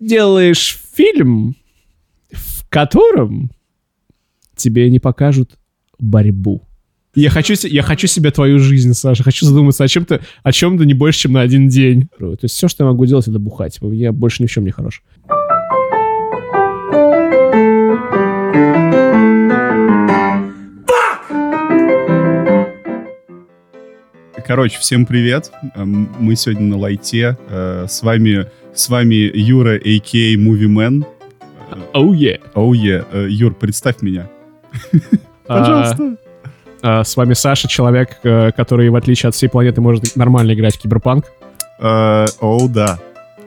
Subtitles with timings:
[0.00, 1.56] сделаешь фильм,
[2.30, 3.50] в котором
[4.56, 5.58] тебе не покажут
[5.98, 6.62] борьбу.
[7.14, 9.24] Я хочу, я хочу себе твою жизнь, Саша.
[9.24, 12.08] Хочу задуматься о чем-то, о чем-то не больше, чем на один день.
[12.18, 13.78] То есть все, что я могу делать, это бухать.
[13.82, 15.02] Я больше ни в чем не хорош.
[24.48, 25.52] Короче, всем привет.
[25.74, 27.36] Эм, Мы сегодня на лайте.
[27.50, 30.36] Э, С вами, с вами Юра, а.к.а.
[30.36, 31.04] Movieman.
[31.92, 32.40] Оу, е.
[32.54, 33.04] Оу, е.
[33.12, 34.30] Э, Юр, представь меня.
[35.46, 36.16] Пожалуйста.
[36.80, 40.76] А, с вами Саша, человек, э, который, в отличие от всей планеты, может нормально играть
[40.76, 41.26] в киберпанк.
[41.78, 42.98] Э, Оу, да.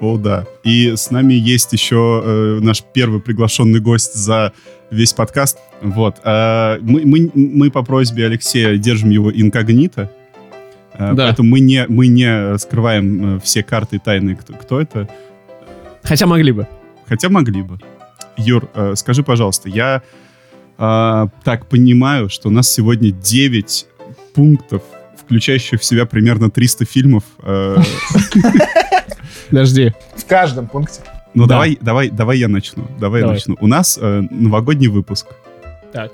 [0.02, 0.46] Оу, да.
[0.64, 4.54] И с нами есть еще э, наш первый приглашенный гость за
[4.92, 5.58] весь подкаст.
[5.82, 6.18] Вот.
[6.24, 10.12] Э, Мы, мы, мы по просьбе Алексея держим его инкогнито.
[10.94, 11.28] Э, Да.
[11.28, 15.08] Поэтому мы не, мы не раскрываем э, все карты тайны, кто, кто это.
[16.04, 16.68] Хотя могли бы.
[17.08, 17.80] Хотя могли бы.
[18.38, 20.02] Юр, э, скажи, пожалуйста, я
[20.78, 23.86] э, так понимаю, что у нас сегодня 9
[24.34, 24.82] пунктов,
[25.18, 27.24] включающих в себя примерно 300 фильмов.
[29.50, 29.94] Подожди.
[30.16, 31.02] В каждом пункте.
[31.34, 31.56] Ну, Да.
[31.56, 32.86] давай, давай, давай я начну.
[33.00, 33.56] Давай, я начну.
[33.62, 35.28] У нас э, новогодний выпуск.
[35.94, 36.12] Так.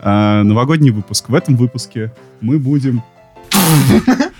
[0.00, 1.28] Э, новогодний выпуск.
[1.28, 3.02] В этом выпуске мы будем...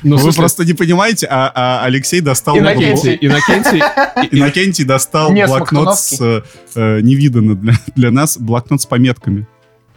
[0.02, 2.58] Ну, Вы смысле, просто не понимаете, а, а Алексей достал...
[2.58, 3.16] Иннокентий.
[3.20, 6.20] Иннокентий, Иннокентий, Иннокентий достал Не, блокнот с...
[6.20, 6.42] э,
[6.74, 9.46] э, невиданно для, для нас, блокнот с пометками.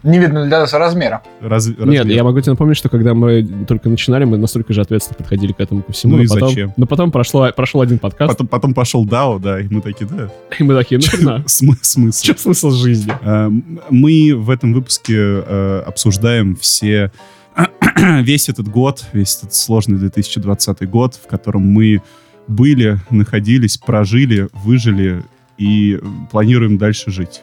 [0.04, 1.22] Не видно для нас размера.
[1.40, 2.06] Раз- Нет, размер.
[2.06, 5.58] я могу тебе напомнить, что когда мы только начинали, мы настолько же ответственно подходили к
[5.60, 6.12] этому ко всему.
[6.12, 6.72] Ну но и потом, зачем?
[6.76, 10.30] Но потом прошло, прошел один подкаст, Потом, потом пошел Дао, да, и мы такие, да,
[10.56, 12.24] и мы такие, ну на, Смы- смысл.
[12.24, 13.12] что смысл жизни?
[13.22, 13.50] Э,
[13.90, 17.10] Мы в этом выпуске э, обсуждаем все
[18.22, 22.02] весь этот год, весь этот сложный 2020 год, в котором мы
[22.46, 25.22] были, находились, прожили, выжили
[25.58, 25.98] и
[26.30, 27.42] планируем дальше жить.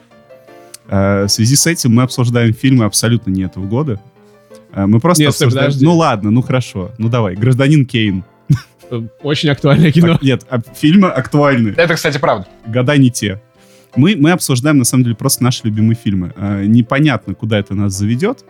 [0.88, 4.00] Э, В связи с этим мы обсуждаем фильмы абсолютно не этого года.
[4.72, 5.66] Э, Мы просто Нет, обсуждаем...
[5.66, 5.84] подожди.
[5.84, 7.34] Ну ладно, ну хорошо, ну давай.
[7.36, 8.24] «Гражданин Кейн».
[8.90, 10.14] Э, Очень актуальное кино.
[10.14, 11.74] Так, Нет, а фильмы актуальны.
[11.76, 12.46] Это, кстати, правда.
[12.66, 13.40] года не те.
[13.96, 16.32] Мы, мы обсуждаем, на самом деле, просто наши любимые фильмы.
[16.66, 18.44] Непонятно, куда это нас заведет,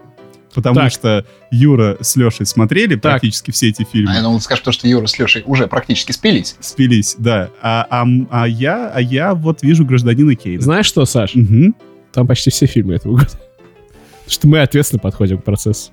[0.56, 0.90] потому Так.
[0.92, 3.02] что Юра с Лешей смотрели Так.
[3.02, 4.10] практически все эти фильмы.
[4.12, 6.56] А я думал, скажешь, то, что Юра с Лешей уже практически спились.
[6.58, 7.50] Спились, да.
[7.62, 10.60] А, а а я, а я вот вижу гражданина Кейна.
[10.62, 11.34] Знаешь что, Саш?
[11.36, 11.76] Мгм.
[12.12, 13.28] Там почти все фильмы этого года.
[13.30, 15.92] Потому что мы ответственно подходим к процессу.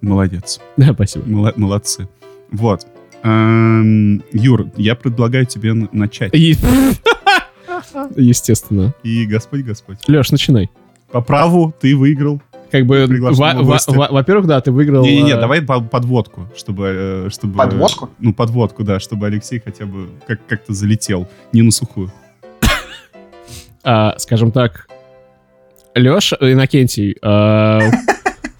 [0.00, 0.60] Молодец.
[0.76, 1.28] Да, спасибо.
[1.28, 2.08] Мала- молодцы.
[2.52, 2.86] Вот.
[3.24, 6.32] Эм, Юр, я предлагаю тебе начать.
[6.34, 6.54] И-
[8.16, 8.94] Естественно.
[9.02, 9.98] И Господь, Господь.
[10.06, 10.70] Леш, начинай.
[11.10, 12.40] По праву ты выиграл.
[12.70, 15.02] Как бы, Приглашенного во- во- во- во-первых, да, ты выиграл...
[15.02, 17.26] Не-не-не, э, давай по- подводку, чтобы...
[17.26, 18.10] э, чтобы Подводку?
[18.18, 21.26] Ну, подводку, да, чтобы Алексей хотя бы как- как-то залетел.
[21.52, 22.12] Не на сухую.
[23.84, 24.86] а, скажем так,
[25.94, 27.80] Леша, Иннокентий, а,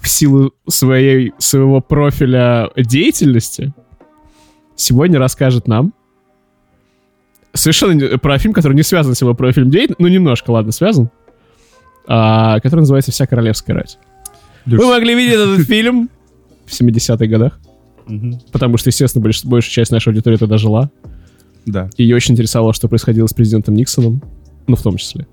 [0.01, 3.73] в силу своей, своего профиля деятельности
[4.75, 5.93] сегодня расскажет нам
[7.53, 11.11] совершенно про фильм, который не связан с его профилем деятельности, ну, немножко, ладно, связан,
[12.09, 13.99] который называется «Вся королевская рать».
[14.67, 16.11] Вы могли видеть этот фильм
[16.67, 17.59] в 70-х годах,
[18.53, 20.91] потому что, естественно, больш- большая часть нашей аудитории тогда жила.
[21.67, 21.91] Да.
[21.99, 24.23] Ее очень интересовало, что происходило с президентом Никсоном,
[24.67, 25.27] ну, в том числе.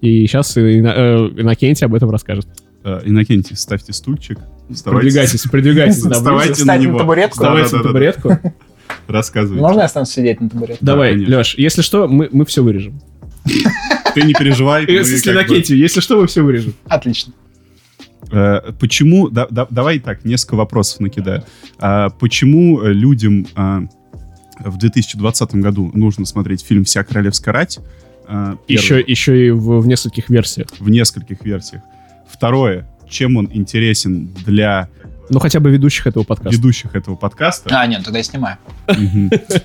[0.00, 2.46] И сейчас Иннокентий об этом расскажет.
[2.84, 4.38] Э, Иннокентий, ставьте стульчик.
[4.72, 5.02] Вставайте.
[5.06, 6.02] Продвигайтесь, продвигайтесь.
[6.04, 6.98] да, Вставайте на Встать на него.
[6.98, 7.34] табуретку?
[7.34, 8.38] Вставайте на табуретку.
[9.08, 9.58] Рассказывай.
[9.60, 10.78] Можно я останусь сидеть на табуретке?
[10.84, 11.36] Давай, конечно.
[11.38, 13.00] Леш, если что, мы, мы все вырежем.
[14.14, 14.84] Ты не переживай.
[14.86, 16.74] Если с Иннокентию, если что, мы все вырежем.
[16.86, 17.32] Отлично.
[18.30, 21.44] Э, Почему, да- да- давай так, несколько вопросов накидаю.
[21.78, 23.82] А, Почему людям а,
[24.60, 27.78] в 2020 году нужно смотреть фильм «Вся королевская рать»?
[28.26, 30.68] А, Еще, еще и в, в нескольких версиях.
[30.78, 31.82] в нескольких версиях.
[32.30, 34.88] Второе, чем он интересен для
[35.30, 36.54] Ну, хотя бы ведущих этого подкаста.
[36.54, 37.70] ведущих этого подкаста.
[37.80, 38.58] А, нет, тогда я снимаю.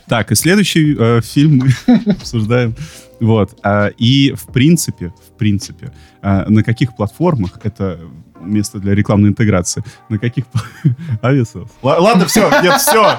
[0.07, 2.75] Так, и следующий э, фильм мы обсуждаем.
[3.23, 3.57] Вот.
[3.63, 5.91] а, И в принципе, в принципе,
[6.21, 7.99] а, на каких платформах это
[8.41, 9.81] место для рекламной интеграции?
[10.09, 10.43] На каких...
[11.23, 11.69] Авиасос.
[11.81, 13.17] Ладно, все, нет, все.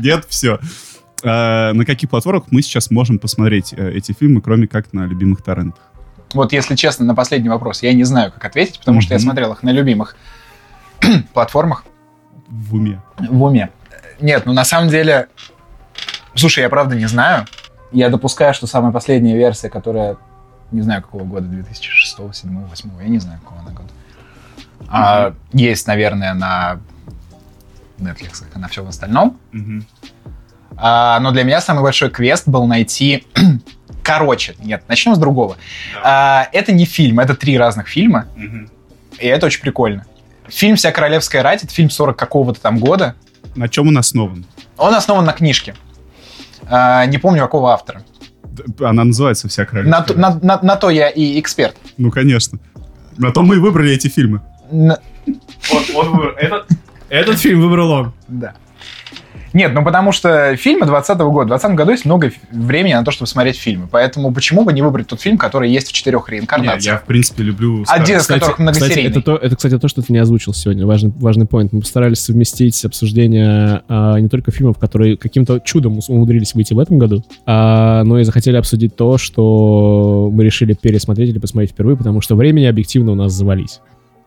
[0.00, 0.58] Нет, все.
[1.22, 5.82] На каких платформах мы сейчас можем посмотреть э, эти фильмы, кроме как на любимых торрентах?
[6.34, 9.52] Вот, если честно, на последний вопрос я не знаю, как ответить, потому что я смотрел
[9.52, 10.16] их на любимых
[11.32, 11.84] платформах
[12.48, 13.00] В уме.
[13.18, 13.70] в уме.
[14.20, 15.28] Нет, ну на самом деле...
[16.34, 17.46] Слушай, я правда не знаю.
[17.92, 20.16] Я допускаю, что самая последняя версия, которая...
[20.72, 23.88] Не знаю, какого года, 2006, 2007, 2008, я не знаю, какого она года.
[24.88, 26.80] А, есть, наверное, на
[27.98, 29.38] Netflix и на всем остальном.
[29.52, 29.86] Мгм.
[30.76, 33.26] А, но для меня самый большой квест был найти
[34.06, 35.56] Короче, нет, начнем с другого.
[36.00, 38.26] А, это не фильм, это три разных фильма,
[39.18, 40.06] и это очень прикольно.
[40.46, 43.16] Фильм «Вся королевская рать»— это фильм 40 какого-то там года.
[43.56, 44.46] На чем он основан?
[44.76, 45.74] Он основан на книжке.
[46.68, 48.02] А, не помню, какого автора.
[48.80, 50.04] Она называется «Вся На, королевская».
[50.04, 51.76] то- на- на- на то я и эксперт.
[51.98, 52.58] Ну, конечно.
[53.18, 54.40] На то мы и выбрали эти фильмы.
[54.70, 54.98] На-
[56.38, 56.66] этот,
[57.08, 58.12] этот фильм выбрал он.
[58.28, 58.54] Да.
[59.56, 61.46] Нет, ну потому что фильмы 20 года.
[61.46, 63.88] В 20 году есть много времени на то, чтобы смотреть фильмы.
[63.90, 66.84] Поэтому почему бы не выбрать тот фильм, который есть в четырех реинкарнациях?
[66.84, 67.82] я, в принципе, люблю...
[67.88, 69.10] Один из Кстати, которых кстати, многосерийный.
[69.10, 70.86] это, то, это, кстати, то, что ты не озвучил сегодня.
[70.86, 71.72] Важный, важный поинт.
[71.72, 76.98] Мы постарались совместить обсуждение а, не только фильмов, которые каким-то чудом умудрились выйти в этом
[76.98, 82.20] году, а, но и захотели обсудить то, что мы решили пересмотреть или посмотреть впервые, потому
[82.20, 83.80] что времени объективно у нас завались.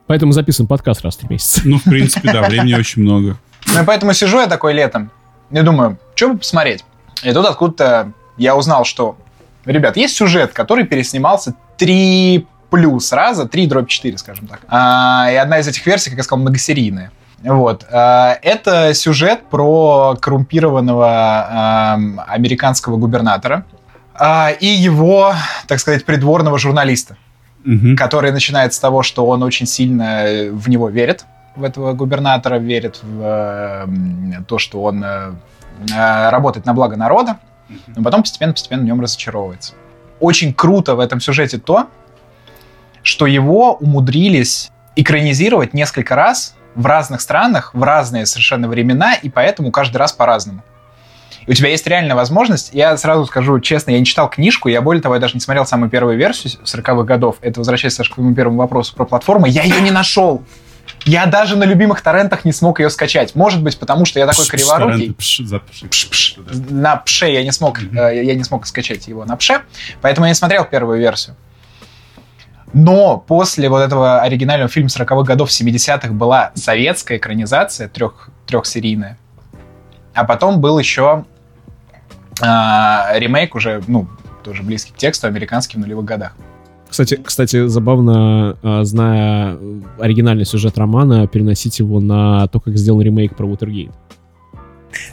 [0.07, 1.61] Поэтому записываем подкаст раз в три месяца.
[1.65, 3.37] Ну, в принципе, да, времени очень много.
[3.67, 5.11] Ну и поэтому сижу я такой летом
[5.51, 6.85] и думаю, что бы посмотреть?
[7.23, 9.17] И тут откуда-то я узнал, что,
[9.65, 14.61] ребят, есть сюжет, который переснимался три плюс раза, 3 дробь 4, скажем так.
[14.67, 17.11] А, и одна из этих версий, как я сказал, многосерийная.
[17.43, 17.85] Вот.
[17.91, 23.65] А, это сюжет про коррумпированного ам, американского губернатора
[24.13, 25.33] а, и его,
[25.67, 27.17] так сказать, придворного журналиста
[27.65, 27.97] Мгм.
[27.97, 31.25] который начинает с того, что он очень сильно в него верит,
[31.59, 35.31] в этого губернатора, верит в э, то, что он э,
[35.93, 37.37] э, работает на благо народа,
[37.95, 39.73] но потом постепенно-постепенно в нем разочаровывается.
[40.19, 41.87] Очень круто в этом сюжете то,
[43.03, 49.71] что его умудрились экранизировать несколько раз в разных странах, в разные совершенно времена, и поэтому
[49.71, 50.61] каждый раз по-разному.
[51.45, 52.69] И у тебя есть реальная возможность.
[52.73, 55.65] Я сразу скажу честно, я не читал книжку, я более того, я даже не смотрел
[55.65, 57.37] самую первую версию 40-х годов.
[57.41, 59.49] Это возвращаясь, Саша, к твоему первому вопросу про платформы.
[59.49, 60.43] Я ее не нашел.
[61.05, 63.35] Я даже на любимых торрентах не смог ее скачать.
[63.35, 65.13] Может быть, потому что я такой Пш, криворукий.
[65.13, 65.41] пш.
[65.89, 66.35] Пш-пш.
[66.37, 66.53] Да.
[66.69, 69.61] На пше я не смог, э, я не смог скачать его на пше,
[70.01, 71.35] поэтому я не смотрел первую версию.
[72.73, 79.17] Но после вот этого оригинального фильма 40-х годов, 70-х была советская экранизация, трех, трехсерийная.
[80.13, 81.25] А потом был еще
[82.41, 84.07] а, ремейк уже, ну,
[84.43, 86.35] тоже близкий к тексту, американский в нулевых годах.
[86.89, 93.01] Кстати, кстати, забавно, а, зная э, оригинальный сюжет романа, переносить его на то, как сделан
[93.01, 93.91] ремейк про Уотергейт.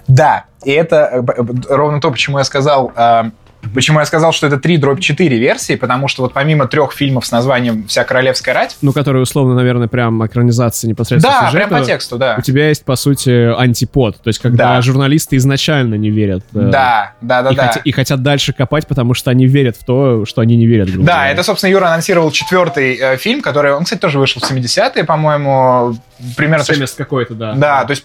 [0.08, 1.34] Да, и это э, б-
[1.68, 3.30] ровно то, почему я сказал, а,
[3.74, 7.26] почему я сказал, что это 3 дробь 4 версии, потому что вот помимо трех фильмов
[7.26, 11.80] с названием «Вся королевская рать», Ну, который, условно, наверное, прям экранизация непосредственно да, сюжета, прям
[11.80, 12.36] по тексту, да.
[12.38, 14.16] У тебя есть, по сути, антипод.
[14.22, 14.82] То есть, когда Да.
[14.82, 16.44] журналисты изначально не верят.
[16.54, 17.66] э, Да, да, да, и, да.
[17.68, 20.88] хотя- и хотят дальше копать, потому что они верят в то, что они не верят.
[20.92, 21.30] Да, говоря.
[21.30, 25.96] это, собственно, Юра анонсировал четвертый э, фильм, который, он, кстати, тоже вышел в 70-е, по-моему,
[26.36, 26.64] примерно...
[26.64, 27.54] то есть- 70 какой-то, да.
[27.54, 28.04] Да, то есть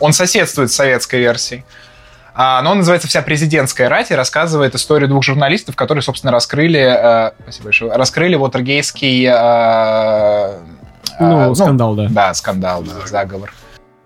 [0.00, 1.64] он соседствует с советской версией.
[2.40, 6.78] А, но он называется «Вся президентская рать» и рассказывает историю двух журналистов, которые, собственно, раскрыли...
[6.78, 7.92] э, спасибо большое.
[7.94, 9.24] Раскрыли Уотергейский...
[9.24, 10.58] э,
[11.18, 12.06] Ну, э, скандал, да.
[12.08, 13.52] Да, скандал, да, заговор.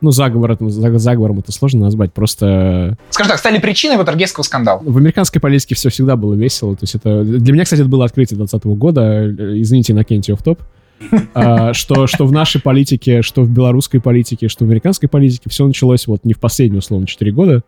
[0.00, 2.14] Ну, заговор, заговором это сложно назвать.
[2.14, 4.80] Просто Скажем так, стали причиной Уотергейского скандала.
[4.82, 6.74] в американской политике все всегда было весело.
[6.74, 7.24] То есть это...
[7.24, 9.02] Для меня, кстати, это было открытие 2020 года.
[9.02, 10.62] Э, Извините, Иннокентий в топ.
[11.34, 15.66] А, что, что в нашей политике, что в белорусской политике, что в американской политике все
[15.66, 17.62] началось вот не в последние, условно, 4 года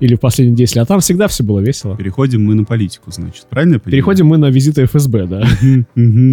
[0.00, 1.96] или в последние 10 лет, а там всегда все было весело.
[1.96, 3.46] Переходим мы на политику, значит.
[3.48, 3.92] Правильно я понимаю?
[3.92, 5.42] Переходим мы на визиты ФСБ, да.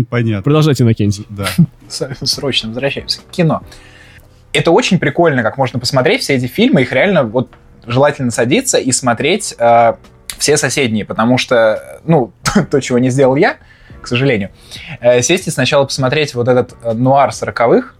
[0.09, 0.41] Понятно.
[0.41, 1.27] Продолжайте, Иннокентий.
[1.29, 1.47] Да.
[1.89, 3.61] Срочно возвращаемся к кино.
[4.53, 6.81] Это очень прикольно, как можно посмотреть все эти фильмы.
[6.81, 7.49] Их реально вот
[7.85, 9.93] желательно садиться и смотреть э,
[10.37, 12.31] все соседние, потому что, ну,
[12.71, 13.57] то, чего не сделал я,
[14.01, 14.51] к сожалению,
[15.01, 17.95] э, сесть и сначала посмотреть вот этот э, нуар сороковых,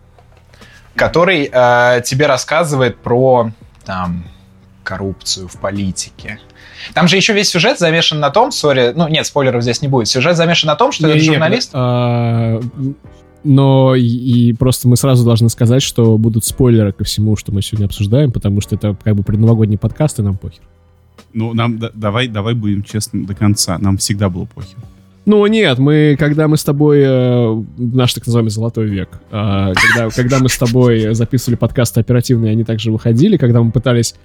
[0.95, 3.51] который э, тебе рассказывает про
[3.86, 4.24] там
[4.88, 6.39] коррупцию в политике.
[6.94, 10.08] Там же еще весь сюжет замешан на том, сори, ну нет, спойлеров здесь не будет.
[10.08, 11.72] Сюжет замешан на том, что этот журналист.
[11.74, 12.62] а,
[13.44, 17.86] но и, просто мы сразу должны сказать, что будут спойлеры ко всему, что мы сегодня
[17.86, 20.62] обсуждаем, потому что это как бы предновогодний подкаст, и нам похер.
[21.34, 23.77] Ну, нам да- давай, давай будем честны до конца.
[23.79, 24.77] Нам всегда было похер.
[25.25, 30.10] Ну нет, мы, когда мы с тобой, э, наш так называемый золотой век, а, когда,
[30.10, 34.15] когда мы с тобой записывали подкасты оперативные, они также выходили, когда мы пытались,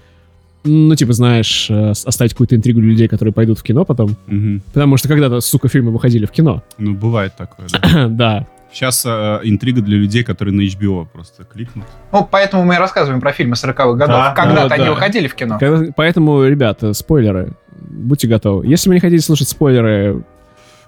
[0.65, 4.63] ну типа, знаешь, э, оставить какую-то интригу для людей, которые пойдут в кино потом, Мгм.
[4.73, 6.63] потому что когда-то, сука, фильмы выходили в кино.
[6.79, 8.09] Ну, бывает такое, да.
[8.09, 8.47] да.
[8.73, 11.85] Сейчас э, интрига для людей, которые на HBO просто кликнут.
[12.11, 14.09] Ну, поэтому мы и рассказываем про фильмы 40-х годов.
[14.09, 14.91] Да, Когда-то да, они да.
[14.93, 15.59] выходили в кино.
[15.59, 18.67] Когда- Поэтому, ребята, спойлеры, будьте готовы.
[18.67, 20.25] Если вы не хотите слушать спойлеры,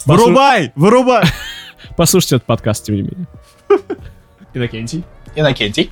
[0.06, 0.72] послу- Вырубай!
[0.76, 1.24] Вырубай!
[1.96, 3.26] послушайте этот подкаст, тем не менее.
[4.54, 5.04] Иннокентий.
[5.36, 5.90] Иннокентий.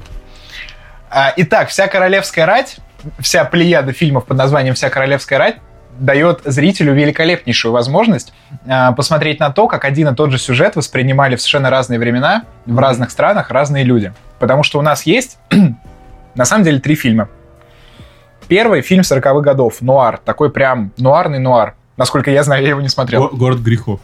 [1.14, 2.76] А, итак, «Вся королевская рать»,
[3.18, 5.56] вся плеяда фильмов под названием «Вся королевская рать»,
[5.98, 8.32] дает зрителю великолепнейшую возможность
[8.64, 12.44] э, посмотреть на то, как один и тот же сюжет воспринимали в совершенно разные времена,
[12.64, 14.14] в разных странах, разные люди.
[14.38, 15.36] Потому что у нас есть,
[16.34, 17.28] на самом деле, три фильма.
[18.48, 21.74] Первый фильм 40-х годов, нуар, такой прям нуарный нуар.
[21.98, 23.28] Насколько я знаю, я его не смотрел.
[23.28, 24.00] Го- Город грехов.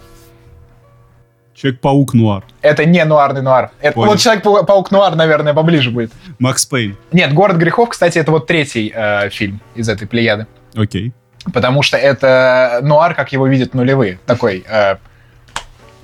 [1.61, 2.45] Человек-паук нуар.
[2.63, 3.73] Это не нуарный нуар.
[3.81, 4.11] Это, Понял.
[4.13, 6.13] вот Человек-паук нуар, наверное, поближе будет.
[6.39, 6.97] Макс Пейн.
[7.11, 10.47] Нет, Город грехов, кстати, это вот третий э, фильм из этой плеяды.
[10.77, 11.13] Окей.
[11.53, 14.21] Потому что это нуар, как его видят нулевые.
[14.25, 14.97] Такой э,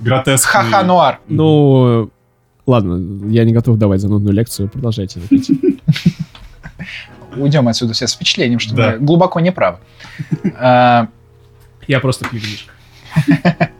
[0.01, 0.45] Гротеск.
[0.45, 1.19] ха-ха нуар.
[1.29, 2.09] Ну,
[2.65, 4.67] ладно, я не готов давать занудную лекцию.
[4.67, 5.21] Продолжайте.
[7.37, 8.91] Уйдем отсюда все с впечатлением, что Да.
[8.91, 9.77] мы глубоко неправы.
[10.59, 11.07] Э,
[11.87, 12.41] Я просто пью.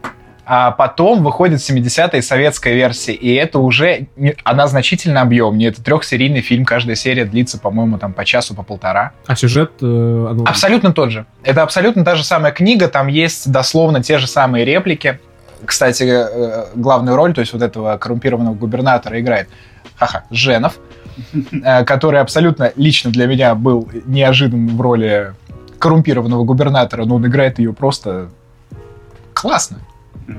[0.48, 4.06] А потом выходит 70-я советская версия, и это уже,
[4.44, 5.70] она значительно объемнее.
[5.70, 9.10] Это трехсерийный фильм, каждая серия длится, по-моему, там по часу, по полтора.
[9.26, 10.44] А сюжет, э, оно...
[10.44, 11.26] Абсолютно тот же.
[11.42, 15.18] Это абсолютно та же самая книга, там есть дословно те же самые реплики.
[15.64, 19.48] Кстати, э, главную роль, то есть вот этого коррумпированного губернатора играет,
[19.96, 20.78] ха-ха, Женов,
[21.34, 25.34] э, который абсолютно лично для меня был неожиданным в роли
[25.80, 28.28] коррумпированного губернатора, но он играет ее просто
[29.32, 29.78] классно.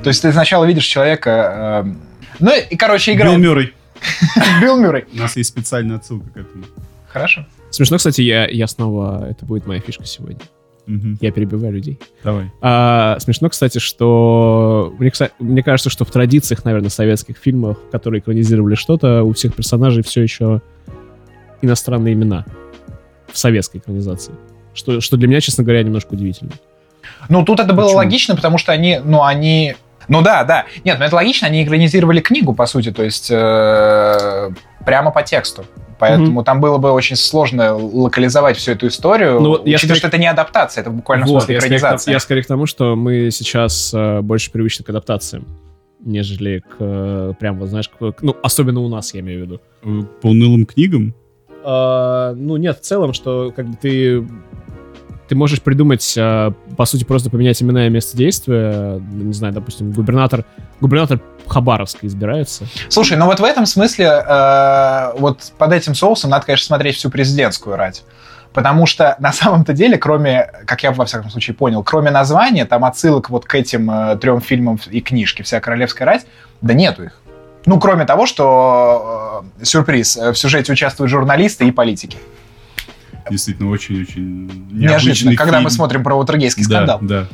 [0.04, 1.84] То есть ты сначала видишь человека...
[1.86, 1.94] э,
[2.40, 3.74] ну и, короче, Билл играет Мюррей.
[4.62, 5.06] Билл Мюррей.
[5.14, 6.66] У нас есть специальная отсылка к этому.
[7.08, 7.46] Хорошо.
[7.72, 9.28] Смешно, кстати, я, я снова...
[9.30, 10.40] Это будет моя фишка сегодня.
[10.86, 11.18] Мгм.
[11.20, 12.00] Я перебиваю людей.
[12.24, 12.52] Давай.
[12.62, 14.94] А, смешно, кстати, что...
[15.00, 20.04] Мне, мне кажется, что в традициях, наверное, советских фильмов, которые экранизировали что-то, у всех персонажей
[20.04, 20.62] все еще
[21.62, 22.46] иностранные имена
[23.32, 24.34] в советской экранизации.
[24.74, 26.52] Что, что для меня, честно говоря, немножко удивительно.
[27.30, 27.98] Ну, тут это было Почему?
[27.98, 29.76] логично, потому что они, ну, они...
[30.08, 30.66] Ну да, да.
[30.86, 34.50] Нет, ну это логично, они экранизировали книгу, по сути, то есть э,
[34.86, 35.66] прямо по тексту.
[36.00, 39.98] Поэтому там было бы очень сложно локализовать всю эту историю, Ну, вот я учитывая, скорее-
[39.98, 42.12] что это не адаптация, это буквально в Вот, смысле я, скорее к, экранизация.
[42.14, 45.46] я скорее к тому, что мы сейчас э, больше привычны к адаптациям,
[46.00, 49.62] нежели к э, прям, вот знаешь, к- ну, особенно у нас, я имею в виду.
[49.84, 51.16] Э, По унылым книгам?
[51.66, 54.24] А, ну, нет, в целом, что как бы ты
[55.28, 59.02] ты можешь придумать, а, по сути, просто поменять имена и место действия.
[59.12, 60.46] Не знаю, допустим, губернатор,
[60.80, 62.66] губернатор Хабаровска избирается.
[62.90, 67.10] Слушай, ну вот в этом смысле, э, вот под этим соусом надо, конечно, смотреть всю
[67.10, 68.04] президентскую рать.
[68.54, 72.86] Потому что на самом-то деле, кроме, как я во всяком случае понял, кроме названия, там
[72.86, 76.26] отсылок вот к этим э, трем фильмам и книжке «Вся королевская рать»,
[76.62, 77.22] да нету их.
[77.66, 82.18] Ну, кроме того, что, э, сюрприз, э, в сюжете участвуют журналисты и политики.
[83.30, 87.00] Действительно, очень-очень Неожиданно, когда мы смотрим про Уотергейский Да, скандал.
[87.02, 87.28] да.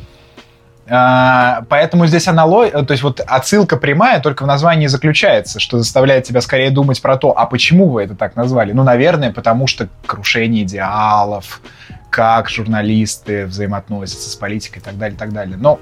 [0.85, 6.25] А, Поэтому здесь аналогия, то есть вот отсылка прямая только в названии заключается, что заставляет
[6.25, 8.73] тебя скорее думать про то, а почему вы это так назвали?
[8.73, 11.61] Ну, наверное, потому что крушение идеалов,
[12.09, 15.57] как журналисты взаимоотносятся с политикой и так далее, и так далее.
[15.57, 15.79] Но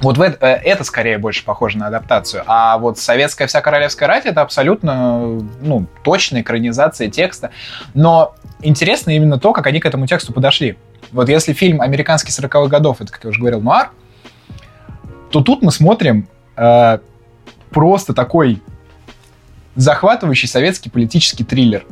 [0.00, 2.42] вот в это, э, это скорее больше похоже на адаптацию.
[2.46, 7.50] А вот советская вся королевская рать это абсолютно ну, точная экранизация текста.
[7.94, 10.76] Но интересно именно то, как они к этому тексту подошли.
[11.12, 13.90] Вот если фильм «Американский 40-х годов», это, как я уже говорил, нуар,
[15.30, 16.98] то тут мы смотрим э,
[17.70, 18.62] просто такой
[19.76, 21.84] захватывающий советский политический триллер.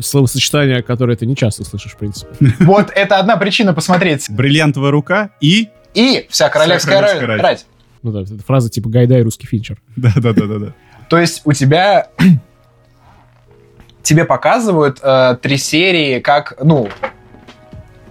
[0.00, 2.28] Словосочетание, которое ты не часто слышишь, в принципе.
[2.60, 4.28] Вот это одна причина посмотреть.
[4.28, 5.68] Бриллиантовая рука и...
[5.96, 7.40] И «Вся королевская, королевская рать».
[7.40, 7.42] рать».
[7.42, 7.66] рать.
[8.02, 9.78] Ну да, это фраза типа «Гайдай, русский финчер».
[9.96, 10.74] Да-да-да-да.
[11.08, 12.08] То есть у тебя...
[14.02, 16.88] Тебе показывают э, три серии, как, ну,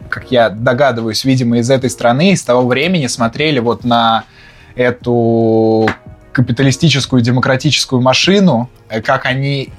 [0.10, 4.26] как я догадываюсь, видимо, из этой страны, из того времени смотрели вот на
[4.76, 5.90] эту
[6.34, 9.70] капиталистическую демократическую машину, э, как они...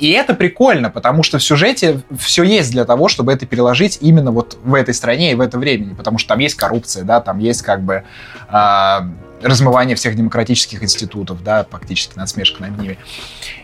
[0.00, 4.32] И это прикольно, потому что в сюжете все есть для того, чтобы это переложить именно
[4.32, 7.38] вот в этой стране и в это времени, потому что там есть коррупция, да, там
[7.38, 8.04] есть как бы
[8.48, 9.06] а,
[9.42, 12.98] размывание всех демократических институтов, да, фактически насмешка над ними.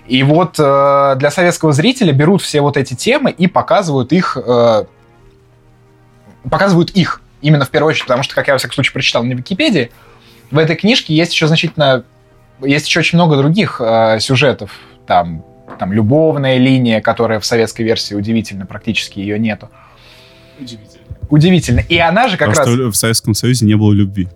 [0.06, 4.84] И вот э, для советского зрителя берут все вот эти темы и показывают их, э,
[6.50, 9.32] показывают их именно в первую очередь, потому что, как я во всяком случае прочитал на
[9.32, 9.90] Википедии,
[10.50, 12.04] в этой книжке есть еще значительно,
[12.60, 14.70] есть еще очень много других э, сюжетов,
[15.06, 15.44] там,
[15.78, 19.68] там любовная линия, которая в советской версии удивительно, практически ее нету.
[20.58, 21.04] Удивительно.
[21.28, 21.80] Удивительно.
[21.80, 22.94] И она же как Потому раз...
[22.94, 24.28] в Советском Союзе не было любви.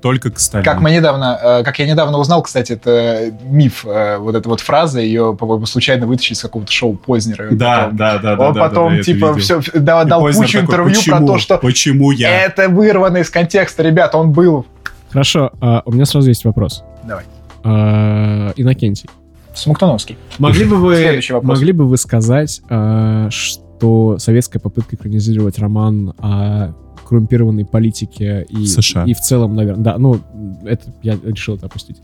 [0.00, 0.64] Только к Сталину.
[0.64, 4.60] Как мы недавно, э, как я недавно узнал, кстати, это миф, э, вот эта вот
[4.60, 7.48] фраза, ее, по-моему, случайно вытащили из какого-то шоу Познера.
[7.50, 8.48] Да, потом- да, да, да.
[8.48, 11.00] Он да, да, потом, это типа, все, дал, И дал Познер кучу такой, интервью про
[11.00, 11.26] «Почему?
[11.26, 12.44] то, что Почему я?
[12.44, 14.66] это вырвано из контекста, ребята, он был.
[15.10, 16.84] Хорошо, а, у меня сразу есть вопрос.
[17.02, 17.24] Давай.
[17.64, 19.10] А, Иннокентий,
[19.58, 20.16] Смоктуновский.
[20.38, 21.58] могли бы вы, Следующий вопрос.
[21.58, 26.72] могли бы вы сказать, а, что советская попытка экранизировать роман о
[27.08, 29.04] коррумпированной политике и, США.
[29.04, 30.20] и в целом, наверное, да, ну,
[30.64, 31.96] это я решил это опустить.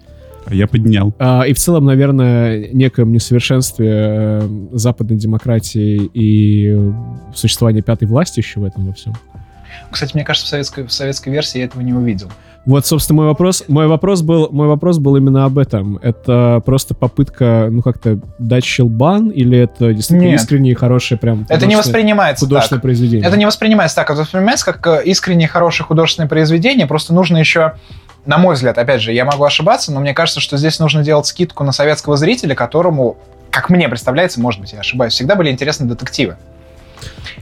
[0.46, 1.14] А я поднял.
[1.18, 6.92] А, и в целом, наверное, некоем несовершенстве э, западной демократии и э,
[7.34, 9.14] существования пятой власти еще в этом во всем.
[9.90, 12.30] Кстати, мне кажется, в советской, в советской версии я этого не увидел.
[12.66, 15.98] Вот, собственно, мой вопрос, мой вопрос был, мой вопрос был именно об этом.
[15.98, 20.40] Это просто попытка, ну как-то дать щелбан, или это действительно Нет.
[20.40, 22.82] искренне и хорошее прям Это не воспринимается художественное так.
[22.82, 23.26] произведение?
[23.26, 24.10] Это не воспринимается так.
[24.10, 26.86] Это воспринимается как э, искренне хорошее художественное произведение.
[26.86, 27.74] Просто нужно еще,
[28.24, 31.26] на мой взгляд, опять же, я могу ошибаться, но мне кажется, что здесь нужно делать
[31.26, 33.18] скидку на советского зрителя, которому,
[33.50, 36.38] как мне представляется, может быть, я ошибаюсь, всегда были интересны детективы.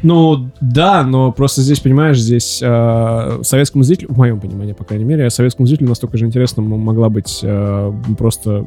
[0.02, 5.04] Ну, да, но просто здесь, понимаешь, здесь э, советскому зрителю, в моем понимании, по крайней
[5.04, 8.64] мере, советскому зрителю настолько же интересно могла быть э, просто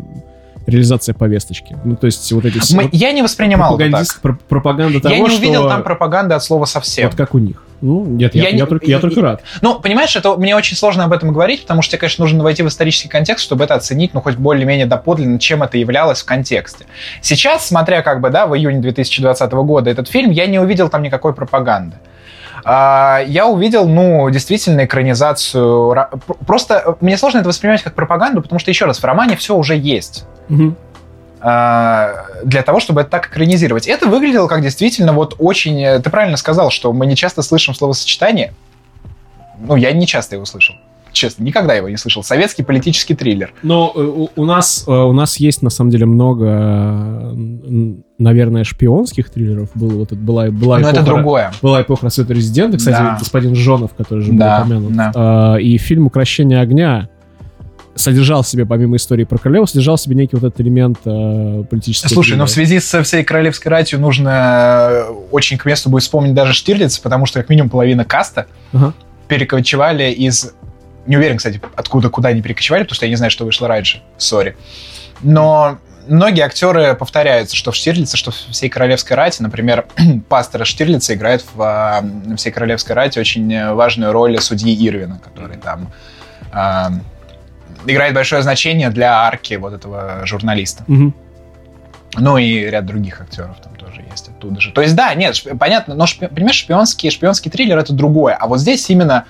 [0.66, 1.78] реализация повесточки.
[1.84, 2.76] Ну, то есть вот эти все...
[2.76, 4.22] Мы- я не воспринимал это так.
[4.22, 5.70] про- пропаганда того, Я не увидел что...
[5.70, 7.08] там пропаганды от слова совсем.
[7.08, 7.62] Вот как у них.
[7.82, 9.44] Ну, нет, я, Я я не- только, я и- только рад.
[9.62, 12.64] Ну, понимаешь, это мне очень сложно об этом говорить, потому что тебе, конечно, нужно войти
[12.64, 16.86] в исторический контекст, чтобы это оценить, ну, хоть более-менее доподлинно, чем это являлось в контексте.
[17.22, 21.04] Сейчас, смотря как бы, да, в июне 2020 года этот фильм, я не увидел там
[21.04, 21.98] никакой пропаганды.
[21.98, 22.00] А,
[23.28, 25.92] Я увидел, ну, действительно, экранизацию.
[25.94, 29.04] ра- пр- Просто э, мне сложно это воспринимать как пропаганду, потому что, еще раз, в
[29.06, 30.26] романе все уже есть
[31.42, 33.88] а, для того, чтобы это так экранизировать.
[33.88, 35.80] Это выглядело как действительно вот очень...
[35.84, 38.54] э, Ты правильно сказал, что мы не часто слышим словосочетание.
[39.60, 40.76] Ну, я не часто его слышал.
[41.16, 42.24] Честно, никогда его не слышал.
[42.24, 43.54] Советский политический триллер.
[43.64, 47.34] Но э, у, у нас э, у нас есть на самом деле много,
[48.20, 49.70] наверное, шпионских триллеров.
[49.76, 51.54] Было вот это была была Но это эпоха- другое.
[51.62, 53.16] Была эпоха рассвета резидента, кстати, Да.
[53.18, 54.94] господин Жонов, который же Да, был упомянут.
[54.98, 55.12] да.
[55.16, 57.08] А, и фильм «Укращение огня»
[57.96, 61.64] содержал в себе, помимо истории про королеву, содержал в себе некий вот этот элемент э,
[61.70, 62.46] политического Слушай, но триллера.
[62.48, 67.00] в связи со всей королевской ратью нужно э, очень к месту будет вспомнить даже Штирлиц,
[67.00, 68.94] потому что как минимум половина каста Ага.
[69.30, 70.54] перекочевали из...
[71.06, 74.02] Не уверен, кстати, откуда, куда они перекочевали, потому что я не знаю, что вышло раньше.
[74.18, 74.56] Сори.
[75.22, 79.42] Но многие актеры повторяются, что в Штирлице, что в всей королевской рати.
[79.42, 79.86] Например,
[80.30, 82.04] пастора Штирлица играет в а,
[82.38, 85.92] всей королевской рати очень э, важную роль судьи Ирвина, который там
[86.52, 86.92] а,
[87.86, 90.84] играет большое значение для арки вот этого журналиста.
[90.88, 91.14] Мгм.
[92.18, 94.72] Ну и ряд других актеров там тоже есть оттуда же.
[94.72, 98.36] То есть, да, нет, шпи- понятно, но, шпи- понимаешь, шпионский, шпионский триллер— это другое.
[98.36, 99.26] А вот здесь именно...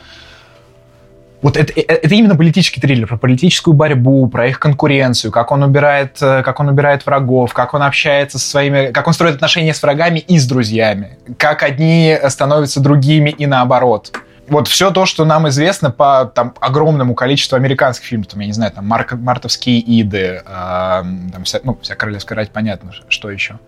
[1.46, 5.62] Вот это, э- это именно политический триллер про политическую борьбу, про их конкуренцию, как он
[5.62, 9.76] убирает, э, как он убирает врагов, как он общается со своими, как он строит отношения
[9.76, 14.12] с врагами и с друзьями, как одни становятся другими и наоборот.
[14.48, 18.54] Вот все то, что нам известно по там, огромному количеству американских фильмов, там, я не
[18.54, 23.60] знаю, там Марк- Мартовские иды, а, там вся, ну, вся королевская рать, понятно, что еще.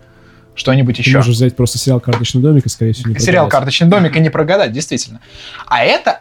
[0.56, 1.18] Что-нибудь Ты еще.
[1.18, 3.48] можешь взять просто сериал «Карточный домик» и, скорее всего, не Сериал.
[3.48, 5.20] «Карточный домик» и не прогадать, действительно.
[5.68, 6.18] А это,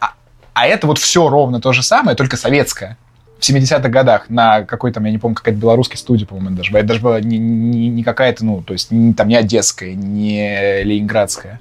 [0.61, 2.97] а, это вот все ровно то же самое, только советское.
[3.39, 6.71] В 70-х годах на какой там, я не помню, какая-то белорусская студия, по-моему, даже.
[6.71, 6.79] была.
[6.79, 10.81] Это даже была не, не- не какая-то, ну, то есть не, там не одесская, не
[10.83, 11.59] ленинградская.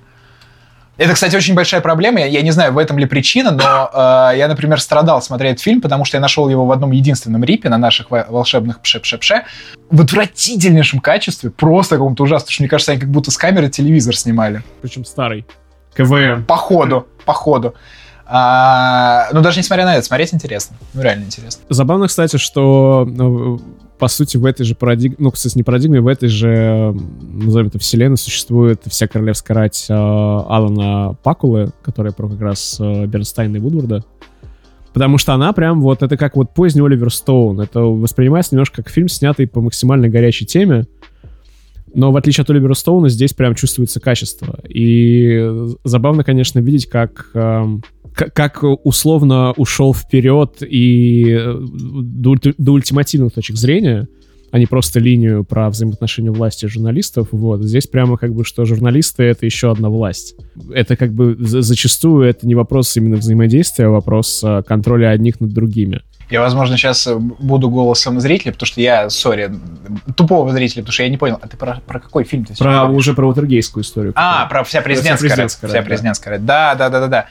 [0.97, 2.21] Это, кстати, очень большая проблема.
[2.21, 3.91] Я, я не знаю, в этом ли причина, но
[4.33, 7.69] э, я, например, страдал смотреть фильм, потому что я нашел его в одном единственном рипе
[7.69, 9.45] на наших во- волшебных пше-пше-пше
[9.91, 12.49] в отвратительнейшем качестве, просто каком-то ужасном.
[12.49, 14.63] Что, мне кажется, они как будто с камеры телевизор снимали.
[14.81, 15.45] Причем старый.
[15.95, 16.45] КВМ.
[16.45, 17.75] По ходу, по ходу.
[18.29, 20.77] А, ну, даже несмотря на это, смотреть интересно.
[20.95, 21.63] Ну, реально интересно.
[21.69, 23.61] Забавно, кстати, что, ну,
[23.99, 27.79] по сути, в этой же парадигме, ну, кстати, не парадигме, в этой же, назовем это,
[27.79, 33.61] вселенной существует вся королевская рать э, Алана Пакулы, которая про как раз э, Бернстайна и
[33.61, 34.05] Вудворда.
[34.93, 37.61] Потому что она прям вот, это как вот поздний Оливер Стоун.
[37.61, 40.87] Это воспринимается немножко как фильм, снятый по максимально горячей теме.
[41.95, 44.59] Но в отличие от Оливера Стоуна, здесь прям чувствуется качество.
[44.69, 45.51] И
[45.85, 47.69] забавно, конечно, видеть, как, к-
[48.17, 54.09] как условно ушел вперед и э, до, до ультимативных точек зрения,
[54.53, 57.29] а не просто линию про взаимоотношения власти и журналистов.
[57.33, 57.63] Вот.
[57.63, 60.35] Здесь прямо как бы, что журналисты— это еще одна власть.
[60.73, 65.41] Это как бы за- зачастую это не вопрос именно взаимодействия, а вопрос э, контроля одних
[65.41, 66.01] над другими.
[66.31, 69.49] Я, возможно, сейчас буду голосом зрителя, потому что я, сори,
[70.17, 71.39] тупого зрителя, потому что я не понял.
[71.41, 72.97] А ты про, про какой фильм ты Про, говоришь?
[72.97, 74.13] уже про Ватергейскую историю.
[74.17, 75.85] А, про вся президентская, Вся президентская Вся да.
[75.87, 76.45] президентская рать.
[76.45, 77.27] Да, да, да, да, да.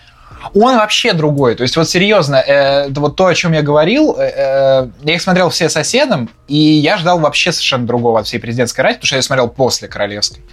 [0.54, 1.56] Он вообще другой.
[1.56, 5.22] То есть, вот серьезно, э, вот то, о чем я говорил, э, э, я их
[5.22, 9.16] смотрел все соседом, и я ждал вообще совершенно другого от всей президентской рати, потому что
[9.16, 10.44] я смотрел после королевской.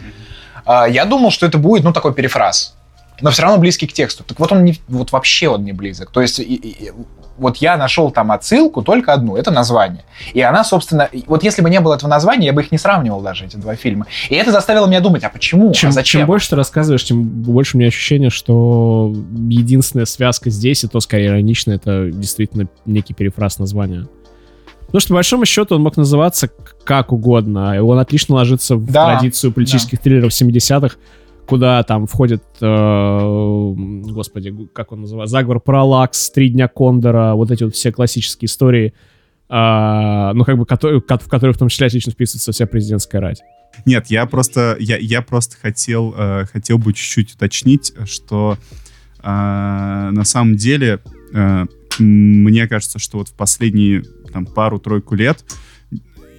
[0.65, 2.75] А, я думал, что это будет, ну, такой перефраз.
[3.21, 4.25] Но все равно близкий к тексту.
[4.25, 6.11] Так вот он не, вот вообще он не близок.
[6.11, 6.93] То есть и- и-
[7.39, 10.05] вот я нашел там отсылку только одну, это название.
[10.33, 13.21] И она, собственно, вот если бы не было этого названия, я бы их не сравнивал
[13.21, 14.07] даже, эти два фильма.
[14.29, 16.21] И это заставило меня думать, а почему, Чем, а зачем?
[16.21, 19.15] чем больше ты рассказываешь, тем больше у меня ощущение, что
[19.49, 24.07] единственная связка здесь, и то скорее иронично, это действительно некий перефраз названия.
[24.87, 26.51] Потому что, по большому счету, он мог называться
[26.85, 30.97] как угодно, и он отлично ложится в Да, традицию политических триллеров 70-х,
[31.47, 33.73] куда там входит, э,
[34.13, 38.95] господи, как он называется, заговор Параллакс, Три дня Кондора, вот эти вот все классические истории,
[39.49, 43.43] а, ну, как бы, в которые в том числе отлично вписывается вся президентская рать.
[43.85, 48.57] Нет, я просто, я, я просто хотел, э, хотел бы чуть-чуть уточнить, что
[49.23, 51.01] э, на самом деле
[51.35, 51.67] э,
[51.99, 54.03] мне кажется, что вот в последние
[54.33, 55.45] там, пару-тройку лет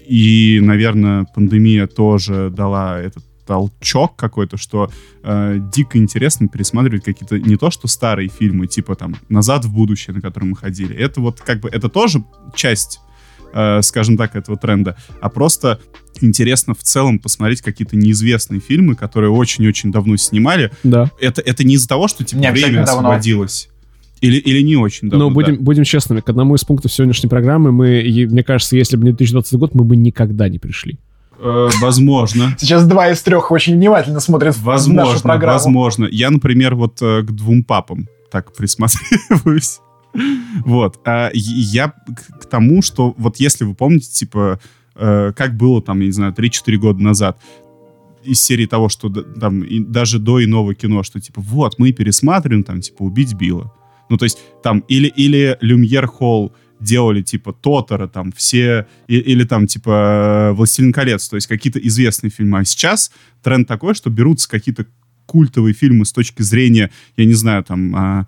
[0.08, 4.92] и, наверное, пандемия тоже дала этот толчок какой-то, что
[5.24, 10.16] э, дико интересно пересматривать какие-то не то что старые фильмы, типа там «Назад в будущее»,
[10.16, 10.96] на который мы ходили.
[10.96, 12.24] Это вот как бы, это тоже
[12.56, 13.00] часть
[13.54, 15.80] э, скажем так, этого тренда, а просто
[16.22, 20.72] интересно в целом посмотреть какие-то неизвестные фильмы, которые очень-очень давно снимали.
[20.84, 21.12] Да.
[21.20, 23.10] Это, это не из-за того, что типа Не время давно.
[23.10, 23.70] освободилось.
[24.22, 25.26] Или, или не очень давно.
[25.26, 25.36] Но да.
[25.36, 29.12] будем, будем честными, к одному из пунктов сегодняшней программы мы, мне кажется, если бы не
[29.12, 30.98] 2020 год, мы бы никогда не пришли.
[31.44, 32.56] Э, возможно.
[32.58, 35.54] Сейчас два из трех очень внимательно смотрят нашу Возможно, программу.
[35.58, 36.06] возможно.
[36.10, 39.80] Я, например, вот э, к двум папам так присматриваюсь.
[40.64, 41.00] Вот.
[41.08, 41.88] А я
[42.40, 44.60] к тому, что вот если вы помните, типа,
[44.96, 47.40] э, как было там, я не знаю, 3-4 года назад,
[48.24, 52.64] из серии того, что там и даже до иного кино, что типа, вот, мы пересматриваем,
[52.64, 53.74] там, типа, «Убить Билла».
[54.10, 59.44] Ну, то есть, там, или, или Люмьер Холл делали, типа, Тотора, там, все, и- или
[59.44, 62.60] там, типа, «Властелин колец», то есть, какие-то известные фильмы.
[62.60, 64.86] А сейчас тренд такой, что берутся какие-то
[65.26, 68.28] культовые фильмы с точки зрения, я не знаю, там, а,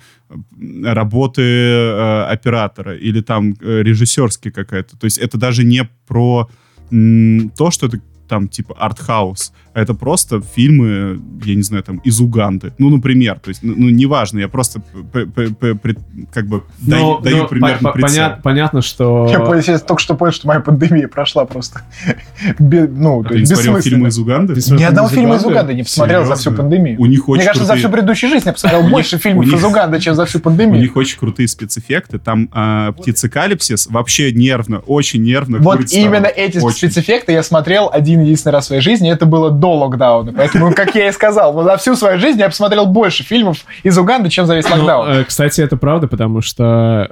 [0.83, 4.97] работы э, оператора или там э, режиссерский какая-то.
[4.97, 6.49] То есть это даже не про
[6.89, 12.19] то, что это там типа артхаус, а это просто фильмы, я не знаю, там из
[12.19, 12.73] Уганды.
[12.79, 14.79] Ну, например, то есть, ну, ну, неважно, я просто
[15.11, 15.99] п- п- п- пред-
[16.33, 19.27] как бы даю, Но- даю но примерно по- по- понят- понятно, что...
[19.29, 21.81] Я понял, я только что понял, что моя пандемия прошла просто.
[22.59, 24.53] Ну, А то ты не есть смотрел фильмы из Уганды?
[24.53, 26.99] Ни одного фильмы фильма из Уганды не посмотрел за всю пандемию.
[26.99, 29.49] У них очень Мне кажется, за крутые- всю предыдущую жизнь я посмотрел больше фильмов у
[29.55, 30.81] из Уганды, чем за всю У пандемию.
[30.81, 32.19] них очень крутые спецэффекты.
[32.19, 35.57] Там а, птицекалипсис вообще нервно, очень нервно.
[35.59, 39.51] Вот именно эти спецэффекты я смотрел один единственный раз в своей жизни, и это было
[39.51, 40.33] до локдауна.
[40.33, 44.29] Поэтому, как я и сказал, за всю свою жизнь я посмотрел больше фильмов из Уганды,
[44.29, 45.09] чем за весь Ну, локдаун.
[45.09, 47.09] э, кстати, это правда, потому что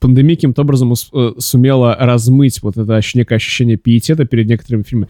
[0.00, 5.08] пандемия каким-то образом э, сумела размыть вот это некое ощущение пиетета перед некоторыми фильмами.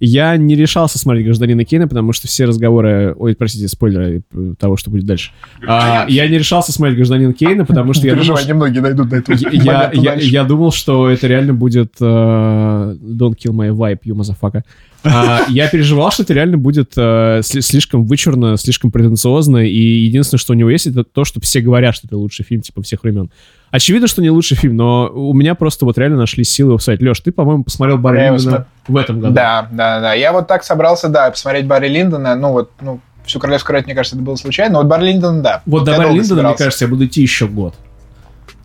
[0.00, 3.14] Я не решался смотреть «Гражданина Кейна», потому что все разговоры...
[3.16, 5.30] Ой, простите, спойлеры э, того, что будет дальше.
[5.66, 9.16] А, я не решался смотреть «Гражданина Кейна», потому что я думал, что- немногие дойдут до
[9.16, 14.14] этого я, я, я думал, что это реально будет э, Don't kill my vibe, you
[14.14, 14.62] motherfucker.
[15.04, 20.38] А, я переживал, что это реально будет э, сли- слишком вычурно, слишком претенциозно, и единственное,
[20.38, 23.02] что у него есть, это то, что все говорят, что это лучший фильм, типа, всех
[23.02, 23.30] времен.
[23.70, 27.02] Очевидно, что не лучший фильм, но у меня просто вот реально нашли силы его сказать.
[27.02, 29.34] Леш, ты, по-моему, посмотрел Барри Линдона в этом году.
[29.34, 30.14] Да, да, да.
[30.14, 32.36] Я вот так собрался, да, посмотреть Барри Линдона.
[32.36, 34.74] Ну вот, ну, всю королевскую рать, мне кажется, это было случайно.
[34.74, 35.62] Но вот Барри Линдон, да.
[35.66, 37.74] Вот до Барри Линдона, мне кажется, я буду идти еще год.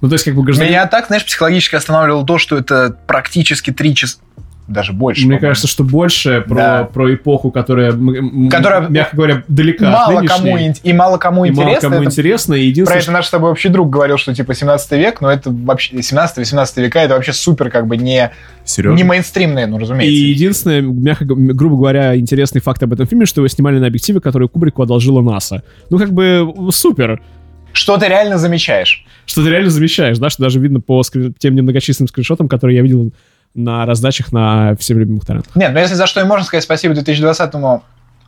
[0.01, 0.71] Ну, то есть, как бы гражданин...
[0.71, 4.19] Меня так, знаешь, психологически останавливало то, что это практически три часа,
[4.69, 5.21] даже больше.
[5.21, 5.41] Мне по-моему.
[5.49, 6.83] кажется, что больше про, Да.
[6.85, 7.91] про эпоху, которая,
[8.49, 10.37] Которая мягко говоря, далека от мало нынешней.
[10.37, 11.89] кому ин- и мало кому и мало интересно.
[11.89, 12.53] кому это- интересно.
[12.53, 15.31] И Про единственное, это наш с тобой общий друг говорил, что типа 17 век, но
[15.31, 18.31] это вообще 17-18 века, это вообще супер как бы не,
[18.63, 18.97] Серьезно?
[18.97, 20.11] не мейнстримные, ну И разумеется.
[20.25, 24.47] единственное, мягко, грубо говоря, интересный факт об этом фильме, что его снимали на объективе, который
[24.47, 25.63] Кубрику одолжила НАСА.
[25.89, 27.21] Ну, как бы, супер.
[27.71, 29.05] Что ты реально замечаешь?
[29.25, 32.81] Что ты реально замечаешь, да, что даже видно по скрин- тем немногочисленным скриншотам, которые я
[32.81, 33.11] видел
[33.59, 35.55] на раздачах на всем любимых торрентах.
[35.55, 37.83] Нет, ну если за что и можно сказать спасибо 2020-му,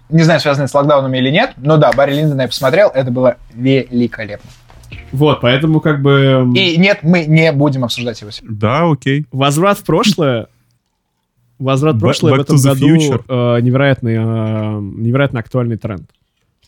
[0.09, 3.11] не знаю, связано это с локдаунами или нет, но да, Барри Линдона я посмотрел, это
[3.11, 4.49] было великолепно.
[5.13, 8.57] Вот, поэтому как бы И нет, мы не будем обсуждать его сегодня.
[8.57, 9.25] Да, окей.
[9.31, 10.47] возврат в прошлое
[11.59, 16.09] Возврат в Back- прошлое в этом году э, невероятный, э, невероятно актуальный тренд.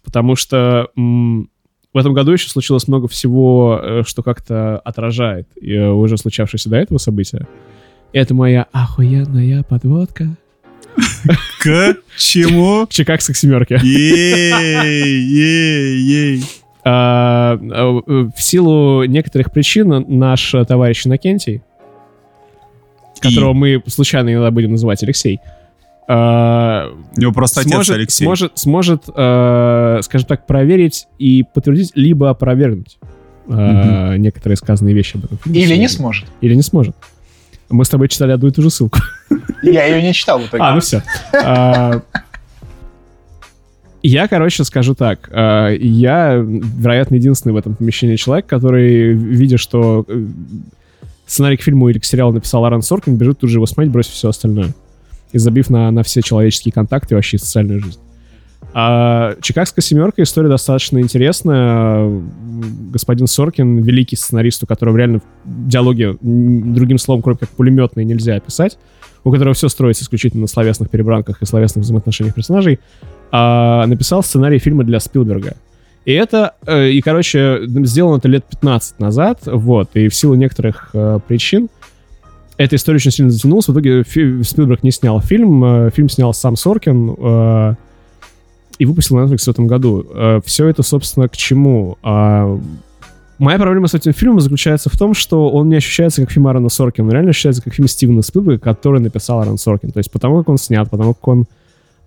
[0.06, 1.50] Потому что м,
[1.94, 6.76] в этом году еще случилось много всего, э, что как-то отражает э, уже случавшееся до
[6.78, 7.48] этого события.
[8.14, 10.30] Это моя охуенная подводка.
[11.60, 12.86] К чему?
[12.90, 13.80] Чикагской семерки.
[13.84, 14.54] Ей,
[15.24, 16.44] ей, ей.
[16.86, 21.64] А, В силу некоторых причин наш товарищ Иннокентий,
[23.20, 25.40] которого мы случайно иногда будем называть Алексей,
[26.08, 28.26] а, У него просто отец сможет, Алексей.
[28.26, 32.98] сможет, сможет, э, скажем так, проверить и подтвердить, либо опровергнуть
[33.48, 35.40] э, некоторые сказанные вещи об этом.
[35.46, 36.26] Или не сможет.
[36.42, 36.96] Или не сможет.
[37.74, 39.00] Мы с тобой читали одну и ту же ссылку.
[39.64, 40.64] Я ее не читал в итоге.
[40.64, 41.02] А, ну все.
[44.04, 45.30] Я, короче, скажу так.
[45.32, 50.26] а, Я, вероятно, единственный в этом помещении человек, который, видя, что э,
[51.26, 54.12] сценарий к фильму или к сериалу написал Аарон Соркин, бежит тут же его смотреть, бросив
[54.12, 54.74] все остальное.
[55.32, 58.00] И забив на, на все человеческие контакты и вообще социальную жизнь.
[58.76, 62.10] А «Чикагская семерка» история достаточно интересная.
[62.92, 68.80] Господин Соркин, великий сценарист, у которого реально диалоги другим словом, кроме как пулеметные, нельзя описать,
[69.24, 72.80] у которого все строится исключительно на словесных перебранках и словесных взаимоотношениях персонажей,
[73.32, 75.56] а, написал сценарий фильма для Спилберга.
[76.06, 80.90] И это, э, и, короче, сделано это лет 15 назад, вот, и в силу некоторых
[80.94, 81.70] э, причин
[82.58, 83.68] эта история очень сильно затянулась.
[83.68, 87.78] В итоге Спилберг не снял фильм, э, фильм снял сам Соркин,
[88.80, 90.42] и выпустил Netflix в этом году.
[90.46, 91.98] все это, собственно, к чему?
[92.02, 92.60] А,
[93.38, 96.70] моя проблема с этим фильмом заключается в том, что он не ощущается как фильм Аарона
[96.70, 99.92] Соркина, он реально ощущается как фильм Стивена Спилберга, который написал Аарон Соркин.
[99.92, 101.46] То есть потому, как он снят, потому как он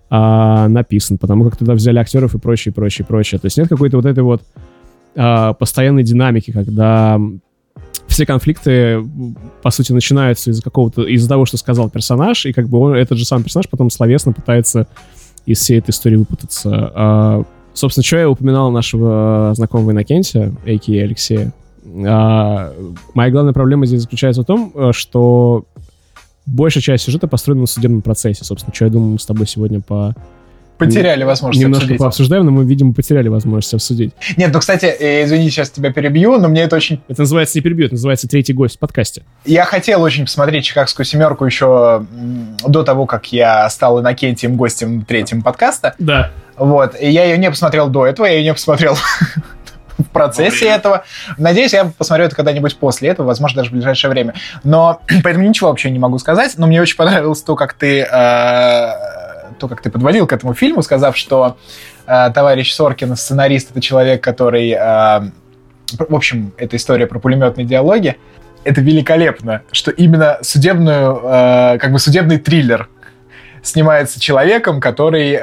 [0.09, 3.39] а, написан, потому как туда взяли актеров и прочее, прочее, прочее.
[3.39, 4.41] То есть нет какой-то вот этой вот
[5.15, 7.19] а, постоянной динамики, когда
[8.07, 9.03] все конфликты,
[9.61, 13.17] по сути, начинаются из-за какого-то, из-за того, что сказал персонаж, и как бы он, этот
[13.17, 14.87] же сам персонаж потом словесно пытается
[15.47, 16.91] из всей этой истории выпутаться.
[16.93, 21.03] А, собственно, что я упоминал нашего знакомого Иннокентия, а.к.а.
[21.03, 21.53] Алексея.
[22.05, 22.73] А,
[23.15, 25.65] моя главная проблема здесь заключается в том, э, что
[26.45, 28.43] большая часть сюжета построена на судебном процессе.
[28.43, 30.13] Собственно, что я думаю, мы с тобой сегодня по...
[30.77, 31.99] Потеряли возможность немножко обсудить.
[31.99, 34.13] пообсуждаем, но мы, видимо, потеряли возможность обсудить.
[34.35, 37.01] Нет, ну, кстати, э, извини, сейчас тебя перебью, но мне это очень...
[37.07, 39.23] Это называется не перебьет, называется третий гость в подкасте.
[39.45, 42.05] Я хотел очень посмотреть «Чикагскую семерку» еще
[42.65, 45.95] до того, как я стал Иннокентием гостем третьим подкаста.
[45.99, 46.31] Да.
[46.57, 46.95] Вот.
[46.99, 48.95] И я ее не посмотрел до этого, я ее не посмотрел
[49.97, 51.03] в процессе этого.
[51.37, 54.33] Надеюсь, я посмотрю это когда-нибудь после этого, возможно, даже в ближайшее время.
[54.63, 56.55] Но поэтому ничего вообще не могу сказать.
[56.57, 58.91] Но мне очень понравилось то, как ты э,
[59.57, 61.57] то, как ты подводил к этому фильму, сказав, что
[62.05, 64.71] э, товарищ Соркин, сценарист, это человек, который...
[64.71, 65.29] Э,
[65.97, 68.17] в общем, это история про пулеметные диалоги.
[68.63, 72.89] Это великолепно, что именно судебную, э, как бы судебный триллер
[73.61, 75.39] снимается человеком, который, э,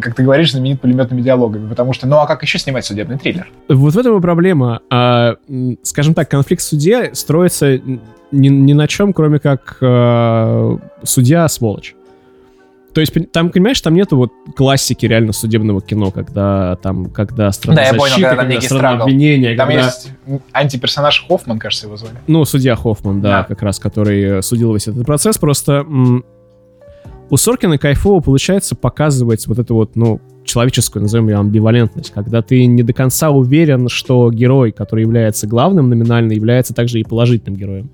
[0.00, 1.68] как ты говоришь, знаменит пулеметными диалогами.
[1.68, 3.48] Потому что, ну а как еще снимать судебный триллер?
[3.68, 4.80] Вот в этом и проблема.
[4.90, 5.36] А,
[5.82, 7.78] скажем так, конфликт в суде строится
[8.32, 11.94] ни, ни на чем, кроме как э, судья сволочь.
[12.94, 17.76] То есть, там, понимаешь, там нету вот классики реально судебного кино, когда там, когда страна
[17.76, 19.02] Да, я понял, защиты, когда когда страна страгл.
[19.04, 20.10] обвинения, Там когда- есть
[20.52, 22.16] антиперсонаж Хоффман, кажется, его звали.
[22.26, 23.44] Ну, судья Хоффман, да, Да.
[23.44, 25.38] как раз, который э, судил весь этот процесс.
[25.38, 25.86] Просто
[27.30, 32.66] у Соркина кайфово получается показывать вот эту вот, ну, человеческую, назовем ее, амбивалентность, когда ты
[32.66, 37.90] не до конца уверен, что герой, который является главным номинально, является также и положительным героем.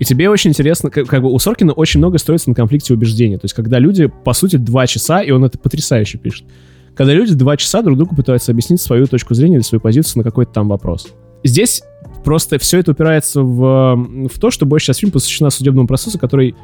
[0.00, 3.36] И тебе очень интересно, как, как бы у Соркина очень много строится на конфликте убеждений.
[3.36, 6.46] То есть, когда люди, по сути, два часа, и он это потрясающе пишет,
[6.94, 10.24] когда люди два часа друг другу пытаются объяснить свою точку зрения или свою позицию на
[10.24, 11.08] какой-то там вопрос.
[11.44, 11.82] Здесь
[12.24, 16.54] просто все это упирается в, в то, что больше сейчас фильм посвящена судебному процессу, который,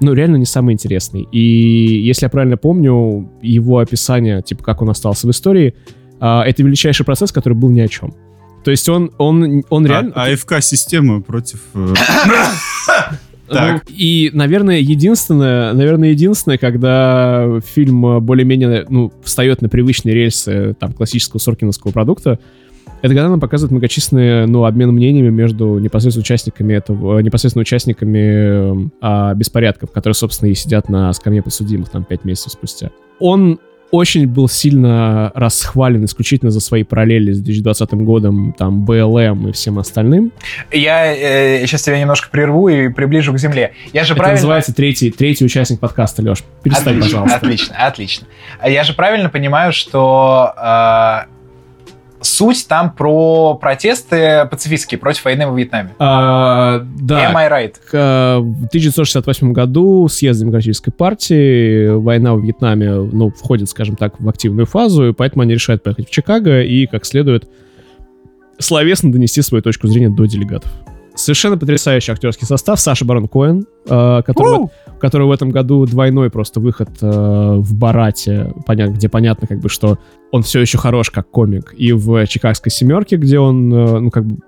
[0.00, 1.28] ну, реально не самый интересный.
[1.30, 5.76] И если я правильно помню, его описание, типа, как он остался в истории,
[6.18, 8.12] а, это величайший процесс, который был ни о чем.
[8.64, 10.12] То есть он, он, он реально...
[10.14, 11.60] А- АФК-система против...
[11.74, 11.94] э,
[13.48, 13.84] Так.
[13.86, 20.94] Ну, и, наверное, единственное, наверное, единственное, когда фильм более-менее, ну, встает на привычные рельсы там
[20.94, 22.38] классического соркиновского продукта,
[23.02, 28.18] это когда нам показывают многочисленные, ну, обмен мнениями между непосредственно участниками этого, э, непосредственно участниками
[28.18, 32.90] э, а, беспорядков, которые, собственно, и сидят на скамье подсудимых там пять месяцев спустя.
[33.18, 33.58] Он
[33.92, 39.78] очень был сильно расхвален исключительно за свои параллели с 2020 годом, там, БЛМ и всем
[39.78, 40.32] остальным.
[40.72, 43.74] Я э, сейчас тебя немножко прерву и приближу к земле.
[43.92, 44.38] Я же Это правильно...
[44.38, 46.38] называется третий, третий участник подкаста, Леш.
[46.62, 47.36] Перестань, отлично, пожалуйста.
[47.36, 48.26] Отлично, отлично.
[48.66, 51.31] Я же правильно понимаю, что э,
[52.22, 55.90] суть там про протесты пацифистские против войны во Вьетнаме.
[55.98, 57.74] А, да, Am I right?
[57.74, 64.20] к, э, в 1968 году съезд Демократической партии, война в Вьетнаме, ну, входит, скажем так,
[64.20, 67.48] в активную фазу, и поэтому они решают поехать в Чикаго и, как следует,
[68.58, 70.70] словесно донести свою точку зрения до делегатов.
[71.14, 72.80] Совершенно потрясающий актерский состав.
[72.80, 74.68] Саша Барон Коэн, э, который,
[75.00, 79.68] которого в этом году двойной просто выход э, в Барате, понятно, где понятно, как бы,
[79.68, 79.98] что
[80.30, 81.74] он все еще хорош как комик.
[81.76, 84.38] И в Чикагской семерке, где он, э, ну, как бы,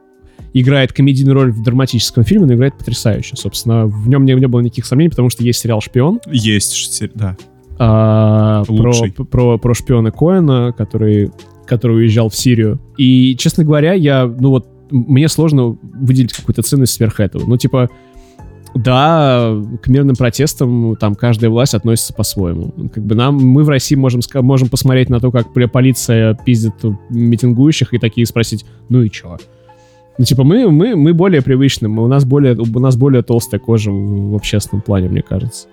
[0.54, 3.36] играет комедийную роль в драматическом фильме, но играет потрясающе.
[3.36, 7.36] Собственно, в нем не, не было никаких сомнений, потому что есть сериал «Шпион», Есть, да.
[7.78, 9.12] а, про, Лучший.
[9.12, 11.30] про, про шпиона Коэна, который
[11.66, 12.78] который уезжал в Сирию.
[12.96, 17.44] И, честно говоря, я, ну вот, мне сложно выделить какую-то ценность сверх этого.
[17.46, 17.88] Ну, типа,
[18.74, 22.72] да, к мирным протестам там каждая власть относится по-своему.
[22.92, 26.74] Как бы нам, мы в России можем, можем посмотреть на то, как полиция пиздит
[27.08, 29.38] митингующих и такие спросить, ну и чё?
[30.18, 33.60] Ну, типа, мы, мы, мы более привычны, мы, у, нас более, у нас более толстая
[33.60, 35.66] кожа в, в общественном плане, мне кажется.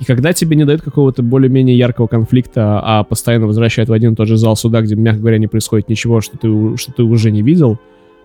[0.00, 4.16] И когда тебе не дают какого-то более-менее яркого конфликта, а постоянно возвращают в один и
[4.16, 7.30] тот же зал суда, где, мягко говоря, не происходит ничего, что ты, что ты уже
[7.30, 7.78] не видел,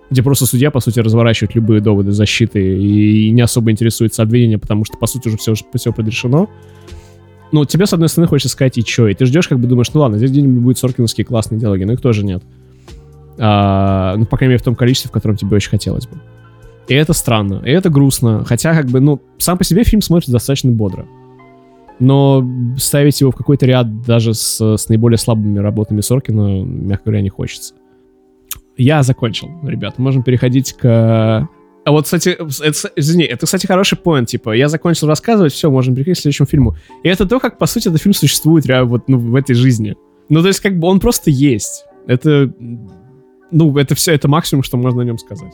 [0.10, 4.86] где просто судья, по сути, разворачивает любые доводы защиты и, не особо интересуется обвинением, потому
[4.86, 6.50] что, по сути, уже все, все предрешено.
[7.52, 9.08] Ну, тебе, с одной стороны, хочется сказать, и чё?
[9.08, 11.94] И ты ждешь, как бы думаешь, ну ладно, здесь где-нибудь будут соркиновские классные диалоги, но
[11.94, 12.44] их тоже нет.
[13.38, 16.18] А, ну, по крайней мере, в том количестве, в котором тебе очень хотелось бы.
[16.88, 18.44] И это странно, и это грустно.
[18.44, 21.06] Хотя, как бы, ну, сам по себе фильм смотрится достаточно бодро.
[22.00, 22.46] Но
[22.78, 27.30] ставить его в какой-то ряд даже с, с наиболее слабыми работами Соркина, мягко говоря, не
[27.30, 27.76] хочется.
[28.77, 30.01] Я закончил, ребята.
[30.01, 30.88] Можем переходить к...
[31.86, 35.95] А вот, кстати, это, извини, это, кстати, хороший поинт, типа, я закончил рассказывать, все, можем
[35.95, 36.77] переходить к следующему фильму.
[37.03, 39.95] И это то, как, по сути, этот фильм существует реально вот, ну, в этой жизни.
[40.29, 41.86] Ну, то есть, как бы он просто есть.
[42.07, 42.49] Это,
[43.51, 45.53] ну, это все, это максимум, что можно о нем сказать.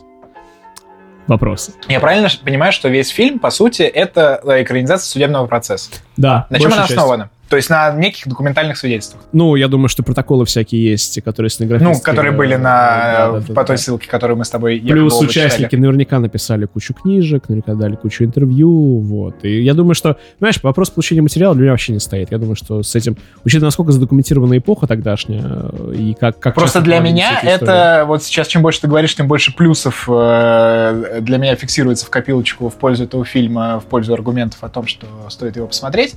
[1.25, 1.73] Вопросы.
[1.87, 5.89] Я правильно понимаю, что весь фильм, по сути, это экранизация судебного процесса?
[6.15, 6.45] Да.
[6.51, 7.31] На чем она основана?
[7.49, 9.23] То есть на неких документальных свидетельствах.
[9.31, 11.97] Ну, я думаю, что протоколы всякие есть, которые стенографические.
[11.97, 13.81] Ну, которые были на, да, да, да, по той да.
[13.81, 15.81] ссылке, которую мы с тобой Плюс участники читали.
[15.81, 19.43] наверняка написали кучу книжек, наверняка дали кучу интервью, вот.
[19.43, 22.31] И я думаю, что, знаешь, вопрос получения материала для меня вообще не стоит.
[22.31, 26.39] Я думаю, что с этим, учитывая, насколько задокументирована эпоха тогдашняя, и как...
[26.39, 31.19] как Просто для меня это, вот сейчас чем больше ты говоришь, тем больше плюсов э,
[31.21, 35.07] для меня фиксируется в копилочку в пользу этого фильма, в пользу аргументов о том, что
[35.29, 36.13] стоит его посмотреть.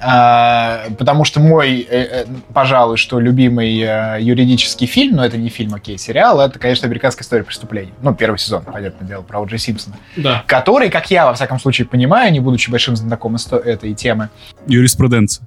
[0.00, 5.48] А, потому что мой, э, э, пожалуй, что любимый э, юридический фильм, но это не
[5.48, 7.92] фильм, окей, сериал, это, конечно, «Американская история преступлений».
[8.02, 9.96] Ну, первый сезон, понятное дело, про О'Джей Симпсона.
[10.16, 10.44] Да.
[10.46, 14.28] Который, как я, во всяком случае, понимаю, не будучи большим знатоком этой темы.
[14.66, 15.46] Юриспруденция.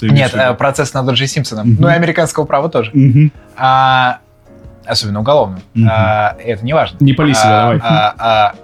[0.00, 1.72] Нет, процесс над О'Джей Симпсоном.
[1.72, 1.82] Угу.
[1.82, 2.90] Ну, и американского права тоже.
[2.92, 3.30] Угу.
[3.56, 4.18] А,
[4.86, 5.62] особенно уголовного.
[5.74, 5.84] Угу.
[5.88, 6.96] А, это не важно.
[7.00, 7.80] Не пали себя, а, давай.
[7.82, 8.54] А, а,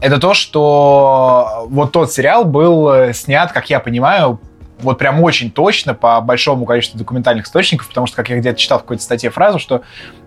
[0.00, 4.40] это то, что вот тот сериал был э, снят, как я понимаю,
[4.78, 8.78] вот прям очень точно по большому количеству документальных источников, потому что, как я где-то читал
[8.78, 9.82] в какой-то статье фразу, что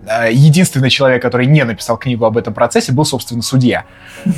[0.06, 3.84] э, единственный человек, который не написал книгу об этом процессе, был, собственно, судья
[4.24, 4.30] э,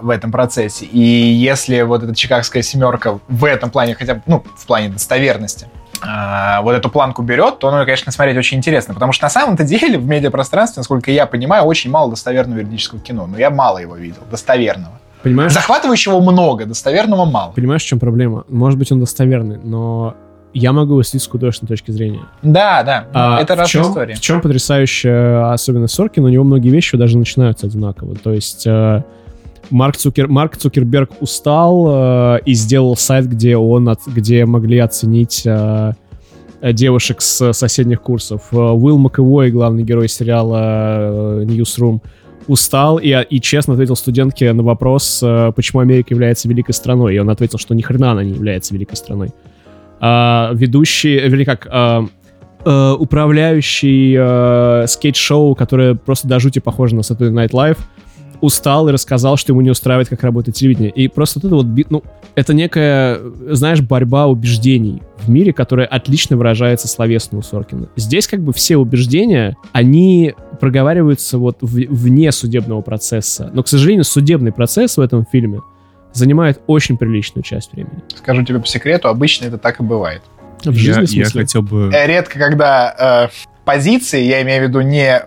[0.00, 0.86] в этом процессе.
[0.86, 5.68] И если вот эта чикагская семерка в этом плане, хотя бы, ну, в плане достоверности,
[6.02, 9.64] э, вот эту планку берет, то, ну, конечно, смотреть очень интересно, потому что на самом-то
[9.64, 13.96] деле в медиапространстве, насколько я понимаю, очень мало достоверного юридического кино, но я мало его
[13.96, 15.00] видел, достоверного.
[15.22, 15.52] Понимаешь?
[15.52, 17.52] Захватывающего много, достоверного мало.
[17.52, 18.44] Понимаешь, в чем проблема?
[18.48, 20.14] Может быть, он достоверный, но
[20.52, 22.22] я могу его с художественной точки зрения.
[22.42, 24.14] Да, да, а это разная история.
[24.14, 26.26] В чем потрясающая особенность Соркина?
[26.26, 28.16] У него многие вещи даже начинаются одинаково.
[28.16, 29.02] То есть э,
[29.70, 35.42] Марк, Цукер, Марк Цукерберг устал э, и сделал сайт, где он, от, где могли оценить
[35.44, 35.92] э,
[36.62, 38.42] девушек с соседних курсов.
[38.52, 42.00] Э, Уилл Маковой, главный герой сериала э, Newsroom,
[42.46, 47.14] устал и, и честно ответил студентке на вопрос, э, почему Америка является великой страной.
[47.14, 49.30] И он ответил, что ни хрена она не является великой страной.
[50.00, 52.06] А, ведущий, вернее как, а,
[52.64, 57.78] а, управляющий а, скейт-шоу, которое просто до жути похоже на Saturday Night Live,
[58.40, 60.90] устал и рассказал, что ему не устраивает, как работает телевидение.
[60.90, 62.02] И просто вот это вот, ну,
[62.34, 63.18] это некая,
[63.50, 67.88] знаешь, борьба убеждений в мире, которая отлично выражается словесно у Соркина.
[67.96, 73.50] Здесь как бы все убеждения, они проговариваются вот в, вне судебного процесса.
[73.52, 75.60] Но, к сожалению, судебный процесс в этом фильме
[76.12, 78.02] занимает очень приличную часть времени.
[78.16, 80.22] Скажу тебе по секрету, обычно это так и бывает.
[80.64, 81.90] В жизни, я, я хотел бы...
[81.92, 85.22] Э, редко, когда э, позиции, я имею в виду не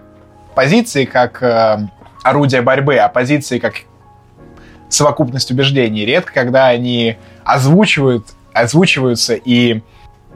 [0.55, 1.87] позиции как э,
[2.23, 3.75] орудие борьбы, а позиции как
[4.89, 6.05] совокупность убеждений.
[6.05, 9.81] Редко, когда они озвучивают, озвучиваются и,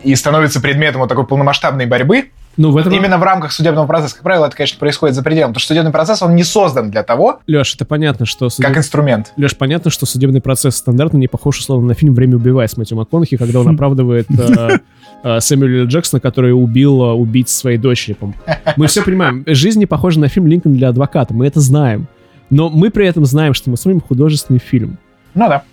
[0.03, 2.91] и становятся предметом вот такой полномасштабной борьбы, ну, в этом...
[2.91, 5.51] Именно в рамках судебного процесса, как правило, это, конечно, происходит за пределом.
[5.51, 7.39] Потому что судебный процесс, он не создан для того...
[7.45, 8.49] Леш, это понятно, что...
[8.49, 8.67] Судеб...
[8.67, 9.31] Как инструмент.
[9.37, 12.97] Леш, понятно, что судебный процесс стандартно не похож, условно, на фильм «Время убивает» с Мэтью
[12.97, 14.79] МакКонахи, когда он оправдывает э,
[15.39, 18.17] Сэмюэля Джексона, который убил э, убийц своей дочери.
[18.75, 19.43] Мы все понимаем.
[19.47, 21.33] Жизнь не похожа на фильм «Линкольн для адвоката».
[21.33, 22.07] Мы это знаем.
[22.49, 24.97] Но мы при этом знаем, что мы смотрим художественный фильм.
[25.33, 25.63] Ну да.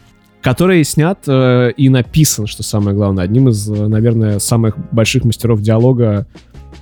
[0.43, 5.63] Который снят э, и написан, что самое главное, одним из, э, наверное, самых больших мастеров
[5.63, 6.27] диалога,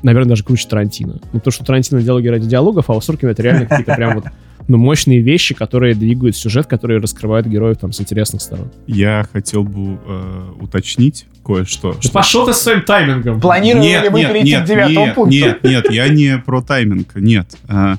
[0.02, 1.20] наверное, даже круче Тарантино.
[1.32, 4.24] Ну, то, что Тарантино диалоги ради диалогов, а у Соркина это реально какие-то прям вот
[4.68, 8.70] ну, мощные вещи, которые двигают сюжет, которые раскрывают героев там с интересных сторон.
[8.86, 11.94] Я хотел бы э, уточнить кое-что.
[11.94, 13.40] Да что- пошел ты с своим таймингом.
[13.40, 15.32] Планировали Нет, ли вы нет, перейти нет, к девятому нет, пункту?
[15.34, 17.56] Нет, нет, я не про тайминг, нет.
[17.68, 17.96] А,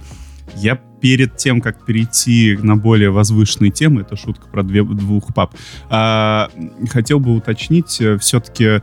[0.56, 5.54] Я перед тем, как перейти на более возвышенные темы, это шутка про две- двух пап,
[5.90, 6.50] а,
[6.90, 8.82] хотел бы уточнить, все-таки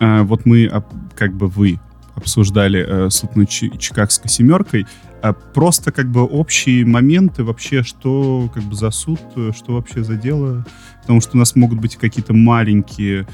[0.00, 1.78] вот мы, об- как бы вы
[2.20, 4.86] обсуждали э, суд над Чи- Чикагской семеркой,
[5.22, 10.04] а просто как бы общие моменты вообще, что как бы за суд, э, что вообще
[10.04, 10.64] за дело,
[11.00, 13.26] потому что у нас могут быть какие-то маленькие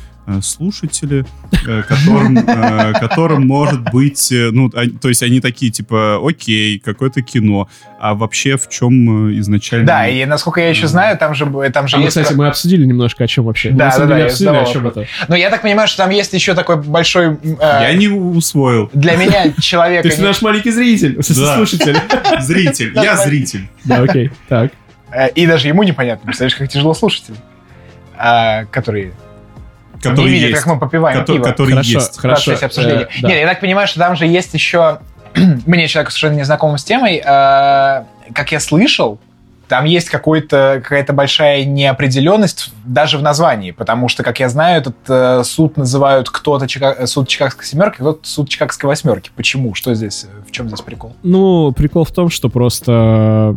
[0.42, 1.24] слушатели,
[1.66, 6.78] э, которым, э, которым может быть, э, ну, они- то есть они такие типа, окей,
[6.80, 7.68] какое-то кино,
[8.00, 9.86] а вообще в чем э, изначально...
[9.86, 12.16] Да, и насколько я еще знаю, там же, там же А мы, есть...
[12.16, 13.70] кстати, мы обсудили немножко, о чем вообще.
[13.70, 15.06] Мы, Да, самом да, да, я обсудили, о задавал чем это.
[15.28, 17.34] Но я так понимаю, что там есть еще такой большой...
[17.42, 18.90] э, Я не усвоил.
[18.94, 20.02] Для меня человек...
[20.02, 21.96] То есть наш маленький зритель, слушатель.
[22.40, 23.68] Зритель, я зритель.
[23.84, 24.72] Да, окей, так.
[25.12, 26.26] э, И даже ему непонятно.
[26.26, 27.38] Представляешь, как тяжело слушателям,
[28.18, 28.64] а,
[30.10, 30.62] которые не Который видят, есть.
[30.64, 31.44] как мы попиваем Ко- пиво.
[31.44, 32.18] Который Хорошо, есть.
[32.18, 32.44] хорошо.
[32.50, 33.02] процессе обсуждения.
[33.02, 33.28] э, да.
[33.28, 34.98] Нет, я так понимаю, что там же есть еще...
[35.66, 37.22] Мне, человеку совершенно незнакомому с темой, э,
[38.32, 39.18] как я слышал,
[39.68, 45.42] там есть какая-то большая неопределенность даже в названии, потому что, как я знаю, этот э,
[45.44, 49.30] суд называют кто-то Чика- суд Чикагской семерки, кто-то суд Чикагской восьмерки.
[49.34, 49.74] Почему?
[49.74, 50.24] Что здесь?
[50.24, 51.16] э, В чем здесь прикол?
[51.24, 53.52] Ну, прикол в том, что просто...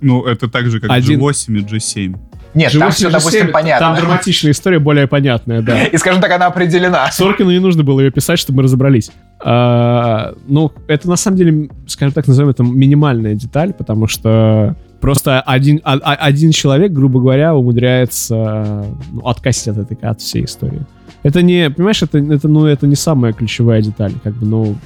[0.00, 2.16] Ну, это так же, как Один- G8 и G7.
[2.54, 3.86] Нет, там живущий все, допустим, семь, понятно.
[3.86, 5.84] Там драматичная история более понятная, да.
[5.92, 7.08] И, скажем так, она определена.
[7.12, 9.10] Соркину не нужно было ее писать, чтобы мы разобрались.
[9.40, 15.40] А, ну, это на самом деле, скажем так, назовем это минимальная деталь, потому что просто
[15.40, 20.82] один, а- а- один человек, грубо говоря, умудряется ну, откосить от этой от всей истории.
[21.22, 24.76] Это не, понимаешь, это, это, ну, это не самая ключевая деталь, как бы, ну...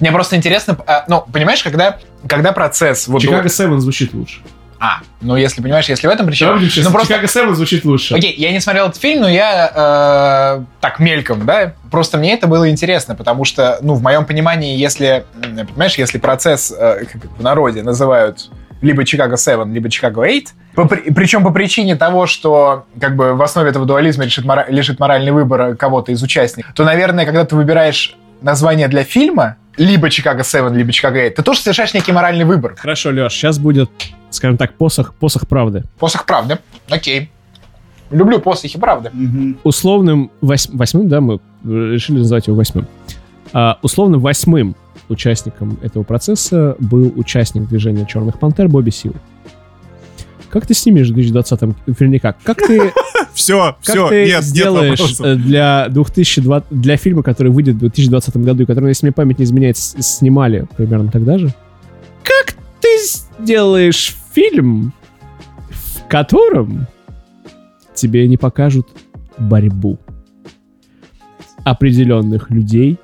[0.00, 3.08] Мне просто интересно, а, ну, понимаешь, когда, когда процесс...
[3.08, 4.40] Вот, Чикаго 7 звучит лучше.
[4.82, 6.58] А, ну, если, понимаешь, если в этом Давай причина...
[6.70, 8.14] честны, Ну, просто Чикаго 7 звучит лучше.
[8.14, 12.46] Окей, я не смотрел этот фильм, но я э, так мельком, да, просто мне это
[12.46, 17.42] было интересно, потому что, ну, в моем понимании, если, понимаешь, если процесс э, как в
[17.42, 18.50] народе называют
[18.80, 23.34] либо Чикаго 7, либо Чикаго 8, по при- причем по причине того, что как бы
[23.34, 27.44] в основе этого дуализма лежит, мора- лежит моральный выбор кого-то из участников, то, наверное, когда
[27.44, 32.12] ты выбираешь название для фильма, либо Чикаго 7, либо Чикаго 8, ты тоже совершаешь некий
[32.12, 32.74] моральный выбор.
[32.78, 33.90] Хорошо, Леш, сейчас будет,
[34.30, 35.84] скажем так, посох, посох правды.
[35.98, 36.58] Посох правды.
[36.88, 37.30] Окей.
[38.10, 39.10] Люблю посохи правды.
[39.62, 42.86] условным вось- восьмым, да, мы решили называть его восьмым.
[43.52, 44.74] А, условным восьмым
[45.08, 49.14] участником этого процесса был участник движения Черных Пантер Бобби Сил.
[50.50, 52.92] Как ты снимешь в 2020-м, вернее как, как ты,
[53.34, 58.64] Все, все, нет, нет сделаешь э, для 2020, для фильма, который выйдет в 2020 году,
[58.64, 61.54] и который, если мне память не изменяет, снимали примерно тогда же,
[62.24, 62.88] как ты
[63.40, 64.92] сделаешь фильм,
[65.70, 66.86] в котором
[67.94, 68.88] тебе не покажут
[69.38, 69.98] борьбу
[71.64, 72.98] определенных людей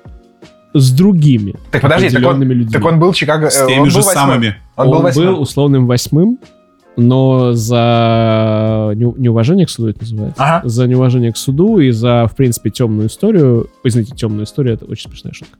[0.73, 2.71] с другими Так подожди, так он, людьми.
[2.71, 3.49] так он был Чикаго...
[3.49, 4.55] С э, теми он же был самыми.
[4.75, 5.39] Он, был восьмым.
[5.39, 6.39] условным восьмым,
[6.97, 10.43] но за не- неуважение к суду это называется.
[10.43, 10.67] Ага.
[10.67, 13.69] За неуважение к суду и за, в принципе, темную историю.
[13.83, 15.57] Извините, темную историю, это очень смешная шутка.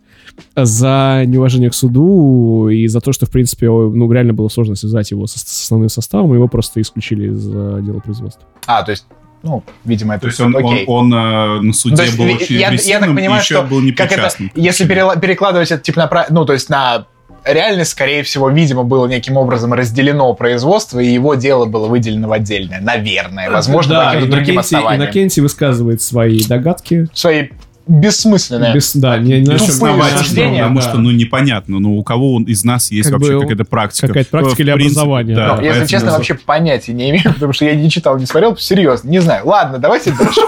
[0.55, 5.11] За неуважение к суду и за то, что, в принципе, ну, реально было сложно связать
[5.11, 8.43] его со- с основным составом, его просто исключили из э, дела производства.
[8.65, 9.05] А, то есть,
[9.43, 10.21] ну, видимо, это...
[10.21, 13.39] То есть он, он, он, э, на суде есть, был очень я- я так понимаю,
[13.41, 16.69] и еще что был как это, если перела- перекладывать это типа на, ну, то есть
[16.69, 17.05] на
[17.45, 22.31] реальность, скорее всего, видимо, было неким образом разделено производство, и его дело было выделено в
[22.31, 22.81] отдельное.
[22.81, 23.49] Наверное.
[23.49, 25.03] Возможно, по да, каким-то другим основаниям.
[25.03, 27.07] Иннокентий высказывает свои догадки.
[27.13, 27.49] Свои
[27.87, 28.73] бессмысленные.
[28.73, 30.89] Без, да, не, не суждения, потому да.
[30.89, 34.07] что, ну, непонятно, ну, у кого он из нас есть Как вообще бы какая-то практика.
[34.07, 35.63] какая-то практика или принципе, образование, да, да.
[35.63, 38.57] Если честно, вообще понятия не имею, потому что я не читал, не смотрел.
[38.57, 39.47] Серьезно, не знаю.
[39.47, 40.41] Ладно, давайте дальше.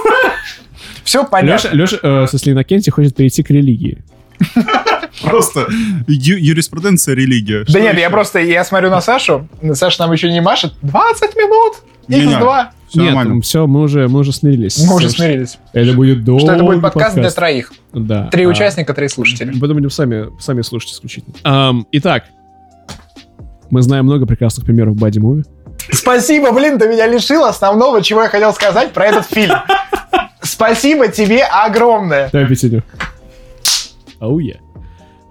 [1.04, 1.70] Все понятно.
[1.76, 4.04] Леша, Леша э, в смысле, Иннокентий хочет перейти к религии.
[5.24, 5.68] Просто
[6.08, 7.64] ю- юриспруденция, религия.
[7.64, 8.02] Да Что нет, еще?
[8.02, 10.74] я просто, я смотрю на Сашу, Саша нам еще не машет.
[10.82, 11.78] 20 минут!
[12.10, 12.34] Не-не.
[12.34, 12.66] X2!
[12.89, 13.41] Всё Нет, нормально.
[13.41, 14.84] все, мы уже, мы уже смирились.
[14.84, 15.60] Мы уже смирились.
[15.74, 17.72] Это будет долгий Что это будет подкаст для троих.
[17.93, 18.28] Да.
[18.30, 19.53] Три А, участника, три слушателя.
[19.60, 21.36] Потом будем сами, сами слушать исключительно.
[21.43, 22.24] Ам, итак,
[23.70, 25.43] мы знаем много прекрасных примеров Бади Муви.
[25.91, 29.55] Спасибо, блин, ты меня лишил основного, чего я хотел сказать про этот фильм.
[30.41, 32.30] Спасибо тебе огромное.
[32.32, 32.84] Давай пятюню.
[34.20, 34.55] Оу, я.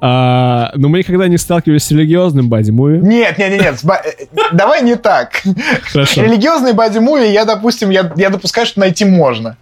[0.00, 2.98] А, но мы никогда не сталкивались с религиозным Бади Муви.
[2.98, 5.42] Нет, нет, нет, нет, э, давай не так.
[5.90, 6.22] Хорошо.
[6.22, 9.56] Религиозный боди-муви, я, допустим, я, я допускаю, что найти можно.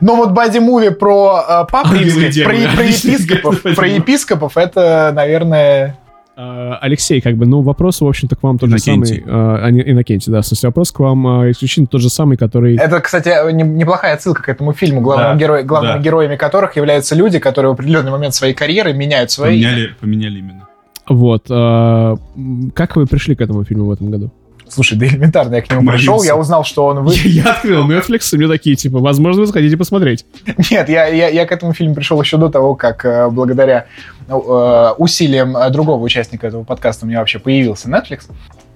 [0.00, 5.98] Но вот боди-муви про э, пап и римских, про, про епископов, про епископов, это, наверное,
[5.98, 6.03] А,
[6.36, 9.20] Алексей, как бы, ну, вопрос, в общем-то, к вам тот же Иннокентий.
[9.24, 9.32] самый.
[9.34, 12.36] а, а, не- Иннокентий, да, в смысле, вопрос к вам а, исключительно тот же самый,
[12.36, 12.76] который...
[12.76, 15.98] Это, кстати, не- неплохая отсылка к этому фильму, главным Да, геро- главными да.
[16.00, 19.60] героями которых являются люди, которые в определенный момент своей карьеры меняют свои...
[19.62, 20.68] Поменяли, поменяли именно.
[21.08, 21.46] Вот.
[21.50, 24.30] а, м, Как вы пришли к этому фильму в этом году?
[24.74, 25.98] Слушай, да элементарно, я к нему Молился.
[25.98, 27.14] пришел, я узнал, что он вы...
[27.14, 30.26] Я открыл Netflix, и мне такие, типа, возможно, вы сходите посмотреть.
[30.70, 33.86] Нет, я, я, я к этому фильму пришел еще до того, как э, благодаря
[34.26, 38.22] ну, э, усилиям э, другого участника этого подкаста у меня вообще появился Netflix.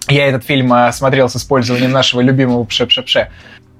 [0.07, 3.31] Я этот фильм э, смотрел с использованием нашего любимого пше-пше-пше.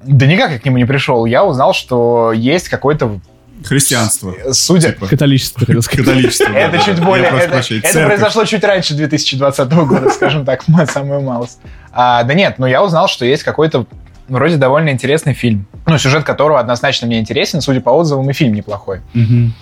[0.03, 1.25] Да никак я к нему не пришел.
[1.25, 3.21] Я узнал, что есть какой-то,
[3.65, 4.35] Христианство.
[4.53, 4.93] судя...
[4.93, 5.07] Типа.
[5.07, 6.07] Католичество, хотел сказать.
[6.07, 6.47] Католичество.
[6.53, 7.05] да, Это да, чуть да.
[7.05, 7.27] более...
[7.27, 11.61] Я Это, это произошло чуть раньше 2020 года, скажем так, самую малость.
[12.01, 13.85] А, да нет, но я узнал, что есть какой-то
[14.29, 15.67] вроде довольно интересный фильм.
[15.85, 19.01] Ну, сюжет которого однозначно мне интересен, судя по отзывам, и фильм неплохой.
[19.15, 19.53] Мгм.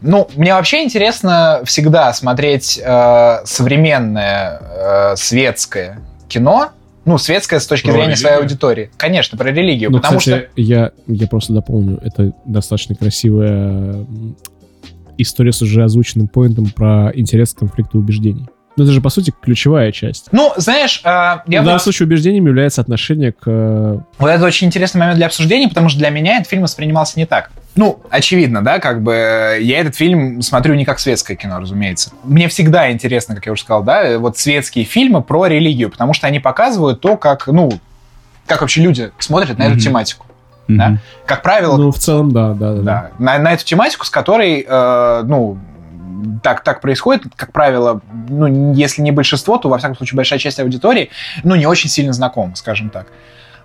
[0.00, 6.70] Ну, мне вообще интересно всегда смотреть э, современное э, светское кино.
[7.04, 8.52] Ну, светское с точки Про зрения своей религию?
[8.52, 8.90] аудитории.
[8.96, 9.90] Конечно, про религию.
[9.90, 12.00] Ну, потому кстати, я, я просто дополню.
[12.02, 14.06] Это достаточно красивая
[15.18, 18.46] история с уже озвученным поинтом про интерес к конфликту убеждений.
[18.76, 20.28] Ну, это же, по сути, ключевая часть.
[20.32, 23.42] Ну, знаешь, э, я в бы- данном случае убеждением является отношение к...
[23.46, 27.18] э, Вот это очень интересный момент для обсуждения, потому что для меня этот фильм воспринимался
[27.18, 27.50] не так.
[27.74, 32.10] Ну, очевидно, да, как бы э, я этот фильм смотрю не как светское кино, разумеется.
[32.24, 36.12] Мне всегда интересно, как я уже сказал, да, э, вот светские фильмы про религию, потому
[36.12, 37.70] что они показывают то, как, ну,
[38.46, 39.80] как вообще люди смотрят на эту Мгм.
[39.80, 40.26] тематику.
[40.68, 40.78] Мгм.
[40.78, 40.98] Да?
[41.26, 42.82] Как правило, Ну, в целом, да, да, да.
[42.82, 45.58] да, на, на эту тематику, с которой, э, ну,
[46.42, 50.60] так, так происходит, как правило, ну, если не большинство, то, во всяком случае, большая часть
[50.60, 51.10] аудитории,
[51.44, 53.06] ну, не очень сильно знакома, скажем так.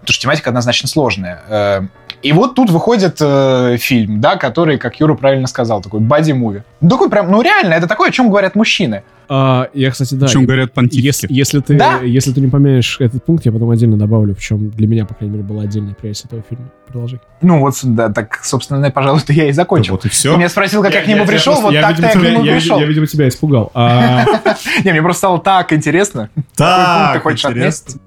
[0.02, 1.90] Потому что тематика однозначно сложная.
[2.22, 6.64] И вот тут выходит э, фильм, да, который, как Юра правильно сказал, такой боди-муви.
[6.82, 9.04] Ну, такой прям, ну, реально, это такое, о чем говорят мужчины.
[9.34, 10.26] А, я, кстати, да.
[10.26, 11.06] О чем говорят понтифики.
[11.06, 12.00] Если, если, ты, Да.
[12.04, 15.14] если ты не помянешь этот пункт, я потом отдельно добавлю, в чем для меня, по
[15.14, 16.66] крайней мере, была отдельная прелесть этого фильма.
[16.86, 17.22] Продолжай.
[17.42, 19.94] Ну, вот, да, так, собственно, пожалуй-то я и закончил.
[19.94, 20.36] Вот и Ты все.
[20.36, 22.32] меня спросил, как я, к нему пришел, просто- вот я, так-то видимо, я к тебя,
[22.34, 22.80] нему я, пришел.
[22.80, 23.72] я, видимо, тебя испугал.
[23.74, 24.26] А,
[24.84, 26.30] Не, мне просто стало так интересно.
[26.36, 27.46] Какой пункт ты Так, хочешь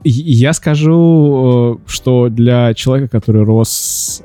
[0.04, 3.70] Я скажу, э, что для человека, который рос,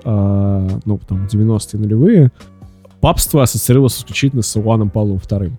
[0.04, 2.32] э, ну, там, в 90-е нулевые,
[3.02, 5.52] папство ассоциировалось исключительно с Иоанном Павлом II.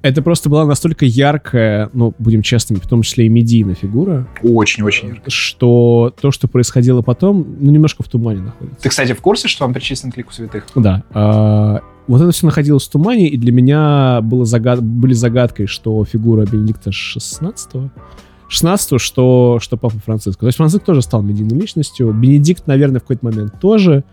[0.00, 5.08] Это просто была настолько яркая, ну, будем честными, в том числе и медийная фигура, Очень-очень
[5.08, 5.28] ярко.
[5.28, 8.80] что то, что происходило потом, ну, немножко в тумане находится.
[8.80, 10.66] Ты, кстати, в курсе, что он причислен к лику святых?
[10.76, 11.02] Да.
[11.12, 14.82] а, вот это все находилось в тумане, и для меня было загад...
[14.82, 17.70] были загадкой, что фигура Бенедикта 16
[18.48, 20.40] 16 что, что Папа Франциск.
[20.40, 22.12] То есть Франциск тоже стал медийной личностью.
[22.12, 24.04] Бенедикт, наверное, в какой-то момент тоже.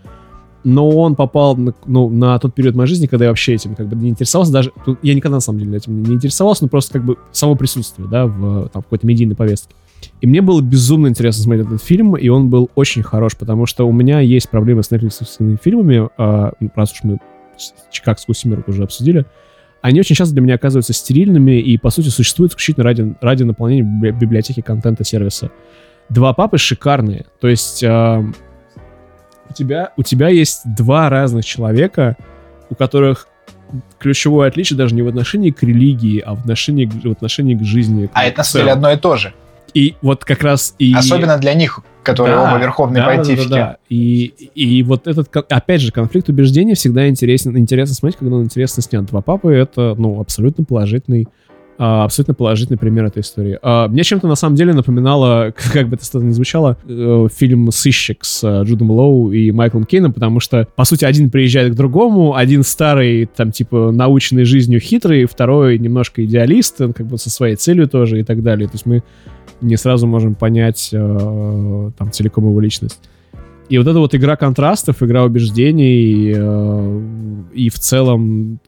[0.64, 3.88] Но он попал на, ну, на тот период моей жизни, когда я вообще этим как
[3.88, 4.52] бы не интересовался.
[4.52, 7.56] Даже тут я никогда на самом деле этим не интересовался, но просто как бы само
[7.56, 9.76] присутствие, да, в там, какой-то медийной повестке.
[10.22, 13.88] И мне было безумно интересно смотреть этот фильм, и он был очень хорош, потому что
[13.88, 17.20] у меня есть проблемы с Netflix фильмами, ну, раз уж мы
[17.92, 19.26] Чикагскую семерку уже обсудили,
[19.86, 23.84] они очень часто для меня оказываются стерильными и, по сути, существуют исключительно ради, ради наполнения
[23.84, 25.52] библи- библиотеки контента сервиса.
[26.10, 27.26] Два папы шикарные.
[27.40, 28.24] То есть а,
[29.50, 32.18] у, тебя, у тебя есть два разных человека,
[32.70, 33.28] у которых
[34.00, 37.64] ключевое отличие даже не в отношении к религии, а в отношении, к- в отношении к
[37.64, 38.10] жизни.
[38.14, 39.34] А это на самом деле одно и то же.
[39.76, 40.94] И вот как раз и...
[40.96, 43.50] Особенно для них, которые Да, оба верховные да, да, понтифики.
[43.50, 43.78] да, да.
[43.90, 48.82] И, и вот этот, опять же, конфликт убеждений всегда интересен, интересно смотреть, когда он интересно
[48.82, 49.06] снят.
[49.06, 51.28] Два папы— это, ну, абсолютно положительный
[51.78, 53.60] а, абсолютно положительный пример этой истории.
[53.62, 57.72] А, мне чем-то на самом деле напоминало, как бы это странно ни звучало, э, фильм
[57.72, 61.76] «Сыщик» с э, Джудом Лоу и Майклом Кейном, потому что, по сути, один приезжает к
[61.76, 67.30] другому, один старый, там, типа, наученный жизнью хитрый, второй немножко идеалист, он как бы со
[67.30, 68.68] своей целью тоже и так далее.
[68.68, 69.04] То есть мы
[69.62, 73.00] не сразу можем понять э, там целиком его личность.
[73.68, 77.02] И вот эта вот игра контрастов, игра убеждений, э,
[77.54, 78.60] и в целом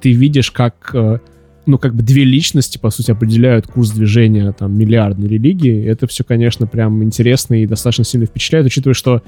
[0.00, 1.18] ты видишь, как, э,
[1.66, 5.84] ну, как бы две личности, по сути, определяют курс движения там миллиардной религии.
[5.84, 9.22] Это все, конечно, прям интересно и достаточно сильно впечатляет, учитывая, что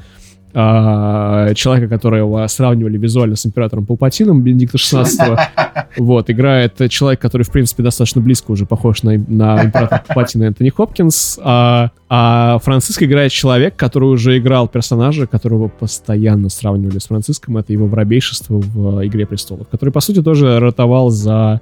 [0.54, 5.20] а, человека, которого сравнивали визуально с императором Палпатином, Бенедикта 16
[5.98, 10.70] вот, играет человек, который, в принципе, достаточно близко уже похож на, на императора Палпатина Энтони
[10.70, 17.58] Хопкинс, а, а Франциск играет человек, который уже играл персонажа, которого постоянно сравнивали с Франциском,
[17.58, 21.60] это его воробейшество в «Игре престолов», который, по сути, тоже ротовал за,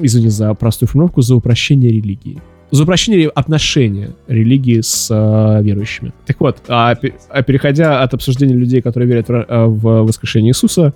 [0.00, 2.40] извини за простую формулировку, за упрощение религии
[2.72, 6.12] за упрощение отношения религии с э, верующими.
[6.26, 6.96] Так вот, а,
[7.28, 10.94] а переходя от обсуждения людей, которые верят в, э, в воскрешение Иисуса,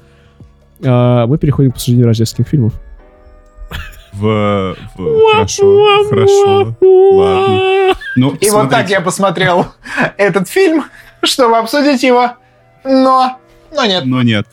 [0.82, 2.72] э, мы переходим к обсуждению рождественских фильмов.
[4.14, 4.74] в...
[4.96, 7.94] в- хорошо, хорошо, ладно.
[8.16, 9.66] Ну, И вот так смотрите, я посмотрел
[10.16, 10.84] этот фильм,
[11.22, 12.30] чтобы обсудить его,
[12.84, 13.36] но...
[13.74, 14.06] Но нет.
[14.06, 14.46] Но нет.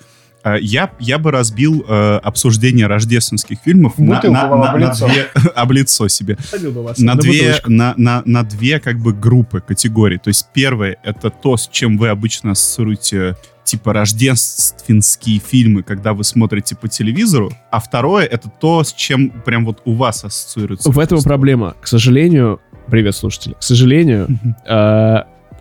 [0.44, 5.28] А, Я, я бы разбил э, обсуждение рождественских фильмов на, на- на- на две...
[5.56, 6.38] об лицо себе.
[6.74, 7.72] Вас на на две, бутылочку.
[7.72, 10.18] на, на, на две как бы группы, категорий.
[10.18, 16.24] То есть первое— это то, с чем вы обычно ассоциируете типа рождественские фильмы, когда вы
[16.26, 20.92] смотрите по телевизору, а второе— это то, с чем прям вот у вас ассоциируется.
[20.92, 21.76] В этом проблема.
[21.82, 23.54] К сожалению, привет, слушатели.
[23.54, 24.28] К сожалению,
[24.68, 25.18] э,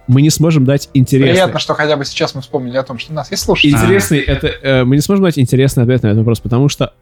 [0.09, 1.33] мы не сможем дать интересный...
[1.33, 3.73] Приятно, что хотя бы сейчас мы вспомнили о том, что у нас есть слушатели.
[3.73, 4.49] Интересный, это...
[4.49, 6.93] э, мы не сможем дать интересный ответ на этот вопрос, потому что...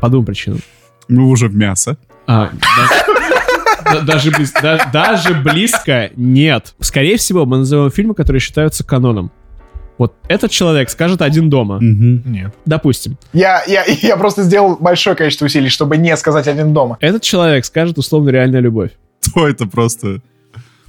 [0.00, 0.60] По двум причинам.
[1.08, 1.96] Мы уже в мясо.
[2.26, 6.74] А, да- да- даже, близ- да- даже близко нет.
[6.80, 9.30] Скорее всего, мы назовем фильмы, которые считаются каноном.
[9.96, 11.78] Вот этот человек скажет «Один дома».
[11.80, 12.30] Мгм.
[12.30, 12.54] Нет.
[12.66, 13.16] Допустим.
[13.32, 16.98] Я, я, я просто сделал большое количество усилий, чтобы не сказать один дома.
[17.00, 18.90] Этот человек скажет условно «Реальная любовь».
[19.32, 20.20] То это просто...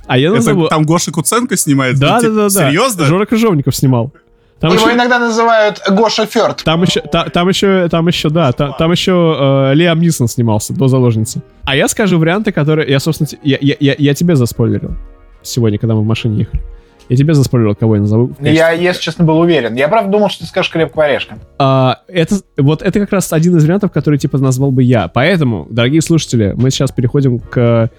[0.08, 0.68] А я Это назову...
[0.68, 2.00] там Гоша Куценко снимает?
[2.00, 2.50] Да, Ну, да, типа, да, да.
[2.50, 3.06] Серьезно?
[3.06, 4.12] Жора Крыжовников снимал.
[4.60, 6.64] Там Его еще, иногда называют Гоша Фёрд.
[6.64, 10.74] там еще, та- там еще, там еще, да, та- там, еще э, Лиам Нисон снимался
[10.74, 11.44] до заложницы.
[11.64, 14.96] А я скажу варианты, которые я, собственно, я, я, я, я тебе заспойлерил
[15.44, 16.64] сегодня, когда мы в машине ехали.
[17.10, 18.32] Я тебе заспойлерил, кого я назову.
[18.42, 19.76] Я, если честно, был уверен.
[19.76, 21.38] Я, правда, думал, что ты скажешь крепкого орешка.
[21.60, 25.08] А, это, вот это как раз один из вариантов, который, типа, назвал бы я.
[25.08, 27.90] Поэтому, дорогие слушатели, мы сейчас переходим к,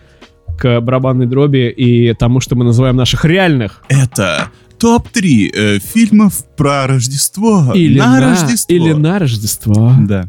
[0.58, 6.86] к барабанной дроби и тому, что мы называем наших реальных Это топ-3 э, фильмов про
[6.86, 7.72] Рождество.
[7.74, 8.74] или на, на, Рождество.
[8.74, 9.92] или на Рождество.
[10.00, 10.28] Да.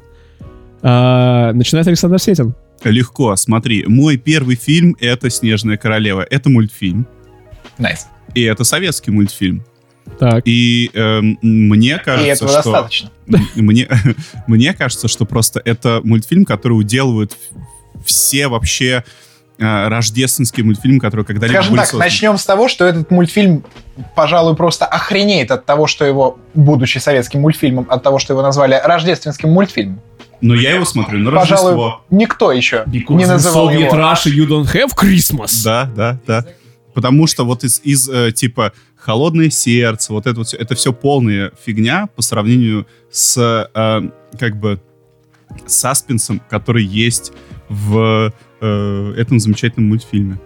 [0.82, 2.56] А, начинает Александр Сетин.
[2.84, 3.86] Легко, смотри.
[3.88, 6.26] Мой первый фильм— это «Снежная королева».
[6.30, 7.08] Это мультфильм.
[7.78, 8.08] Nice.
[8.34, 9.64] И это советский мультфильм.
[10.18, 10.44] Так.
[10.46, 12.72] И эм, мне И кажется, этого что...
[12.72, 13.12] достаточно.
[13.56, 13.88] Мне,
[14.48, 17.38] мне кажется, что просто это мультфильм, который уделывает
[18.04, 19.04] все вообще
[19.60, 22.04] э, рождественские мультфильмы, которые когда-либо Скажем так, созданы.
[22.06, 23.64] начнем с того, что этот мультфильм,
[24.16, 28.80] пожалуй, просто охренеет от того, что его, будучи советским мультфильмом, от того, что его назвали
[28.84, 30.02] рождественским мультфильмом.
[30.42, 32.02] Но я его смотрю на Пожалуй, Рождество.
[32.10, 33.96] никто еще не называл Soviet его.
[33.96, 35.64] Russia, you don't have Christmas.
[35.66, 36.46] Да, да, да.
[36.94, 40.94] Потому что вот из, из э, типа холодное сердце, вот это вот всё, это все
[40.94, 43.38] полная фигня по сравнению с
[43.74, 44.82] э, как бы
[45.66, 47.34] саспенсом, который есть
[47.68, 48.32] в
[48.62, 50.40] э, этом замечательном мультфильме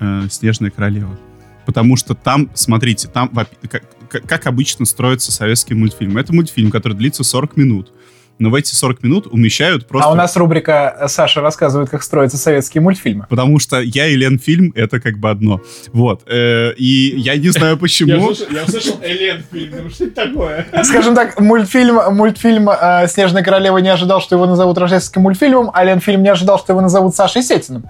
[0.00, 1.18] э, «Снежная королева».
[1.64, 3.82] Потому что там, смотрите, там как-
[4.26, 6.16] как обычно строится советский мультфильм.
[6.16, 7.92] Это мультфильм, который длится 40 минут.
[8.38, 10.08] Но в эти 40 минут умещают просто...
[10.08, 13.26] А у нас рубрика «Саша рассказывает, как строятся советские мультфильмы».
[13.28, 15.60] Потому что я и Лен фильм это как бы одно.
[15.92, 16.22] Вот.
[16.26, 18.32] Э, и я не знаю почему.
[18.50, 20.66] я услышал Элен фильм, что это такое?
[20.84, 25.84] Скажем так, мультфильм, мультфильм э, «Снежная королева» не ожидал, что его назовут рождественским мультфильмом, а
[25.84, 27.84] Лен фильм не ожидал, что его назовут Сашей Сетиным.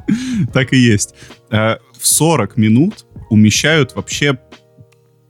[0.53, 1.15] Так и есть.
[1.51, 4.39] Э, В 40 минут умещают вообще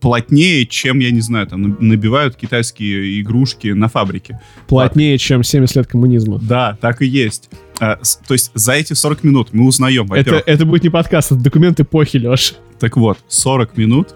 [0.07, 4.41] плотнее, чем, я не знаю, там на- набивают китайские игрушки на фабрике.
[4.69, 6.39] Плотнее, чем 70 лет коммунизма.
[6.41, 7.51] Да, так и есть.
[7.81, 10.91] Э, с- То есть за эти 40 минут мы узнаем, Это, во-первых, это будет не
[10.91, 12.55] подкаст, это документ эпохи, Леш.
[12.79, 14.15] так вот, 40 минут,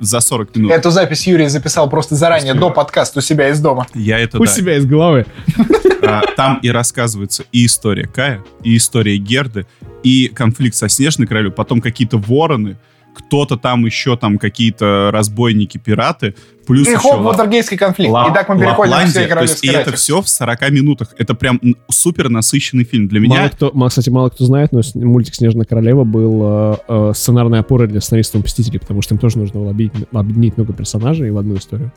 [0.00, 3.86] за 40 минут, Эту запись Юрий записал просто заранее, до подкаста у себя из дома.
[3.94, 5.26] я это, У да, себя из головы.
[6.02, 9.66] А, Там и рассказывается и история Кая, и история Герды,
[10.04, 12.76] и конфликт со Снежной Королевой, потом какие-то вороны,
[13.16, 16.34] кто-то там еще, там какие-то разбойники, пираты,
[16.66, 18.12] плюс И еще хоп, Ватергейский конфликт.
[18.12, 19.22] Ла- Итак, мы переходим к Лапландия.
[19.24, 21.14] всей То есть, и это все в 40 минутах.
[21.18, 23.08] Это прям супер насыщенный фильм.
[23.08, 26.76] Для Мало меня кто, мало, кстати, мало кто знает, но мультик «Снежная королева» был э,
[26.88, 30.72] э, сценарной опорой для сценаристов «Мстителей», потому что им тоже нужно было объединить, объединить много
[30.72, 31.92] персонажей в одну историю.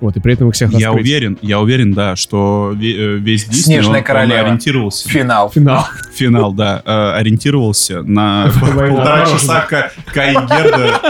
[0.00, 1.04] Вот, и при этом их всех я раскрыть.
[1.04, 4.40] уверен, я уверен, да, что э, весь Дисней, «Снежная он- он королева».
[4.40, 5.08] ориентировался.
[5.08, 5.50] Финал.
[5.50, 5.86] Финал.
[6.14, 9.26] Финал, да, э, ориентировался на полтора мороженое.
[9.38, 11.00] часа Ка- Кай Герда.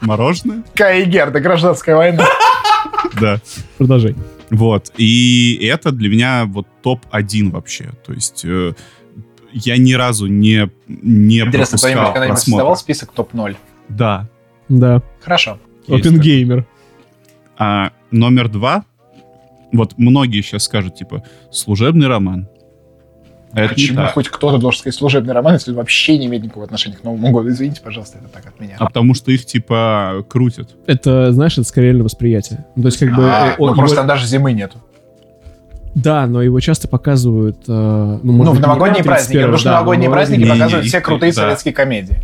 [0.00, 0.62] Мороженое?
[0.74, 2.26] Кай Герда, гражданская война.
[3.20, 3.40] Да.
[3.78, 4.14] Продолжай.
[4.50, 4.92] Вот.
[4.96, 7.90] И это для меня вот топ-1 вообще.
[8.04, 8.72] То есть э,
[9.52, 12.50] я ни разу не, не Интересно, пропускал когда-нибудь просмотр.
[12.50, 13.56] создавал список топ-0?
[13.88, 14.28] Да.
[14.68, 15.00] Да.
[15.22, 15.58] Хорошо.
[15.88, 16.66] Опенгеймер.
[17.58, 18.84] А номер два,
[19.72, 22.48] вот многие сейчас скажут, типа, служебный роман.
[23.54, 24.14] А это не Почему так.
[24.14, 27.50] хоть кто-то должен сказать служебный роман, если вообще не имеет никакого отношения к Новому году?
[27.50, 28.76] Извините, пожалуйста, это так от меня.
[28.78, 30.70] А потому что их, типа, крутят.
[30.86, 32.64] Это, знаешь, это скорее на восприятие.
[32.76, 33.30] Ну, то есть, как бы...
[33.30, 34.78] А, э, ну, он- просто его- там даже зимы нету.
[35.94, 37.58] Да, но его часто показывают...
[37.68, 40.38] э, ну, может Ну, в не новогодние праздники, 31, потому что да, новогодние но праздники
[40.38, 41.40] Не, не, показывают не, все крутые да.
[41.42, 42.16] советские комедии.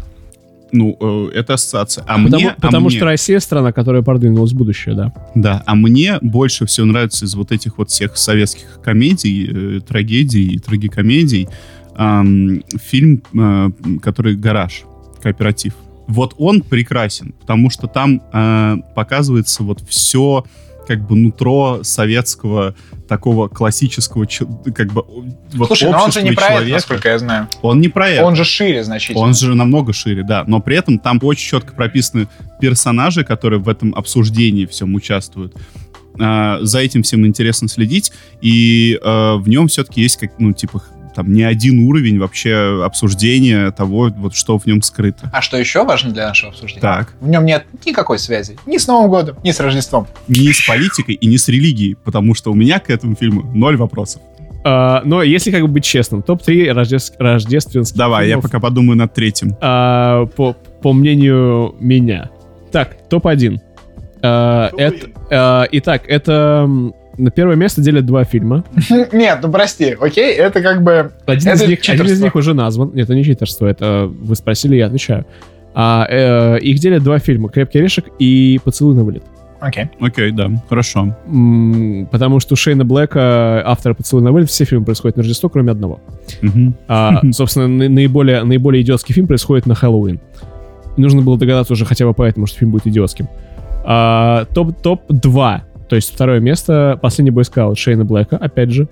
[0.72, 2.04] Ну, э, это ассоциация.
[2.06, 5.12] А Потому, мне, а потому мне- что Россия страна, которая продвинулась в будущее, да.
[5.34, 9.48] Да, а мне больше всего нравится из вот этих вот всех советских комедий,
[9.78, 11.48] э, трагедий и трагикомедий
[11.96, 13.70] ам, фильм, э,
[14.02, 14.82] который «Гараж»,
[15.22, 15.72] кооператив.
[16.06, 20.44] Вот он прекрасен, потому что там э, показывается вот все
[20.88, 22.74] как бы нутро советского
[23.06, 24.26] такого классического
[24.74, 25.04] как бы
[25.52, 26.74] вот Слушай, но он же не про это, человека.
[26.76, 27.48] насколько я знаю.
[27.60, 28.24] Он не про это.
[28.24, 29.20] Он же шире значительно.
[29.20, 30.44] Он же намного шире, да.
[30.46, 32.26] Но при этом там очень четко прописаны
[32.60, 35.54] персонажи, которые в этом обсуждении всем участвуют.
[36.18, 38.12] А, за этим всем интересно следить.
[38.40, 40.82] И а, в нем все-таки есть, как, ну, типа,
[41.18, 45.28] там не один уровень вообще обсуждения того, вот что в нем скрыто.
[45.32, 46.80] А что еще важно для нашего обсуждения?
[46.80, 47.12] Так.
[47.20, 48.56] В нем нет никакой связи.
[48.66, 50.06] Ни с Новым годом, ни с Рождеством.
[50.28, 53.76] Не с политикой и не с религией, потому что у меня к этому фильму ноль
[53.76, 54.22] вопросов.
[54.64, 58.96] А, но если как бы быть честным, топ-3 рождеств- рождественских Давай, я фильмов, пока подумаю
[58.96, 59.56] над третьим.
[59.60, 62.30] а, по, по мнению меня.
[62.70, 63.58] Так, топ-1.
[64.22, 66.70] А, это, итак, это
[67.18, 68.64] на первое место делят два фильма.
[69.12, 71.10] Нет, ну прости, окей, это как бы...
[71.26, 72.92] Один, Это из них, один из них уже назван.
[72.94, 75.26] Нет, это не читерство, это вы спросили, я отвечаю.
[75.74, 79.22] А, э, их делят два фильма «Крепкий орешек» и «Поцелуй на вылет».
[79.60, 79.86] Окей.
[80.00, 81.16] Окей, да, хорошо.
[81.26, 85.48] М, Потому что у Шейна Блэка, автора «Поцелуй на вылет», все фильмы происходят на Рождество,
[85.48, 86.00] кроме одного.
[86.88, 90.20] А, собственно, на- наиболее, наиболее идиотский фильм происходит на Хэллоуин.
[90.96, 93.28] Нужно было догадаться уже хотя бы поэтому, что фильм будет идиотским.
[93.84, 95.60] А, топ, топ-2.
[95.88, 98.88] То есть второе место «Последний бойскаут» Шейна Блэка, опять же.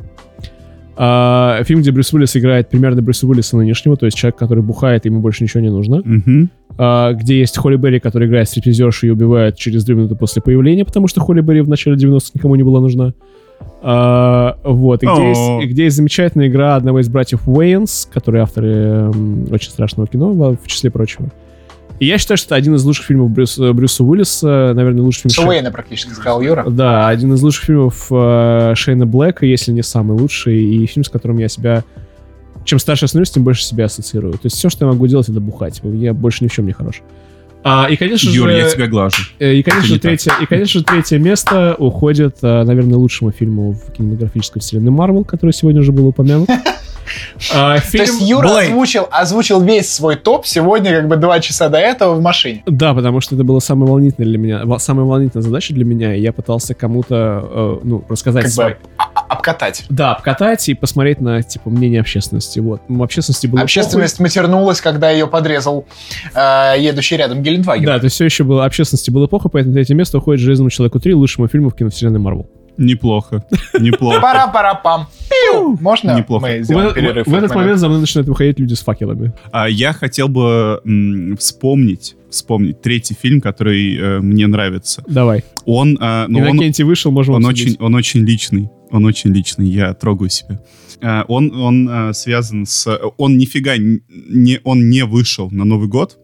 [0.99, 5.05] А, фильм, где Брюс Уиллис играет примерно Брюса Уиллиса нынешнего, то есть человек, который бухает,
[5.05, 6.01] ему больше ничего не нужно.
[6.03, 6.51] Мгм.
[6.79, 10.85] А, где есть Холли Берри, который играет стриптизершу и убивает через две минуты после появления,
[10.85, 13.13] потому что Холли Берри в начале 90-х никому не была нужна.
[13.83, 15.29] А, вот, и где, О.
[15.61, 20.31] есть, где есть замечательная игра одного из братьев Уэйнс, которые авторы м, очень страшного кино,
[20.33, 21.31] в в числе прочего.
[21.99, 25.33] И я считаю, что это один из лучших фильмов Брюса, Брюса Уиллиса, наверное, лучший фильм...
[25.33, 26.65] Шей- Суэйна практически сказал Юра.
[26.69, 31.09] Да, один из лучших фильмов э, Шейна Блэка, если не самый лучший, и фильм, с
[31.09, 31.85] которым я себя...
[32.65, 34.35] Чем старше я становлюсь, тем больше себя ассоциирую.
[34.35, 35.81] То есть все, что я могу делать, это бухать.
[35.85, 37.03] Я больше ни в чем не хорош.
[37.65, 39.23] А, и, конечно Юр, же, я тебя глажу.
[39.39, 43.73] э, и, конечно же, третье, и, конечно же, третье место уходит, э, наверное, лучшему фильму
[43.73, 46.49] в кинематографической вселенной Марвел, который сегодня уже был упомянут.
[47.55, 48.65] А, То фильм есть Юра Blade.
[48.67, 52.63] озвучил, озвучил весь свой топ сегодня как бы два часа до этого в машине.
[52.67, 56.21] Да, потому что это было самое волнительное для меня, самая волнительная задача для меня, и
[56.21, 59.85] я пытался кому-то, э, ну, рассказать Как свой- бы а- а- обкатать.
[59.89, 62.59] Да, обкатать и посмотреть на, типа, мнение общественности.
[62.61, 62.83] Вот.
[62.89, 65.87] Ну, общественности было Общественность матернулась, когда ее подрезал
[66.35, 67.51] э, едущий рядом похуй.
[67.51, 67.85] Гелендваген.
[67.87, 70.99] Да, то есть все еще было, общественности было плохо, поэтому третье место уходит «Железному человеку
[70.99, 72.47] 3», лучшему фильму в киновселенной Марвел.
[72.79, 73.45] Неплохо.
[73.81, 74.21] Неплохо.
[74.21, 75.07] Пара-пара-пам.
[75.31, 75.77] Пиу!
[75.81, 76.47] Можно Неплохо.
[76.47, 77.27] мы В, сделаем в- перерыв?
[77.27, 79.33] в этот в момент за мной начинают выходить люди с факелами.
[79.53, 85.03] А я хотел бы м, вспомнить, вспомнить третий фильм, который э, мне нравится.
[85.09, 85.45] Давай.
[85.65, 87.75] Он, э, ну, он, Иннокентий вышел, можем он обсудить.
[87.77, 88.71] очень, он очень личный.
[88.91, 89.69] Он очень личный.
[89.69, 90.61] Я трогаю себя.
[91.01, 96.19] Э, он, он э, связан с, он нифига не, он не вышел на Новый год,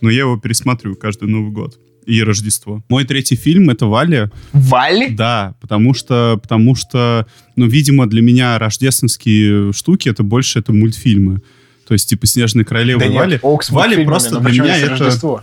[0.00, 2.82] но я его пересматриваю каждый Новый год и Рождество.
[2.88, 4.30] Мой третий фильм это Валя.
[4.52, 5.08] Валли?
[5.08, 7.26] Да, потому что, потому что,
[7.56, 11.40] ну, видимо, для меня рождественские штуки это больше это мультфильмы.
[11.86, 13.32] То есть, типа, «Снежная королева» Да и Вали.
[13.32, 14.90] нет, ок, с Вали просто для меня это...
[14.90, 15.42] Рождество?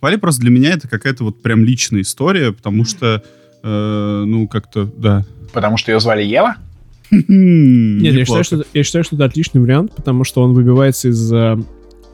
[0.00, 3.22] Вали просто для меня это какая-то вот прям личная история, потому что,
[3.62, 5.24] э, ну, как-то, да.
[5.52, 6.56] Потому что ее звали Ева?
[7.10, 11.08] Нет, я считаю, что, это- я считаю, что это отличный вариант, потому что он выбивается
[11.08, 11.56] из э,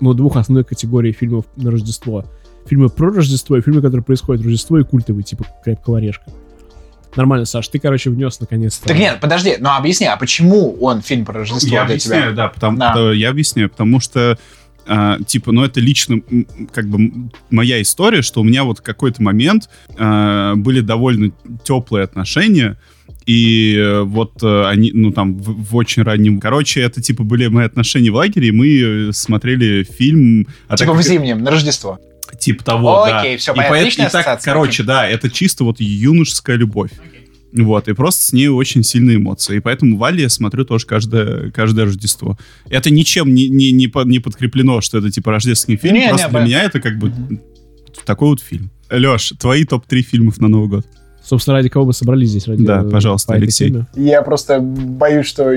[0.01, 2.25] ну, двух основных категорий фильмов на Рождество.
[2.67, 6.25] Фильмы про Рождество и фильмы, которые происходят в Рождество и культовые, типа «Крепкого орешка».
[7.17, 8.89] Нормально, Саш, ты, короче, внес наконец-то.
[8.89, 12.37] Так нет, подожди, ну объясни, а почему он фильм про Рождество Я для объясняю, тебя?
[12.45, 12.95] да, потому, Да.
[12.97, 14.37] э, я объясняю, потому что
[14.87, 16.21] а, типа, ну это лично
[16.73, 21.31] как бы моя история, что у меня вот какой-то момент а, были довольно
[21.63, 22.77] теплые отношения,
[23.25, 26.41] и э, вот э, они, ну там, в, в очень раннем...
[26.41, 30.47] Короче, это типа были мои отношения в лагере, и мы э, смотрели фильм...
[30.69, 31.99] а Типа так в как- зимнем, на Рождество.
[32.39, 33.21] Типа того, да.
[33.21, 33.75] Окей, всё, И понятно.
[33.77, 36.91] поэт- Отличная и так, короче, да, это чисто вот юношеская любовь.
[37.53, 39.59] Вот, и просто с ней очень сильные эмоции.
[39.59, 42.37] И поэтому Валли я смотрю тоже каждое, каждое Рождество.
[42.69, 45.95] Это ничем не, не, не, по- не подкреплено, что это типа рождественский фильм.
[45.95, 46.49] Не, не, просто для понятно.
[46.49, 47.13] меня это как бы
[48.05, 48.71] такой вот фильм.
[48.91, 50.87] Леш, твои топ-3 фильмов на Новый год.
[51.23, 52.49] Собственно, ради кого мы собрались здесь?
[52.49, 53.69] Ради, Да, э, пожалуйста, Алексей.
[53.71, 53.87] теме.
[53.95, 55.55] Я просто боюсь, что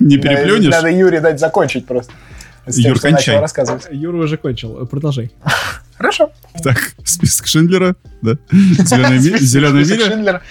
[0.00, 0.70] Не переплюнешь?
[0.72, 2.12] надо Юре дать закончить просто.
[2.66, 3.38] С тем, Юр, кончай.
[3.40, 3.86] рассказывать.
[3.90, 5.30] Юра уже кончил, продолжай.
[5.96, 6.30] Хорошо.
[6.62, 8.32] Так, список Шиндлера, да?
[8.50, 10.42] Зеленая, ми- Зеленая Список миля Шиндлера.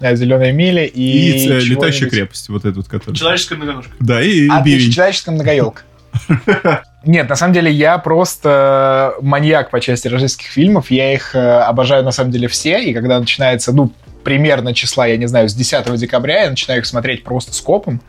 [0.00, 1.00] Да, Зеленая миля и...
[1.00, 3.16] и, э, летающая крепость, вот этот, который.
[3.16, 3.92] Человеческая многоножка.
[3.98, 4.92] Да, и Отлично, бивень.
[4.92, 5.82] человеческая многоелка.
[7.04, 10.90] Нет, на самом деле я просто маньяк по части рождественских фильмов.
[10.90, 12.82] Я их э, обожаю на самом деле все.
[12.82, 13.92] И когда начинается, ну,
[14.22, 18.00] примерно числа, я не знаю, с 10 декабря, я начинаю их смотреть просто скопом.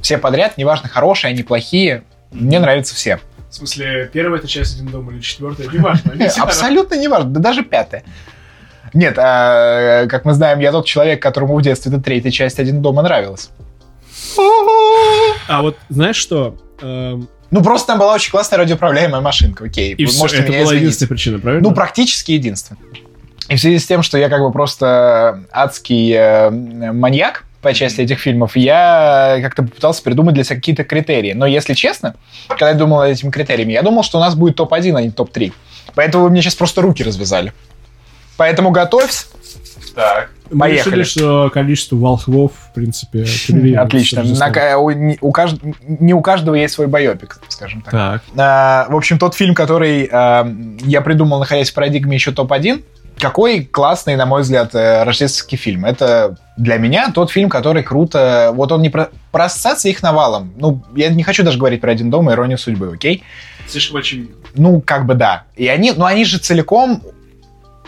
[0.00, 2.04] Все подряд, неважно, хорошие они, плохие.
[2.30, 3.20] Мне нравятся все.
[3.50, 6.12] В смысле, первая это часть «Один дом» или четвертая, неважно.
[6.28, 8.04] все Абсолютно не важно, да даже пятая.
[8.92, 12.82] Нет, а, как мы знаем, я тот человек, которому в детстве эта третья часть «Один
[12.82, 13.50] дома» нравилась.
[15.48, 16.56] А вот знаешь что?
[16.80, 19.94] Эм, Ну, просто там была очень классная радиоуправляемая машинка, окей.
[19.94, 20.82] И Вы можете это меня была извинить.
[20.82, 21.68] единственная причина, правильно?
[21.68, 22.80] Ну, практически единственное.
[23.48, 28.00] И в связи с тем, что я как бы просто адский э, маньяк по части
[28.02, 31.32] этих фильмов, я как-то попытался придумать для себя какие-то критерии.
[31.32, 32.14] Но, если честно,
[32.48, 35.10] когда я думал над этими критериями, я думал, что у нас будет топ-1, а не
[35.10, 35.52] топ-3.
[35.94, 37.52] Поэтому вы мне сейчас просто руки развязали.
[38.36, 39.26] Поэтому готовься.
[39.94, 40.30] Так.
[40.50, 41.00] Мы поехали.
[41.00, 43.26] решили, что количество волхвов, в принципе,
[43.76, 44.22] Отлично.
[44.22, 47.92] На у, не, у кажд- не у каждого есть свой байопик, скажем так.
[47.92, 48.22] Так.
[48.36, 50.48] А, в общем, тот фильм, который а,
[50.80, 52.82] я придумал, находясь в парадигме еще топ-1,
[53.18, 55.84] какой классный, на мой взгляд, э, рождественский фильм.
[55.84, 58.50] Это для меня тот фильм, который круто...
[58.54, 60.52] Вот он не про, про ассоциации их навалом.
[60.56, 63.22] Ну, я не хочу даже говорить про «Один дом» и «Иронию судьбы», окей?
[63.66, 64.34] Слишком очевидно.
[64.54, 65.44] Ну, как бы да.
[65.56, 67.02] И они, ну, они же целиком,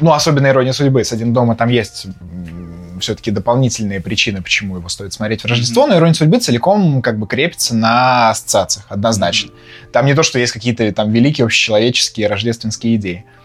[0.00, 2.06] ну, особенно «Ирония судьбы», с «Один дома» там есть
[3.00, 7.26] все-таки дополнительные причины, почему его стоит смотреть в Рождество, но «Ирония судьбы» целиком как бы
[7.26, 9.50] крепится на ассоциациях, однозначно.
[9.92, 13.24] Там не то, что есть какие-то там великие общечеловеческие рождественские идеи.
[13.26, 13.39] Э,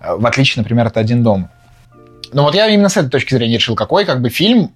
[0.00, 1.48] В отличие, например, от «Один дом».
[2.32, 4.72] Но вот я именно с этой точки зрения решил, какой как бы фильм,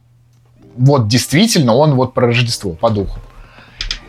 [0.76, 3.20] вот действительно, он вот про Рождество, по духу.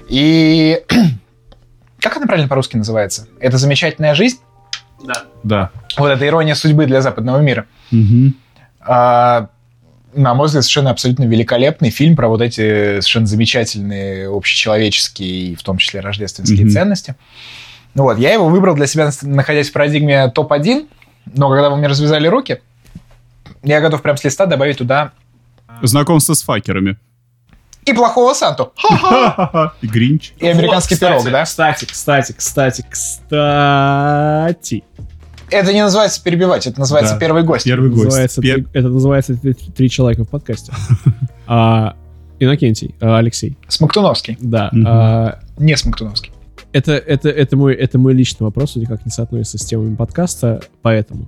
[0.10, 0.82] И
[2.00, 3.28] как она правильно по-русски называется?
[3.40, 4.40] Это «Замечательная жизнь»?
[5.06, 5.24] Да.
[5.44, 5.70] Да.
[5.98, 7.66] Вот это ирония судьбы для западного мира.
[7.92, 8.36] Мгм.
[8.80, 9.50] А,
[10.14, 15.64] на мой взгляд, совершенно абсолютно великолепный фильм про вот эти совершенно замечательные общечеловеческие и в
[15.64, 16.70] том числе рождественские Мгм.
[16.74, 17.16] ценности.
[17.96, 20.88] Ну вот, я его выбрал для себя, находясь в парадигме топ-1,
[21.26, 22.62] но когда вы мне развязали руки,
[23.64, 25.12] я готов прям с листа добавить туда
[25.82, 26.98] Знакомство с факерами.
[27.86, 28.72] и плохого Санту!
[29.82, 30.34] И Гринч.
[30.40, 31.44] и американский Вот, кстати, пирог, да?
[31.46, 34.84] Кстати, кстати, кстати, кстати.
[35.50, 37.20] Это не называется перебивать, это называется Да.
[37.20, 37.66] первый гость.
[37.66, 38.06] Первый гость.
[38.06, 40.72] Называется Пер- три- это называется три, человека в подкасте.
[41.48, 41.96] А,
[42.40, 44.72] Иннокентий, а, Алексей, Смоктуновский, да.
[44.86, 46.32] А, не Смоктуновский.
[46.74, 51.28] Это, это, это, мой, это мой личный вопрос, никак не соотносится с темами подкаста, поэтому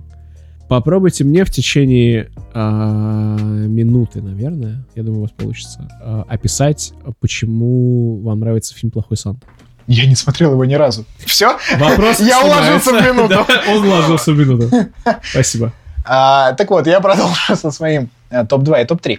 [0.68, 8.20] попробуйте мне в течение а, минуты, наверное, я думаю, у вас получится, а, описать, почему
[8.20, 9.46] вам нравится фильм «Плохой Санта».
[9.86, 11.04] Я не смотрел его ни разу.
[11.24, 11.56] Все?
[11.78, 13.46] Вопрос Я уложился в минуту.
[13.70, 14.70] Он уложился в минуту.
[15.22, 15.72] Спасибо.
[16.08, 19.18] А, так вот, я продолжу со своим э, топ-2 и топ-3.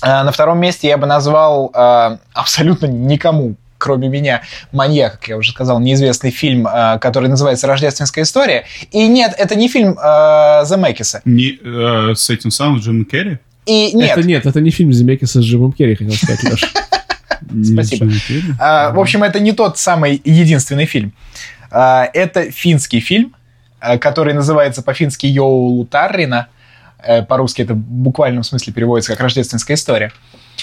[0.00, 4.40] А, на втором месте я бы назвал а, абсолютно никому, кроме меня,
[4.72, 8.64] «Маньяк», как я уже сказал, неизвестный фильм, а, который называется «Рождественская история».
[8.92, 11.20] И нет, это не фильм а, Земекиса.
[11.26, 13.40] Не, э, с этим самым Джимом Керри?
[13.66, 16.66] И нет, Это нет, это не фильм Земекиса с Джимом Керри, хотел сказать, Леша.
[17.62, 18.10] Спасибо.
[18.58, 21.12] А, в общем, это не тот самый единственный фильм.
[21.70, 23.36] А, это финский фильм,
[23.80, 26.48] а, который называется по-фински «Йоулу Таррина».
[27.06, 30.12] Э, По-русски это в буквальном смысле переводится как «Рождественская история».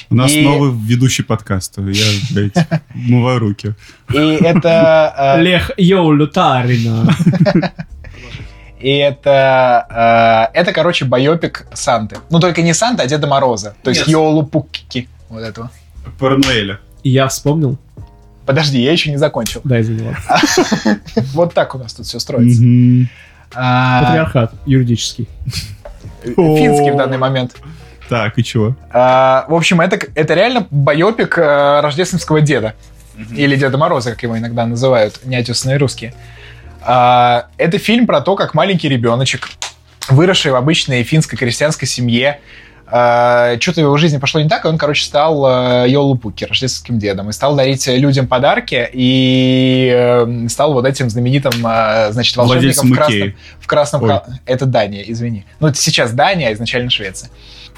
[0.10, 1.82] У нас И- новый ведущий подкаста.
[1.82, 3.74] Я, блядь, умываю руки.
[4.14, 5.10] И это...
[5.10, 7.14] а, Лех Йоулю Тарина.
[8.80, 12.18] И это, э, это, короче, байопик Санты.
[12.32, 13.76] Ну, только не Санта, а Деда Мороза.
[13.84, 14.08] То есть.
[14.08, 15.08] Йолу Пукки.
[15.30, 15.70] Вот этого.
[16.18, 16.80] Парануэля.
[17.04, 17.78] И я вспомнил.
[18.46, 19.62] Подожди, я еще не закончил.
[19.64, 20.10] Да, извини.
[21.34, 22.62] Вот так у нас тут все строится.
[23.54, 25.28] А, Патриархат юридический.
[26.24, 27.56] Финский в данный момент.
[28.10, 28.76] Так, и чего?
[28.92, 32.76] А, В общем, это, это реально байопик э, рождественского деда.
[33.36, 36.14] Или Деда Мороза, как его иногда называют, неотесанные русские.
[36.82, 39.50] А, Это фильм про то, как маленький ребеночек,
[40.10, 42.40] выросший в обычной финско-крестьянской семье, а,
[42.92, 47.30] что-то в его жизни пошло не так, и он, короче, стал э, Йолупуки, рождественским дедом,
[47.30, 52.96] и стал дарить людям подарки, и э, стал вот этим знаменитым, э, значит, волшебником в
[52.96, 54.20] красном, в красном Ой.
[54.46, 55.46] Это Дания, извини.
[55.62, 57.30] Ну, это сейчас Дания, а изначально Швеция.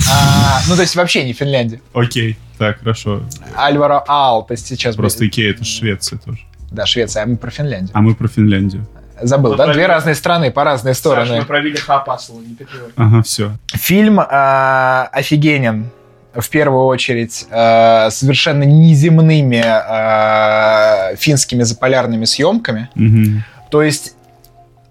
[0.10, 1.80] А, ну, то есть вообще не Финляндия.
[1.94, 2.38] Окей.
[2.58, 3.22] Так, хорошо.
[3.56, 4.96] Альваро Aalto сейчас...
[4.96, 6.40] Просто Икея это Швеция тоже.
[6.72, 7.92] Да, Швеция, а мы про Финляндию.
[7.94, 8.88] А мы про Финляндию.
[9.22, 9.66] Забыл, Мы да?
[9.66, 11.44] про- Две разные страны по разные стороны.
[11.46, 12.92] провели хапасл, не переживай.
[12.96, 13.52] Ага, все.
[13.74, 15.90] Фильм а, офигенен.
[16.36, 22.90] В первую очередь, а, совершенно неземными а, финскими заполярными съемками.
[23.70, 24.16] То есть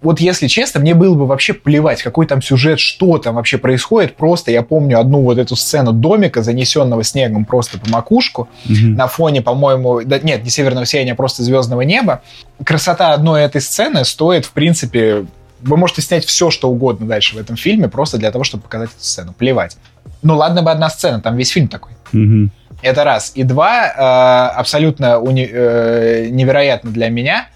[0.02, 4.16] вот если честно, мне было бы вообще плевать, какой там сюжет, что там вообще происходит.
[4.16, 8.94] Просто я помню одну вот эту сцену домика, занесенного снегом просто по макушку, Мгм.
[8.94, 12.22] на фоне, по-моему, да, нет, не северного сияния, а просто звездного неба.
[12.64, 15.24] Красота одной этой сцены стоит, в принципе,
[15.60, 18.90] вы можете снять все, что угодно дальше в этом фильме, просто для того, чтобы показать
[18.90, 19.32] эту сцену.
[19.32, 19.76] Плевать.
[20.22, 21.92] Ну ладно бы одна сцена, там весь фильм такой.
[22.12, 22.50] Мгм.
[22.82, 23.30] Это раз.
[23.36, 27.46] И два, э, абсолютно уни- э, невероятно для меня,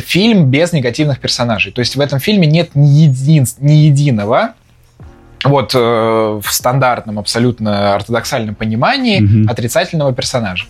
[0.00, 1.72] фильм без негативных персонажей.
[1.72, 4.54] То есть в этом фильме нет ни, един- ни единого
[5.44, 9.48] вот э, в стандартном, абсолютно ортодоксальном понимании Мгм.
[9.50, 10.66] отрицательного персонажа.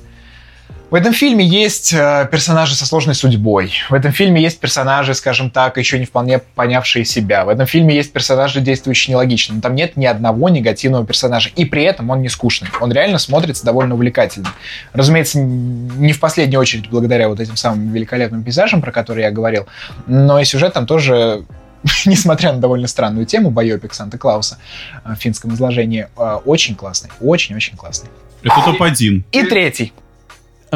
[0.89, 3.73] В этом фильме есть э, персонажи со сложной судьбой.
[3.91, 7.45] В этом фильме есть персонажи, скажем так, еще не вполне понявшие себя.
[7.45, 9.57] В этом фильме есть персонажи, действующие нелогично.
[9.57, 11.51] Но там нет ни одного негативного персонажа.
[11.57, 12.69] И при этом он не скучный.
[12.81, 14.49] Он реально смотрится довольно увлекательно.
[14.93, 19.67] Разумеется, не в последнюю очередь благодаря вот этим самым великолепным пейзажам, про которые я говорил.
[20.07, 21.45] Но и сюжет там тоже
[22.07, 24.59] несмотря на довольно странную тему, байопик Санта-Клауса
[25.05, 28.09] э, в финском изложении, э, очень классный, очень-очень классный.
[28.45, 29.25] Это топ-1.
[29.33, 29.93] И третий.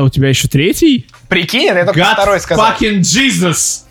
[0.01, 1.07] А у тебя еще третий?
[1.29, 2.73] Прикинь, я только God второй сказал.
[2.73, 3.83] fucking Jesus!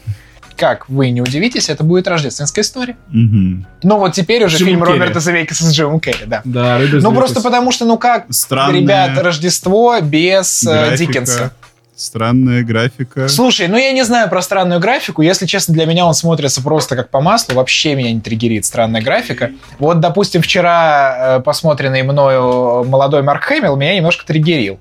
[0.55, 2.97] Как вы не удивитесь, это будет рождественская история.
[3.09, 3.67] Мгм.
[3.83, 4.99] Ну вот теперь уже Джимом фильм Керри.
[4.99, 6.41] Роберта Завейкаса с Джимом Керри, да.
[6.45, 11.53] Да, Ну просто потому что, ну как, Странная ребят, Рождество без э, графика, Диккенса.
[11.95, 13.27] Странная графика.
[13.27, 15.21] Слушай, ну я не знаю про странную графику.
[15.21, 17.53] Если честно, для меня он смотрится просто как по маслу.
[17.53, 19.51] Вообще меня не триггерит странная графика.
[19.77, 24.79] Вот, допустим, вчера э, посмотренный мною молодой Марк Хэмилл меня немножко триггерил.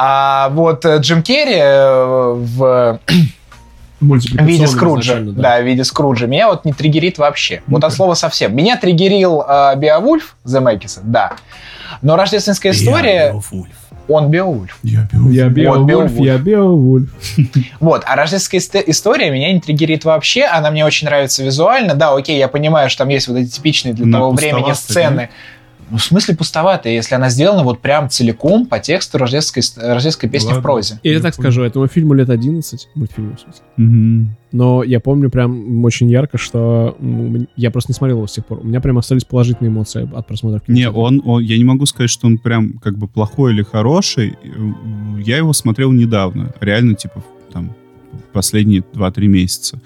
[0.00, 3.00] А вот э, Джим Керри э, в
[4.00, 5.60] в виде Скруджа, да.
[5.60, 7.62] в виде Скруджа, меня вот не триггерит вообще.
[7.66, 8.54] Вот от слова совсем.
[8.54, 11.32] Меня триггерил э, Беовульф Земекиса, да.
[12.00, 13.34] Но рождественская история,
[14.06, 14.78] он Беовульф.
[14.84, 16.12] Я Я Вот Беовульф, Беовульф.
[16.20, 17.10] я Беовульф.
[17.80, 21.94] Вот, а рождественская ист- история меня не триггерит вообще, она мне очень нравится визуально.
[21.94, 25.28] Да, окей, я понимаю, что там есть вот эти типичные для Она того времени сцены.
[25.30, 25.57] Ну,
[25.90, 30.48] в смысле пустоватая, если она сделана вот прям целиком по тексту рождественской, ст- рождественской песни
[30.48, 30.60] Ладно.
[30.60, 31.00] в прозе.
[31.02, 31.44] Я Я так понял.
[31.50, 33.62] скажу, этому фильму лет 11, мультфильму, в смысле.
[33.76, 34.36] Мгм.
[34.52, 36.96] Но я помню прям очень ярко, что
[37.56, 38.60] я просто не смотрел его с тех пор.
[38.60, 40.62] У меня прям остались положительные эмоции от просмотра.
[40.68, 44.36] Не, он, он, я не могу сказать, что он прям как бы плохой или хороший.
[45.24, 47.22] Я его смотрел недавно, реально, типа,
[47.52, 47.74] там,
[48.32, 49.80] последние 2-3 месяца.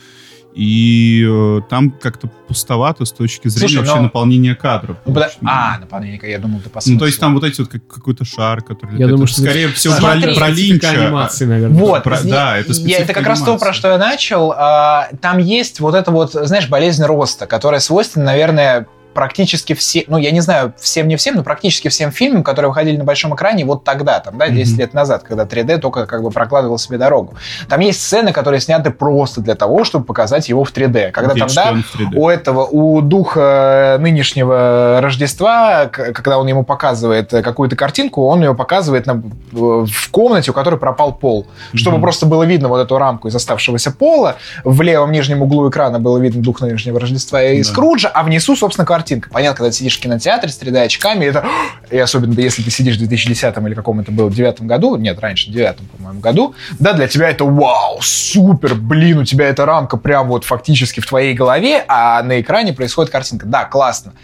[0.54, 4.98] И э, там как-то пустовато с точки зрения Слушай, вообще но- наполнения кадров.
[5.06, 6.98] Ну, общем, А, наполнение, я думал, ты Ну, посмотрел.
[7.00, 8.90] то есть там вот эти вот как- какой-то шар, который...
[8.92, 9.10] Я летает.
[9.12, 10.22] думаю, Это что скорее всего Смотри.
[10.34, 10.90] про, про Линча.
[10.90, 11.78] анимации, наверное.
[11.80, 13.64] Вот, Про- да, это я- это как раз то, анимации.
[13.64, 14.52] про что я начал.
[14.56, 20.16] А, Там есть вот это вот, знаешь, болезнь роста, которая свойственна, наверное, практически все, ну,
[20.18, 23.64] я не знаю, всем не всем, но практически всем фильмам, которые выходили на большом экране
[23.64, 24.80] вот тогда, там, да, 10 Мгм.
[24.80, 27.34] лет назад, когда 3D только как бы прокладывал себе дорогу.
[27.68, 31.10] Там есть сцены, которые сняты просто для того, чтобы показать его в 3D.
[31.10, 32.16] Когда там, да, член в 3D.
[32.16, 39.06] у этого, у духа нынешнего Рождества, когда он ему показывает какую-то картинку, он ее показывает
[39.06, 41.46] на- в комнате, у которой пропал пол.
[41.74, 42.02] Чтобы Мгм.
[42.02, 44.36] просто было видно вот эту рамку из оставшегося пола.
[44.64, 47.64] В левом нижнем углу экрана было видно дух нынешнего Рождества и Да.
[47.68, 49.01] Скруджа, а внизу, собственно, картинка.
[49.30, 51.44] Понятно, когда ты сидишь в кинотеатре с 3D-очками, это...
[51.90, 55.50] И особенно, если ты сидишь в 2010 или каком это было, девятом году, нет, раньше,
[55.50, 59.96] в девятом, по-моему, году, да, для тебя это вау, супер, блин, у тебя эта рамка
[59.96, 63.46] прям вот фактически в твоей голове, а на экране происходит картинка.
[63.46, 64.14] Да, классно.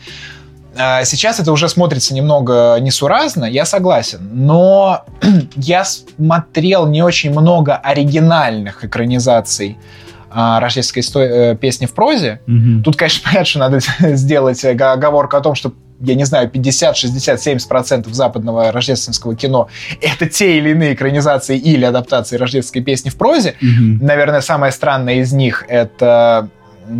[0.76, 5.04] А, Сейчас это уже смотрится немного несуразно, я согласен, но
[5.56, 9.76] я смотрел не очень много оригинальных экранизаций
[10.30, 12.40] а, рождественской исто- э, песни в прозе.
[12.46, 12.82] Мгм.
[12.82, 13.78] Тут, конечно, понятно, что надо
[14.16, 19.34] сделать э, оговорку о том, что я не знаю, 50, 60, 70 процентов западного рождественского
[19.34, 19.68] кино—
[20.00, 23.56] это те или иные экранизации или адаптации рождественской песни в прозе.
[23.60, 23.98] Мгм.
[24.06, 26.50] Наверное, самая странная из них— это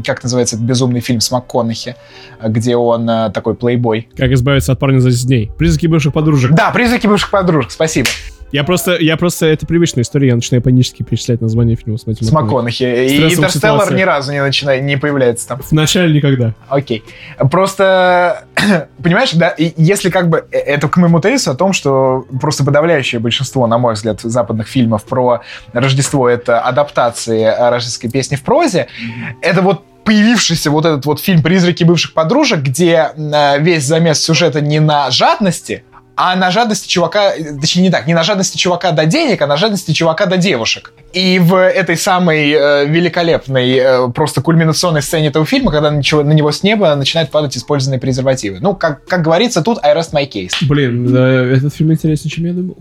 [0.04, 1.96] как называется этот безумный фильм с МакКонахи,
[2.44, 4.08] где он э, такой плейбой.
[4.16, 5.50] Как избавиться от парня за 10 дней.
[5.56, 6.52] Призраки бывших подружек.
[6.52, 8.08] Да, «Призраки бывших подружек», спасибо.
[8.50, 12.26] Я просто, я просто, это привычная история, я начинаю панически перечислять название фильма с Мэтью
[12.26, 12.82] С МакКонахи.
[12.82, 15.60] И «Интерстеллар» ни разу не, начинает, не появляется там.
[15.70, 16.54] Вначале никогда.
[16.68, 17.04] Окей.
[17.50, 18.44] Просто,
[19.02, 23.20] понимаешь, да, если как бы э, это к моему тезису о том, что просто подавляющее
[23.20, 25.42] большинство, на мой взгляд, западных фильмов про
[25.72, 28.88] Рождество— это адаптации э, рождественской песни в прозе,
[29.42, 34.62] это вот появившийся вот этот вот фильм «Призраки бывших подружек», где э, весь замес сюжета
[34.62, 35.84] не на жадности,
[36.20, 39.56] а на жадности чувака, точнее не так, не на жадности чувака до денег, а на
[39.56, 40.92] жадности чувака до девушек.
[41.12, 46.24] И в этой самой э, великолепной, э, просто кульминационной сцене этого фильма, когда на, чего-
[46.24, 48.58] на него с неба начинают падать использованные презервативы.
[48.60, 50.54] Ну, как, как говорится, тут I rest my case.
[50.62, 52.76] Блин, да, этот фильм интереснее, чем я думал.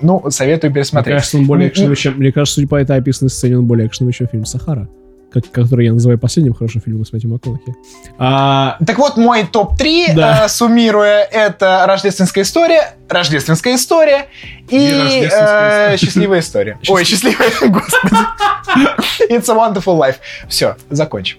[0.00, 1.16] Ну, советую Мне пересмотреть.
[1.16, 2.14] кажется, он более экшеновый, чем...
[2.18, 4.88] Мне кажется, судя по этой описанной сцене, он более экшеновый, чем фильм «Сахара».
[5.34, 7.74] Как- который я называю последним хорошим фильмом с Мэтью МакКонахи.
[8.18, 10.44] А, Так вот, мой топ-3, Да.
[10.44, 14.26] э, суммируя, это «Рождественская история», «Рождественская история»
[14.70, 16.78] и, И «Рождественская э, «Счастливая история».
[16.88, 18.14] Ой, «Счастливая», господи.
[19.30, 20.16] «It's a wonderful life».
[20.48, 21.38] Все, закончим.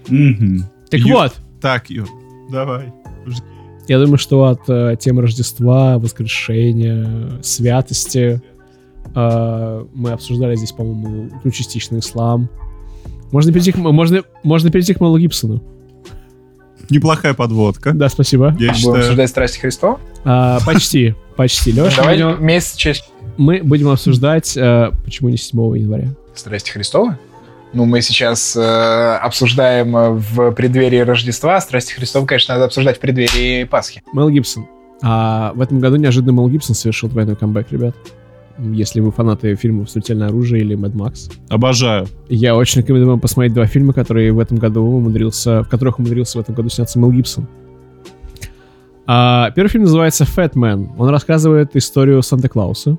[0.90, 2.08] Так вот, Так, Юр,
[2.50, 2.92] давай.
[3.88, 8.40] я думаю, что от э, темы Рождества, воскрешения, святости
[9.14, 12.48] э, мы обсуждали здесь, по-моему, ну, частично ислам.
[13.32, 15.62] Можно перейти к, можно, можно перейти к Мэлу Гибсону.
[16.88, 17.92] Неплохая подводка.
[17.92, 18.48] Да, спасибо.
[18.58, 19.98] Я Будем считаю, обсуждать «Страсти Христова».
[20.24, 21.72] А, почти, почти.
[21.72, 23.02] Леша, Давай будем- месяц через
[23.36, 26.08] мы будем обсуждать, э, почему не 7 января.
[26.34, 27.18] «Страсти Христова».
[27.72, 31.60] Ну, мы сейчас э, обсуждаем э, в преддверии Рождества.
[31.60, 34.02] «Страсти Христова», конечно, надо обсуждать в преддверии Пасхи.
[34.12, 34.66] Мэл Гибсон.
[35.02, 37.94] А в этом году неожиданно Мэл Гибсон совершил двойной камбэк, ребят.
[38.58, 41.28] Если вы фанаты фильмов «Смертельное оружие» или «Мэд Макс».
[41.48, 42.06] обожаю.
[42.28, 46.38] Я очень рекомендую вам посмотреть два фильма, которые в этом году умудрился, в которых умудрился
[46.38, 47.46] в этом году сняться Мэл Гибсон.
[49.06, 50.88] А, первый фильм называется «Fat Man».
[50.98, 52.98] Он рассказывает историю Санта-Клауса,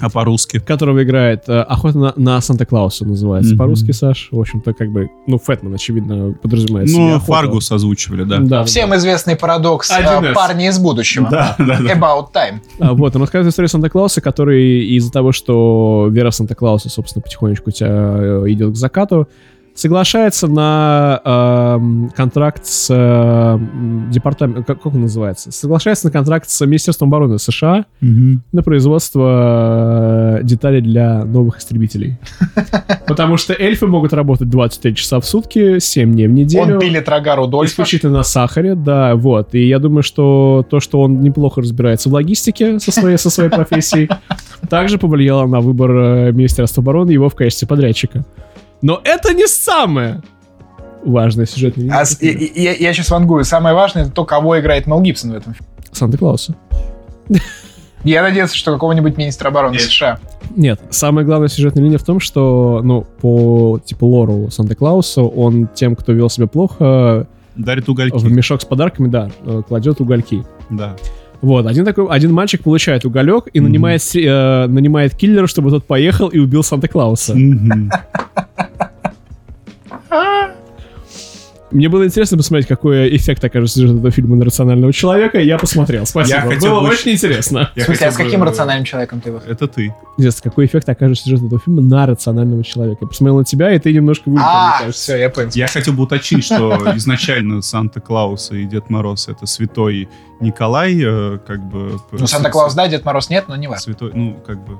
[0.00, 0.58] А по-русски?
[0.58, 3.58] которого играет э, «Охота на, на Санта-Клауса» называется Мгм.
[3.58, 4.28] по-русски, Саш.
[4.30, 7.20] В общем-то, как бы, ну, «Фэтмен», очевидно, подразумевает себе Ну.
[7.20, 8.38] Фаргус озвучивали, да.
[8.38, 10.34] Да, да, Всем известный парадокс э, 1С.
[10.34, 11.28] «Парни из будущего».
[11.30, 11.94] Да, да, да.
[11.94, 12.60] About time.
[12.78, 17.70] А, вот, он рассказывает историю Санта-Клауса, который из-за того, что вера в Санта-Клауса, собственно, потихонечку
[17.70, 19.28] у тебя э, идет к закату,
[19.78, 23.58] соглашается на эм, контракт с э,
[24.10, 25.52] департаментом, как, как он называется?
[25.52, 28.42] Соглашается на контракт с Министерством обороны США Мгм.
[28.52, 32.18] на производство э, деталей для новых истребителей.
[33.06, 36.74] Потому что эльфы могут работать 23 часа в сутки, 7 дней в неделю.
[36.74, 37.72] Он пилит рога Рудольфа.
[37.72, 39.54] Исключительно на сахаре, да, вот.
[39.54, 43.50] И я думаю, что то, что он неплохо разбирается в логистике со своей, со своей
[43.50, 44.10] профессией,
[44.68, 48.24] также повлияло на выбор э, Министерства обороны его в качестве подрядчика.
[48.82, 50.22] Но это не самое
[51.04, 53.44] важное сюжетное линия А с- и- и- я, я сейчас вангую.
[53.44, 55.68] Самое важное это то, кого играет Мел Гибсон в этом фильме.
[55.92, 56.54] Санта-Клауса.
[58.04, 59.82] Я надеюсь, что какого-нибудь министра обороны Нет.
[59.82, 60.18] США.
[60.54, 65.96] Нет, самая главная сюжетная линия в том, что, ну, по, типа, лору Санта-Клауса, он тем,
[65.96, 67.26] кто вел себя плохо,
[67.56, 68.16] Дарит угольки.
[68.16, 70.44] в мешок с подарками, да, э, кладет угольки.
[70.70, 70.94] Да.
[71.42, 73.68] Вот, один такой, один мальчик получает уголек и Мгм.
[73.68, 77.34] нанимает, э, нанимает киллера, чтобы тот поехал и убил Санта-Клауса.
[77.34, 77.90] Мгм.
[81.70, 86.06] Мне было интересно посмотреть, какой эффект окажет сюжет этого фильма на рационального человека, я посмотрел.
[86.06, 86.36] Спасибо.
[86.38, 87.70] Я хотел было бы- очень интересно.
[87.76, 89.40] Я в смысле, а с бы- каким рациональным человеком ты его?
[89.46, 89.94] Это ты.
[90.16, 92.98] Интересно, какой эффект окажет сюжет этого фильма на рационального человека.
[93.02, 95.02] Я посмотрел на тебя, и ты немножко вылетел, мне А, кажется.
[95.02, 95.50] все, я понял.
[95.54, 100.08] Я хотел бы уточнить, что изначально Санта-Клаус и Дед Мороз это святой
[100.40, 101.98] Николай, э, как бы...
[102.12, 103.82] Ну, Санта-Клаус да, Дед Мороз нет, но не важно.
[103.82, 104.78] Святой, ну, как бы,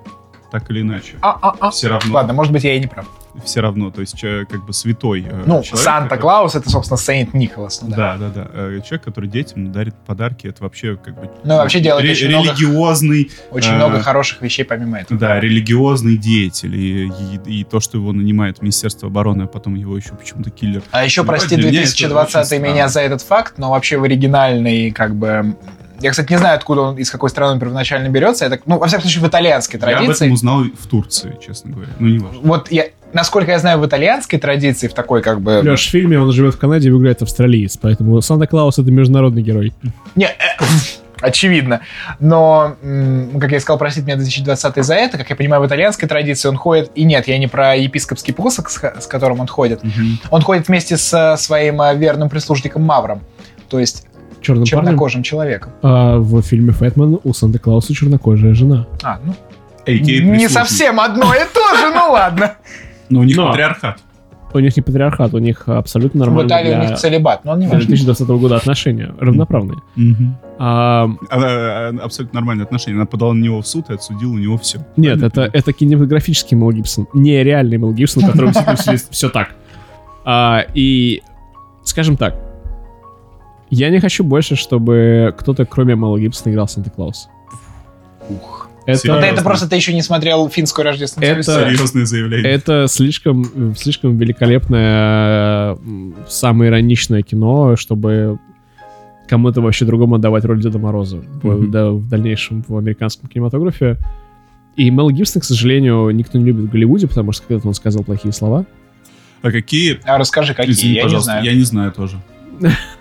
[0.50, 1.14] так или иначе.
[1.20, 1.70] А-а-а.
[1.70, 2.14] Все равно.
[2.14, 3.06] Ладно, может быть, я и не прав.
[3.44, 7.34] Все равно, то есть, человек, как бы святой э, Ну, человек, Санта-Клаус это, собственно, Сейнт
[7.34, 7.80] Николас.
[7.82, 8.16] ну да.
[8.16, 8.50] Да, да, да.
[8.52, 11.30] Э, Человек, который детям дарит подарки, это вообще как бы...
[11.44, 13.76] Ну, вообще делает ре- очень много- религиозный, Очень А.
[13.76, 15.20] много хороших вещей помимо этого.
[15.20, 16.74] да, религиозный деятель.
[16.74, 17.06] И,
[17.44, 20.82] и- и то, что его нанимает Министерство обороны, а потом его еще почему-то киллер.
[20.90, 22.88] А еще, Ну, прости, для меня это 2020 очень меня странно.
[22.88, 25.56] за этот факт, но вообще в оригинальной, как бы...
[26.00, 28.44] Я, кстати, не знаю, откуда он, из какой страны он первоначально берется.
[28.44, 30.26] Это, ну, во всяком случае, в итальянской Я об традиции.
[30.26, 31.90] этом узнал в Турции, честно говоря.
[31.98, 32.40] Ну, не важно.
[32.42, 35.60] Вот я, насколько я знаю, в итальянской традиции, в такой, как бы...
[35.62, 39.72] Леш, в фильме он живет в Канаде и играет австралиец, поэтому Санта-Клаус— это международный герой.
[40.14, 40.64] Не, э,
[41.20, 41.80] очевидно.
[42.20, 42.76] Но,
[43.40, 46.56] как я сказал, простите меня 2020 за это, как я понимаю, в итальянской традиции он
[46.56, 46.92] ходит...
[46.94, 49.82] И нет, я не про епископский посох, с, ко- с которым он ходит.
[49.82, 50.20] Мгм.
[50.30, 53.22] Он ходит вместе со своим э, верным прислужником Мавром.
[53.68, 54.06] То есть
[54.48, 54.86] Черным парнем.
[54.86, 55.72] чернокожим человеком.
[55.82, 58.86] А в фильме «Фэтмен» у Санта-Клауса чернокожая жена.
[59.02, 59.34] А, ну,
[59.86, 62.54] не совсем одно и то же, ну ладно.
[63.08, 63.48] Но у них Но.
[63.48, 63.98] патриархат.
[64.54, 67.52] У них не патриархат, у них абсолютно В нормальные Италии у для них целебат, но
[67.52, 67.80] он не важно.
[67.80, 69.78] 2020 года отношения, равноправные.
[70.58, 72.96] А, А, а, Абсолютно нормальные отношения.
[72.96, 74.86] Она подала на него в суд и отсудила у него все.
[74.96, 78.52] Нет, это, это кинематографический Мел Гибсон, не реальный Мел Гибсон, у которого
[79.10, 79.50] все так.
[80.24, 81.22] А, и,
[81.84, 82.34] скажем так,
[83.70, 87.28] я не хочу больше, чтобы кто-то, кроме Мела Гибсона, играл Санта-Клауса.
[88.28, 88.68] Ух.
[88.86, 89.24] Это, Вот Серьезно?
[89.26, 91.70] это просто ты еще не смотрел финскую рождественскую Это-.
[91.70, 92.50] Серьезное заявление.
[92.50, 95.76] это слишком, слишком великолепное,
[96.26, 98.38] самое ироничное кино, чтобы
[99.28, 101.70] кому-то вообще другому отдавать роль Деда Мороза в, Мгм.
[101.70, 103.98] да, в дальнейшем в американском кинематографе.
[104.76, 108.04] И Мел Гибсон, к сожалению, никто не любит в Голливуде, потому что когда-то он сказал
[108.04, 108.64] плохие слова.
[109.42, 110.00] А какие...
[110.04, 111.44] А расскажи, какие, Извини, я не пожалуйста, знаю.
[111.44, 112.16] я не знаю тоже.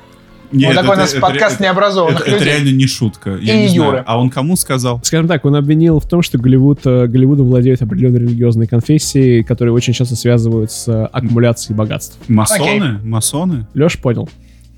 [0.52, 2.46] Нет, вот такой это- у нас это- подкаст это- необразованных Это, это людей.
[2.54, 3.38] реально не шутка.
[3.42, 3.92] Я И не знаю.
[3.92, 4.04] Юры.
[4.06, 5.02] А он кому сказал?
[5.04, 9.74] Скажем так, он обвинил в том, что Голливуд, э, Голливудом владеют определенные религиозные конфессии, которые
[9.74, 12.18] очень часто связывают с э, аккумуляцией богатств.
[12.28, 13.00] Масоны?
[13.04, 13.68] Масоны?
[13.74, 14.30] Леш понял.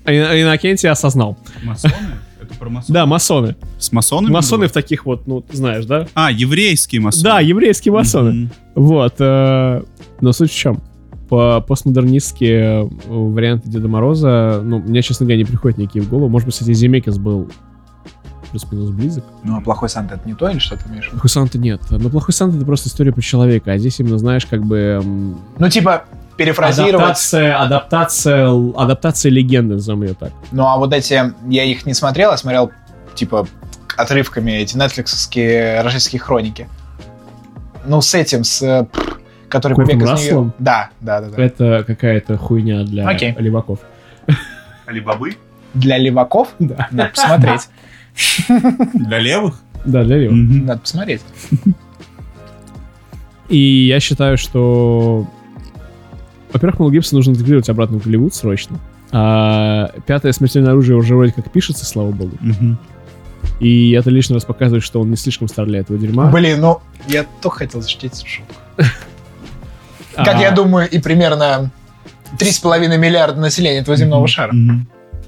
[0.04, 1.38] А Иннокентий осознал.
[1.62, 1.94] Масоны?
[2.42, 2.94] Это про масоны?
[2.94, 3.54] Да, масоны.
[3.78, 4.32] С масонами?
[4.32, 4.68] Масоны было?
[4.68, 6.06] в таких вот, ну, ты знаешь, да?
[6.14, 7.22] А, еврейские масоны.
[7.24, 8.32] Да, еврейские масоны.
[8.32, 8.50] Мгм.
[8.74, 9.14] Вот.
[9.18, 9.82] э,
[10.20, 10.80] Но суть в чем?
[11.30, 16.28] По постмодернистские э, варианты Деда Мороза, ну, мне, честно говоря, не приходят никакие в голову.
[16.28, 17.48] Может быть, кстати, Земекис был
[18.50, 19.24] плюс-минус близок.
[19.44, 21.08] Ну, а плохой Санта это не то или что ты имеешь?
[21.08, 21.80] Плохой Санта нет.
[21.88, 25.00] Но Плохой Санта— это просто история про человека, а здесь именно, знаешь, как бы...
[25.02, 26.02] м, Ну, типа,
[26.36, 26.94] перефразировать.
[26.96, 30.32] Адаптация, адаптация, адаптация легенды, назовем ее так.
[30.50, 32.72] Ну, а вот эти, я их не смотрел, я смотрел,
[33.14, 33.46] типа,
[33.96, 36.68] отрывками эти нетфликсовские рождественские хроники.
[37.86, 38.62] Ну, с этим, с...
[38.62, 38.86] э,
[39.50, 40.52] Который Куртом побег из нее.
[40.58, 41.42] Да, да, да, да.
[41.42, 43.34] Это какая-то хуйня для Окей.
[43.38, 43.80] леваков.
[44.86, 45.36] Алибабы?
[45.74, 46.88] Для леваков Да.
[46.90, 47.68] надо посмотреть.
[48.94, 49.60] Для левых?
[49.84, 50.36] Да, для левых.
[50.64, 51.20] Надо посмотреть.
[53.48, 55.26] И я считаю, что...
[56.52, 58.78] Во-первых, Мел Гибсон нужно интегрировать обратно в Голливуд срочно.
[59.12, 62.36] А пятое смертельное оружие уже вроде как пишется, слава богу.
[63.58, 66.30] И это лишний раз показывает, что он не слишком стар для этого дерьма.
[66.30, 68.54] Блин, ну, я только хотел защитить шутку.
[70.14, 71.70] Как А, я думаю, и примерно
[72.38, 74.52] 3,5 миллиарда населения этого земного шара.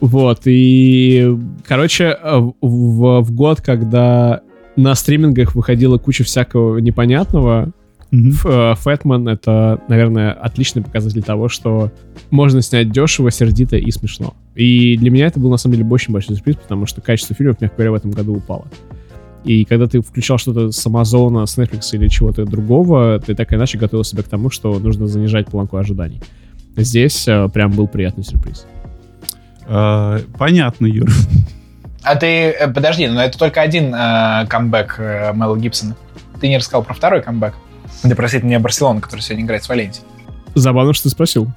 [0.01, 1.37] Вот, и,
[1.67, 4.41] короче, э, в, в- год, когда
[4.75, 7.71] на стримингах выходила куча всякого непонятного,
[8.13, 11.91] Фэтмен— это, наверное, отличный показатель того, что
[12.31, 14.35] можно снять дешево, сердито и смешно.
[14.55, 17.61] И для меня это был, на самом деле, очень большой сюрприз, потому что качество фильмов,
[17.61, 18.67] мягко говоря, в этом году упало.
[19.45, 23.59] И когда ты включал что-то с Амазона, с Netflix или чего-то другого, ты так или
[23.59, 26.21] иначе готовил себя к тому, что нужно занижать планку ожиданий.
[26.77, 28.67] Здесь э, прям был приятный сюрприз.
[29.67, 31.09] А, Понятно, Юр.
[32.03, 35.97] А ты, э, подожди, но это только один э, камбэк э, Мэла Гибсона.
[36.41, 37.55] Ты не рассказал про второй камбэк.
[38.03, 40.05] Да простите меня Барселона, который сегодня играет с Валенсией.
[40.55, 41.49] Забавно, что ты спросил.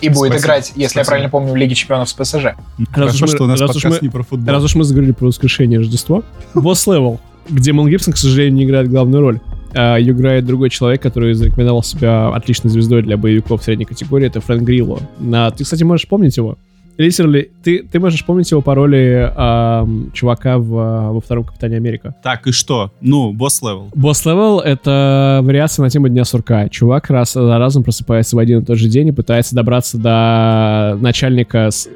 [0.00, 0.38] И будет Спасибо.
[0.38, 1.04] играть, если я Спасибо.
[1.06, 2.54] правильно помню, в Лиге чемпионов с ПСЖ.
[2.94, 4.54] Раз уж мы- что у нас раз уж подкаст мы- не про футбол.
[4.54, 6.22] Раз уж мы заговорили про воскрешение Рождества,
[6.54, 9.40] Boss Level, где Мел Гибсон, к сожалению, не играет главную роль.
[9.74, 14.62] А, играет другой человек, который зарекомендовал себя отличной звездой для боевиков средней категории, это Фрэнк
[14.62, 15.00] Грилло.
[15.18, 16.56] На- Ты, кстати, можешь помнить его?
[16.98, 21.76] Literally, ты, ты можешь помнить его по роли ам, чувака в, а, во втором Капитане
[21.76, 22.14] Америка.
[22.22, 22.90] Так, и что?
[23.02, 23.90] Ну, Boss Level.
[23.94, 26.68] Boss Level— это вариация на тему Дня сурка.
[26.70, 30.96] Чувак раз за разом просыпается в один и тот же день и пытается добраться до
[31.00, 31.88] начальника с-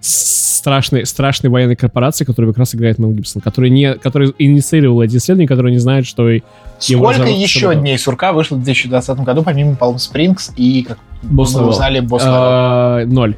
[0.00, 5.16] страшной, страшной военной корпорации, которую как раз играет Мел Гибсон, который, не, который инициировал эти
[5.16, 6.42] исследования, который не знает, что и
[6.82, 7.82] Его Сколько зовут еще Шабатов.
[7.82, 11.70] дней сурка вышло в 2020 году, помимо Palm Springs и, как Босс мы Левел.
[11.70, 12.34] узнали, Босс Левел?
[12.36, 13.34] А, Ноль.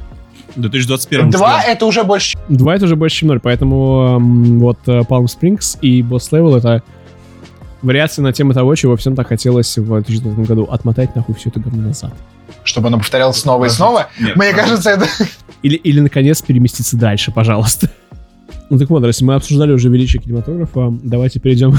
[0.55, 4.19] В 2021 Два— это уже больше, чем- Два— это уже больше, чем ноль, поэтому
[4.59, 6.83] вот э, Palm Springs и Boss Level— это
[7.81, 10.67] вариация на тему того, чего всем так хотелось в 2020 году.
[10.69, 12.13] Отмотать нахуй все это говно назад.
[12.63, 14.07] чтобы оно повторялось снова и снова.
[14.19, 14.59] Нет, Мне подожди.
[14.61, 15.05] кажется, это...
[15.61, 17.89] Или, или, наконец, переместиться дальше, пожалуйста.
[18.71, 21.73] Ну так вот, раз мы обсуждали уже величие кинематографа, давайте перейдем.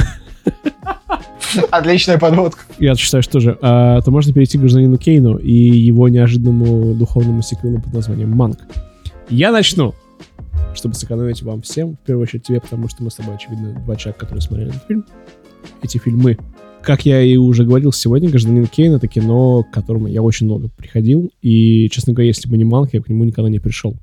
[1.71, 2.63] Отличная подводка.
[2.79, 7.43] Я считаю, что же, а, то можно перейти к гражданину Кейну и его неожиданному духовному
[7.43, 8.59] сиквелу под названием Манк.
[9.29, 9.95] Я начну,
[10.75, 13.97] чтобы сэкономить вам всем, в первую очередь тебе, потому что мы с тобой, очевидно, два
[13.97, 15.05] человека, которые смотрели этот фильм.
[15.83, 16.39] Эти фильмы.
[16.83, 20.69] Как я и уже говорил сегодня, «Гражданин Кейн»— это кино, к которому я очень много
[20.69, 23.97] приходил, и, честно говоря, если бы не Манк, я к нему никогда не пришел.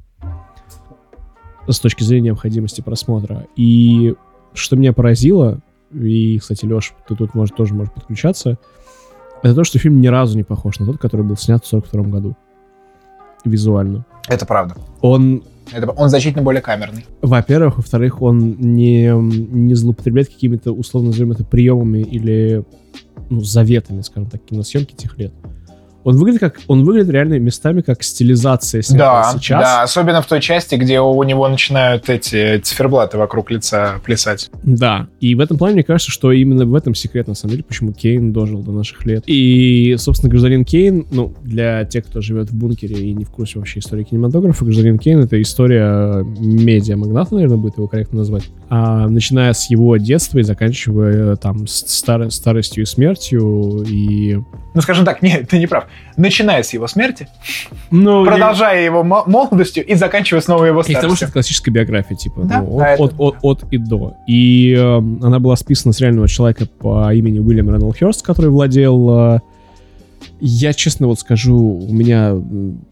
[1.68, 3.48] С точки зрения необходимости просмотра.
[3.56, 4.14] И
[4.53, 5.61] что меня поразило,
[5.92, 8.58] и, кстати, Леш, ты тут может, тоже можешь подключаться,
[9.44, 12.04] это то, что фильм ни разу не похож на тот, который был снят в 42
[12.04, 12.36] году.
[13.46, 14.06] Визуально.
[14.28, 14.76] Это правда.
[15.02, 17.06] Он Это, он значительно более камерный.
[17.22, 22.66] во-первых, во-вторых, он не, не злоупотребляет какими-то, условно назовем это, приемами или
[23.30, 25.34] ну, заветами, скажем так, киносъемки тех лет.
[26.08, 29.62] Он выглядит как, он выглядит реально местами как стилизация Да, сейчас.
[29.62, 34.50] да, особенно в той части, где у него начинают эти циферблаты вокруг лица плясать.
[34.64, 37.66] Да, и в этом плане мне кажется, что именно в этом секрет, на самом деле,
[37.66, 39.26] почему Кейн дожил до наших лет.
[39.28, 43.60] И, собственно, гражданин Кейн, ну, для тех, кто живет в бункере и не в курсе
[43.60, 48.44] вообще истории кинематографа, гражданин Кейн— это история медиа-магната, наверное, будет его корректно назвать.
[48.70, 54.40] А, начиная с его детства и заканчивая там с старо- старостью и смертью, и...
[54.74, 55.86] Ну, скажем так, нет, ты не прав.
[56.15, 57.28] Начиная с его смерти,
[57.91, 61.26] Ну, я- продолжая его мо- молодостью и заканчивая снова его И к тому, что старостью.
[61.28, 64.15] это классическая биография, типа, Да, ну, да, от, это- от, от, от и до.
[64.28, 69.36] И эм, она была списана с реального человека по имени Уильям Рэндалл Хёрст, который владел
[69.36, 69.40] э,
[70.40, 72.36] Я честно вот скажу, у меня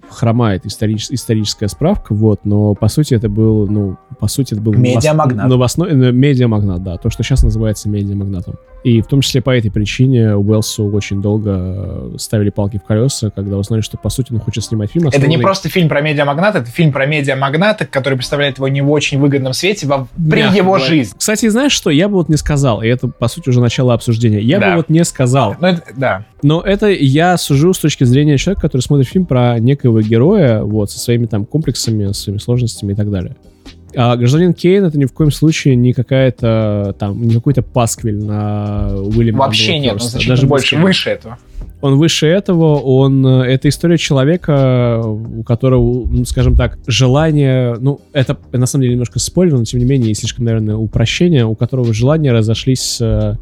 [0.10, 4.74] хромает историч- историческая справка, вот, но по сути это был, ну, по сути это был
[4.74, 5.48] Медиамагнат.
[5.48, 8.56] новостной, э, медиамагнат, да, то, что сейчас называется медиамагнатом.
[8.84, 11.52] И в том числе по этой причине Уэлсу очень долго
[12.14, 15.08] э, ставили палки в колеса, когда узнали, что по сути он хочет снимать фильм.
[15.08, 18.82] Это не основанный- просто фильм про медиамагната, это фильм про медиамагната, который представляет его не
[18.82, 20.86] в очень выгодном свете во, при Мягко его говоря.
[20.86, 21.14] жизни.
[21.18, 21.90] Кстати, знаешь что?
[21.90, 24.40] Я бы вот не сказал, и это, по сути, уже начало обсуждения.
[24.40, 24.70] Я Да.
[24.72, 25.56] бы вот не сказал.
[25.60, 26.26] Ну, это, да.
[26.44, 29.60] Но это я сужу с точки зрения человека, который смотрит фильм про
[29.96, 33.36] некоего героя, вот, со своими там комплексами, своими сложностями и так далее.
[33.98, 38.90] А «Гражданин Кейн»— это ни в коем случае не какая-то там, не какой-то пасквиль на
[38.98, 41.38] Уильяма Вообще нет, он значительно Даже больше, выше этого.
[41.82, 43.26] Он выше этого, он...
[43.26, 47.76] э, Это история человека, у которого, ну, скажем так, желание...
[47.80, 51.46] Ну, это на самом деле немножко спойлер, но тем не менее, и слишком, наверное, упрощение,
[51.46, 53.36] у которого желания разошлись э,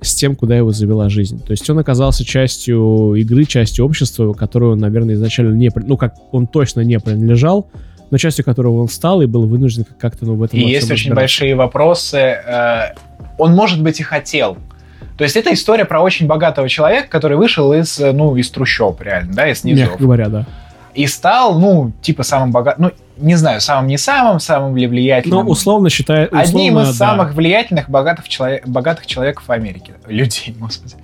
[0.00, 1.42] с тем, куда его завела жизнь.
[1.44, 5.70] То есть он оказался частью игры, частью общества, которую он, наверное, изначально не...
[5.74, 7.68] Ну, как он точно не принадлежал,
[8.10, 11.10] но частью которого он стал и был вынужден как-то ну, в этом И есть очень
[11.10, 11.14] разбираться.
[11.14, 12.16] большие вопросы.
[12.16, 12.94] э,
[13.38, 14.56] Он, может быть, и хотел.
[15.16, 19.02] То есть это история про очень богатого человека, который вышел из, э, ну, из трущоб,
[19.02, 19.88] реально, да, из низов.
[19.88, 20.46] Мягко говоря, да.
[20.98, 22.92] И стал, ну, типа самым богатым, ну,
[23.24, 25.44] не знаю, самым не самым, самым ли влиятельным.
[25.44, 26.34] Но условно считает...
[26.34, 27.06] Одним из да.
[27.06, 29.92] самых влиятельных богатых, человек, богатых человеков в Америке.
[30.08, 30.96] Людей, господи,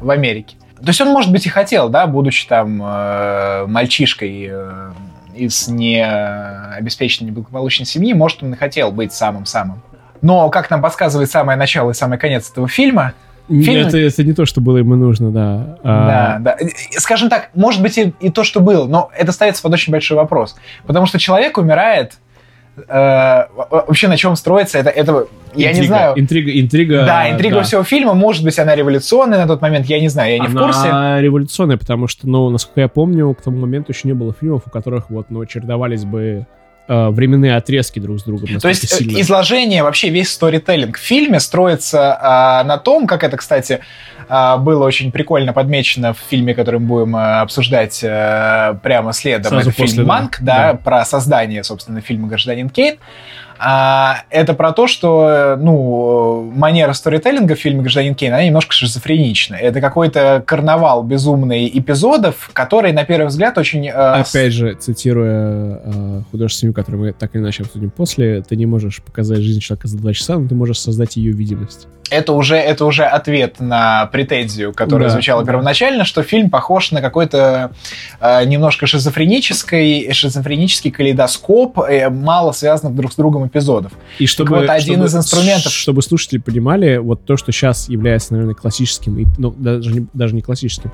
[0.00, 0.56] в Америке.
[0.76, 4.92] То есть он, может быть, и хотел, да, будучи там э, мальчишкой э,
[5.34, 9.82] из необеспеченной, неблагополучной семьи, может, он и хотел быть самым-самым.
[10.22, 13.12] Но, как нам подсказывает самое начало и самый конец этого фильма,
[13.48, 15.78] фильм- Это, это не то, что было ему нужно, да.
[15.82, 16.68] А, да, да.
[16.98, 20.16] Скажем так, может быть и, и то, что было, но это ставится под очень большой
[20.16, 20.56] вопрос.
[20.86, 22.14] Потому что человек умирает.
[22.74, 22.82] э,
[23.54, 26.18] во- вообще на чем строится это, это я не знаю.
[26.18, 27.04] Интрига, интрига.
[27.04, 30.38] да, интрига всего фильма, может быть, она революционная на тот момент, я не знаю, я
[30.38, 30.88] не в Она курсе.
[31.22, 34.70] революционная, потому что, ну, насколько я помню, к тому моменту еще не было фильмов, у
[34.70, 36.46] которых вот, ну, чередовались бы
[36.92, 38.60] э, временные отрезки друг с другом.
[38.60, 39.20] То есть э, сильно.
[39.20, 43.80] изложение, вообще весь сторителлинг в фильме строится а, на том, как это, кстати,
[44.28, 49.50] а, было очень прикольно подмечено в фильме, который мы будем а, обсуждать а, прямо следом.
[49.50, 50.08] Сразу это фильм после, да.
[50.08, 50.78] «Манк», да, Да.
[50.78, 52.96] про создание, собственно, фильма «Гражданин Кейн».
[53.64, 59.54] А, это про то, что, ну, манера сторителлинга в фильме «Гражданин Кейн», она немножко шизофренична.
[59.54, 63.88] Это какой-то карнавал безумный эпизодов, который, на первый взгляд, очень...
[63.88, 68.66] с- Опять же, цитируя э, художественную, которую мы так или иначе обсудим после, ты не
[68.66, 71.86] можешь показать жизнь человека за два часа, но ты можешь создать ее видимость.
[72.12, 77.00] Это уже, это уже ответ на претензию, которая Да, звучала первоначально, что фильм похож на
[77.00, 77.72] какой-то
[78.20, 83.92] э, немножко шизофренический, шизофренический калейдоскоп, э, мало связанных друг с другом эпизодов.
[84.18, 88.32] И чтобы, вот, один чтобы- из инструментов- Чтобы слушатели понимали, вот то, что сейчас является,
[88.34, 90.92] наверное, классическим, ну, даже не, даже не классическим,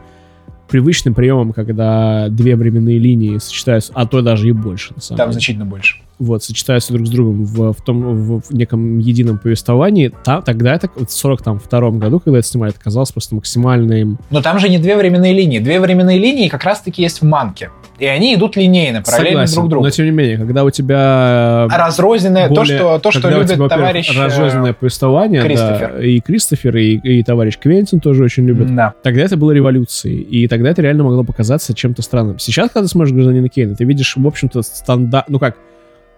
[0.68, 5.26] привычным приемом, когда две временные линии сочетаются, а то даже и больше, на самом Там
[5.28, 5.32] деле.
[5.32, 5.96] значительно больше.
[6.18, 10.74] Вот, сочетаются друг с другом в, в том, в, в неком едином повествовании, та- тогда
[10.74, 14.18] это в 42 году, когда это снимали, это казалось просто максимальным...
[14.30, 15.58] Но там же не две временные линии.
[15.58, 17.70] Две временные линии как раз-таки есть в манке.
[17.98, 19.84] И они идут линейно, параллельно Согласен, друг другу.
[19.84, 21.64] но тем не менее, когда у тебя...
[21.64, 24.16] А разрозненное, то, более- что, то, что когда у любит тебя, товарищ...
[24.16, 26.00] э, разрозненное повествование, да, Кристофер.
[26.00, 28.74] и Кристофер, и, и товарищ Квентин тоже очень любят.
[28.74, 28.94] Да.
[29.02, 32.38] Тогда это было революцией, и тогда это реально могло показаться чем-то странным.
[32.38, 35.28] Сейчас, когда ты смотришь «Гражданина Кейна», ты видишь, в общем-то, стандарт...
[35.28, 35.56] Ну как,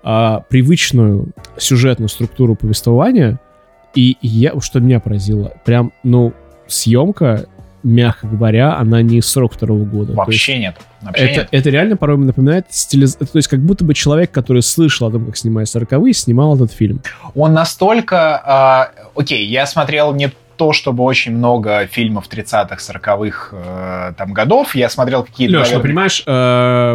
[0.02, 3.38] а, привычную сюжетную структуру повествования,
[3.94, 6.32] и я, что меня поразило, прям, ну,
[6.68, 7.46] съемка,
[7.82, 10.12] мягко говоря, она не из 42 года.
[10.12, 10.76] Вообще нет.
[11.00, 11.48] Вообще это, нет.
[11.50, 13.16] это реально порой напоминает стилиз...
[13.16, 16.72] То есть как будто бы человек, который слышал о том, как снимают 40 снимал этот
[16.72, 17.02] фильм.
[17.34, 18.40] Он настолько...
[18.44, 24.74] а, окей, я смотрел не то, чтобы очень много фильмов 30-х, 40-х э, там годов.
[24.74, 25.56] Я смотрел какие-то...
[25.60, 26.30] Леш, ну понимаешь, э,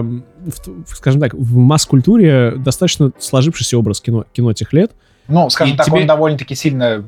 [0.01, 4.91] в- скажем так, в масс-культуре достаточно сложившийся образ кино, кино тех лет.
[5.27, 7.03] Ну, скажем и так, тебе- он довольно-таки сильно...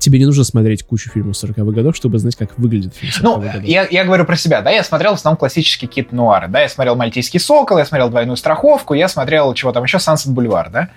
[0.00, 3.40] Тебе не нужно смотреть кучу фильмов 40-х годов, чтобы знать, как выглядит фильм 40-х Ну,
[3.40, 3.62] годов.
[3.62, 6.68] я, я говорю про себя, да, я смотрел в основном классические кит нуары, да, я
[6.68, 10.88] смотрел «Мальтийский сокол», я смотрел «Двойную страховку», я смотрел, чего там еще, «Сансет Бульвар», да?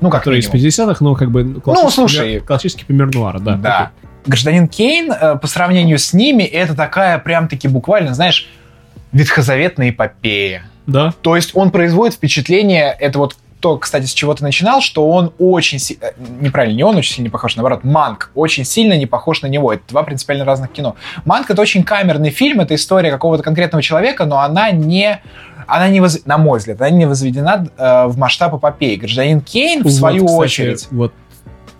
[0.00, 0.68] Ну, как Который из минимум.
[0.68, 2.18] 50-х, но как бы классический, слушай.
[2.24, 3.56] пример, классический пример нуара, да.
[3.56, 3.90] Да.
[4.02, 4.08] окей.
[4.26, 8.48] Гражданин Кейн э, по сравнению с ними это такая прям-таки буквально, знаешь,
[9.12, 10.64] ветхозаветная эпопея.
[10.86, 11.12] Да.
[11.22, 15.32] То есть он производит впечатление, это вот то, кстати, с чего ты начинал, что он
[15.38, 16.06] очень сильно,
[16.40, 19.72] неправильно, не он очень сильно не похож, наоборот, Манк очень сильно не похож на него.
[19.72, 20.96] Это два принципиально разных кино.
[21.24, 25.22] Манк это очень камерный фильм, это история какого-то конкретного человека, но она не,
[25.68, 28.96] она не воз- на мой взгляд, она не возведена э, в масштаб эпопеи.
[28.96, 31.12] Гражданин Кейн, в Вот, свою кстати, очередь, Вот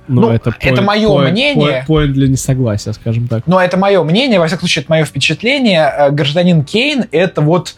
[0.08, 1.84] Но Ну, это, это моё мнение.
[1.86, 3.46] Поинт для несогласия, скажем так.
[3.46, 5.92] Но это мое мнение, во всяком случае, это мое впечатление.
[5.96, 7.76] Э, Гражданин Кейн— это вот,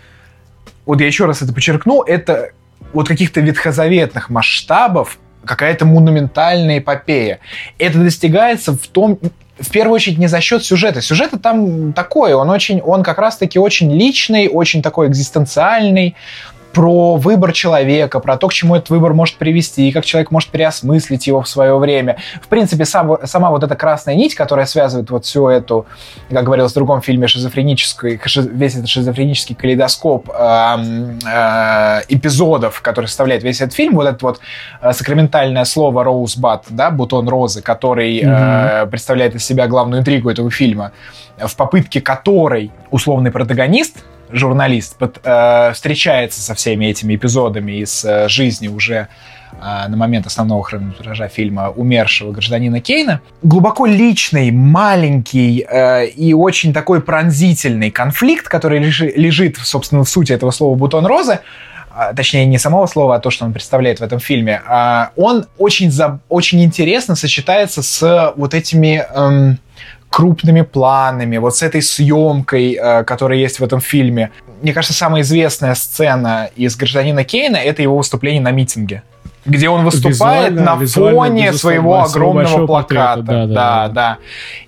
[0.86, 2.50] вот я еще раз это подчеркну, это
[2.92, 7.40] вот каких-то ветхозаветных масштабов какая-то монументальная эпопея.
[7.78, 9.18] Это достигается в том,
[9.58, 11.00] в первую очередь не за счет сюжета.
[11.00, 16.16] Сюжет там такой, он очень, он как раз-таки очень личный, очень такой экзистенциальный,
[16.74, 20.50] про выбор человека, про то, к чему этот выбор может привести, и как человек может
[20.50, 22.16] переосмыслить его в свое время.
[22.42, 25.86] В принципе, сам, сама вот эта красная нить, которая связывает вот всю эту,
[26.30, 28.20] как говорилось в другом фильме, шизофренический,
[28.52, 30.76] весь этот шизофренический калейдоскоп э,
[31.26, 34.40] э, эпизодов, который составляет весь этот фильм, вот это вот
[34.82, 38.82] э, сакраментальное слово «роузбат», да, бутон розы, который mm-hmm.
[38.82, 40.90] э, представляет из себя главную интригу этого фильма,
[41.38, 48.28] в попытке которой условный протагонист журналист под, э, встречается со всеми этими эпизодами из э,
[48.28, 49.08] жизни уже
[49.52, 53.20] э, на момент основного хронометража фильма умершего гражданина Кейна.
[53.42, 60.32] Глубоко личный, маленький э, и очень такой пронзительный конфликт, который лежи, лежит, собственно, в сути
[60.32, 61.40] этого слова «бутон розы»,
[61.96, 65.46] а, точнее, не самого слова, а то, что он представляет в этом фильме, а, он
[65.58, 69.58] очень, за, очень интересно сочетается с вот этими эм,
[70.14, 74.30] крупными планами, вот с этой съемкой, э, которая есть в этом фильме.
[74.62, 79.02] Мне кажется, самая известная сцена из «Гражданина Кейна»— это его выступление на митинге
[79.46, 83.22] где он выступает визуально, на визуально, фоне своего огромного плаката.
[83.22, 84.18] Портрета, да, да, да, да.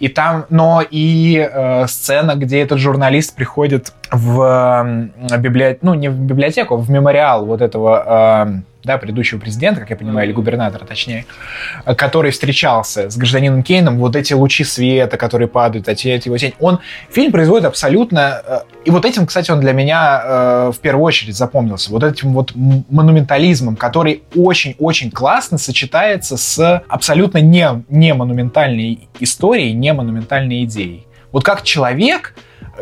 [0.01, 6.11] И там, но и э, сцена, где этот журналист приходит в э, библиотеку, ну не
[6.11, 10.33] в библиотеку, а в мемориал вот этого э, да, предыдущего президента, как я понимаю, или
[10.33, 11.27] губернатора, точнее,
[11.97, 16.55] который встречался с гражданином Кейном, вот эти лучи света, которые падают, эти, эти его тень.
[16.61, 16.79] Он,
[17.11, 18.43] фильм производит абсолютно...
[18.47, 21.91] Э, и вот этим, кстати, он для меня э, в первую очередь запомнился.
[21.91, 29.93] Вот этим вот монументализмом, который очень-очень классно сочетается с абсолютно не, не монументальной историей, не
[29.93, 31.07] монументальной идеей.
[31.33, 32.35] Вот как человек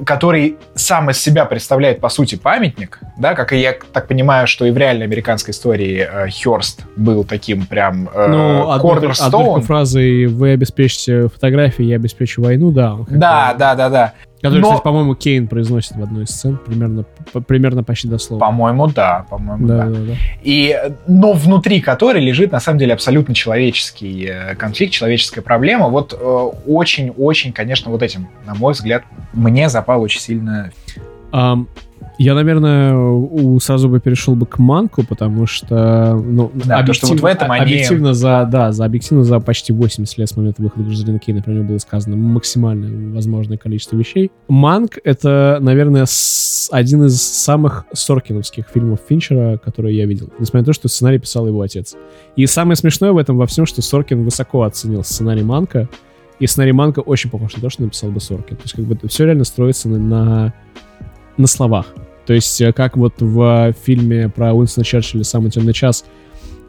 [0.05, 4.65] который сам из себя представляет, по сути, памятник, да, как и я так понимаю, что
[4.65, 10.53] и в реальной американской истории э, Хёрст был таким прям э, ну, одной фразой «Вы
[10.53, 12.99] обеспечите фотографии, я обеспечу войну», да.
[13.09, 14.13] Да, да, да, да.
[14.45, 14.67] Который, Но...
[14.67, 17.07] кстати, по-моему, Кейн произносит в одной из сцен, примерно,
[17.47, 18.45] примерно почти дословно.
[18.45, 19.87] По-моему, да, по-моему, да.
[19.87, 19.91] да.
[19.91, 20.13] да, да.
[20.43, 25.89] И, но внутри которой лежит, на самом деле, абсолютно человеческий э, конфликт, человеческая проблема.
[25.89, 26.13] Вот
[26.67, 30.71] очень-очень, э, конечно, вот этим, на мой взгляд, мне запал очень сильно.
[31.33, 31.67] Um,
[32.19, 37.07] я, наверное, у, сразу бы перешел бы к Манку, потому что, ну, да, объектив, что
[37.09, 37.63] вот в этом они...
[37.63, 41.53] объективно за, да, за объективно за почти 80 лет с момента выхода Гражданина Кейна про
[41.53, 44.31] него было сказано максимальное возможное количество вещей.
[44.49, 46.07] Манк— это, наверное,
[46.71, 51.47] один из самых соркиновских фильмов Финчера, которые я видел, несмотря на то, что сценарий писал
[51.47, 51.97] его отец.
[52.37, 55.89] И самое смешное в этом во всем, что Соркин высоко оценил сценарий Манка,
[56.39, 58.57] и сценарий Манка очень похож на то, что написал бы Соркин.
[58.57, 60.55] То есть как бы все реально строится на, на
[61.37, 61.87] на словах.
[62.27, 66.05] То есть, э, как вот в фильме про Уинстона Черчилля «Самый темный час»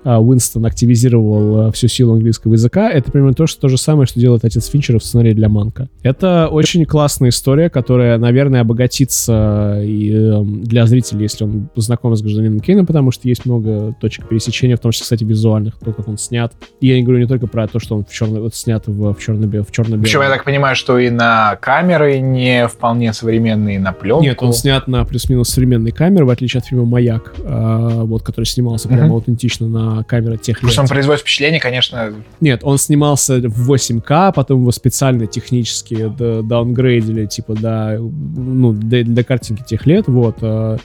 [0.06, 4.19] Уинстон активизировал а, всю силу английского языка, это примерно то, что то же самое, что
[4.19, 5.90] делает отец Финчера в сценарии для Манка.
[6.03, 12.22] Это очень классная история, которая, наверное, обогатится и эм, для зрителей, если он знаком с
[12.22, 16.07] гражданином Кейном, потому что есть много точек пересечения, в том числе, кстати, визуальных, то, как
[16.07, 16.53] он снят.
[16.82, 19.14] И я не говорю не только про то, что он в черно, вот, снят в,
[19.14, 19.65] в черно-белом.
[19.65, 24.23] В черно Причем я так понимаю, что и на камеры не вполне современные, на пленку.
[24.23, 28.45] Нет, он снят на плюс-минус современной камеры, в отличие от фильма «Маяк», э, вот, который
[28.45, 30.60] снимался прямо аутентично на камера тех.
[30.60, 32.14] Потому он производит впечатление, конечно...
[32.42, 39.24] Нет, он снимался в 8К, потом его специально технически даунгрейдили, типа, до, ну, до, до
[39.24, 40.38] картинки тех лет, вот.
[40.42, 40.78] А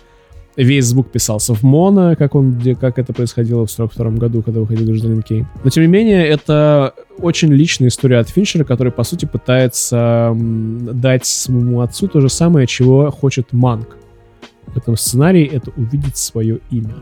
[0.57, 4.87] весь звук писался в моно, как, он, как это происходило в 42 году, когда выходил
[4.87, 5.47] «Гражданин Кейн».
[5.65, 11.27] Но, тем не менее, это очень личная история от Финчера, который, по сути, пытается дать
[11.27, 13.97] своему отцу то же самое, чего хочет Манк
[14.67, 16.95] в этом сценарии, это увидеть свое имя.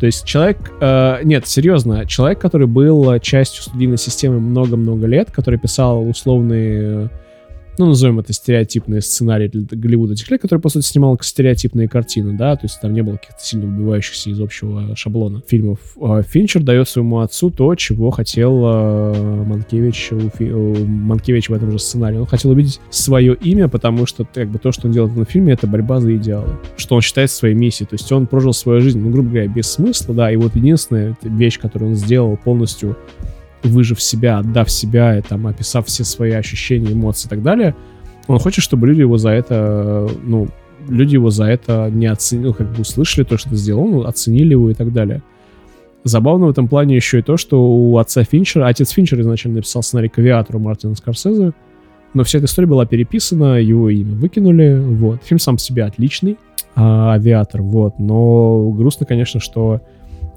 [0.00, 0.58] То есть человек...
[0.80, 7.10] Э, нет, серьезно, человек, который был частью студийной системы много-много лет, который писал условные
[7.78, 12.36] ну, назовем это стереотипные сценарии для Голливуда этих лет, который, по сути, снимал стереотипные картины,
[12.36, 15.78] да, то есть там не было каких-то сильно убивающихся из общего шаблона фильмов.
[16.00, 21.52] А Финчер дает своему отцу то, чего хотел э, Манкевич, у, Фи, у Манкевич в
[21.52, 22.18] этом же сценарии.
[22.18, 25.52] Он хотел увидеть свое имя, потому что как бы то, что он делает этом фильме,
[25.52, 29.00] это борьба за идеалы, что он считает своей миссией, то есть он прожил свою жизнь,
[29.00, 32.96] ну, грубо говоря, без смысла, да, и вот единственная вещь, которую он сделал полностью
[33.62, 37.74] выжив себя, отдав себя, и, там, описав все свои ощущения, эмоции и так далее,
[38.26, 40.48] он хочет, чтобы люди его за это, ну,
[40.88, 44.50] люди его за это не оценили, ну, как бы услышали то, что сделал, ну, оценили
[44.50, 45.22] его и так далее.
[46.04, 49.82] Забавно в этом плане еще и то, что у отца Финчера, отец Финчера изначально написал
[49.82, 51.52] сценарий к авиатору Мартина Скорсезе,
[52.14, 55.24] но вся эта история была переписана, его имя выкинули, вот.
[55.24, 56.38] Фильм сам по себе отличный,
[56.74, 59.80] а, авиатор, вот, но грустно, конечно, что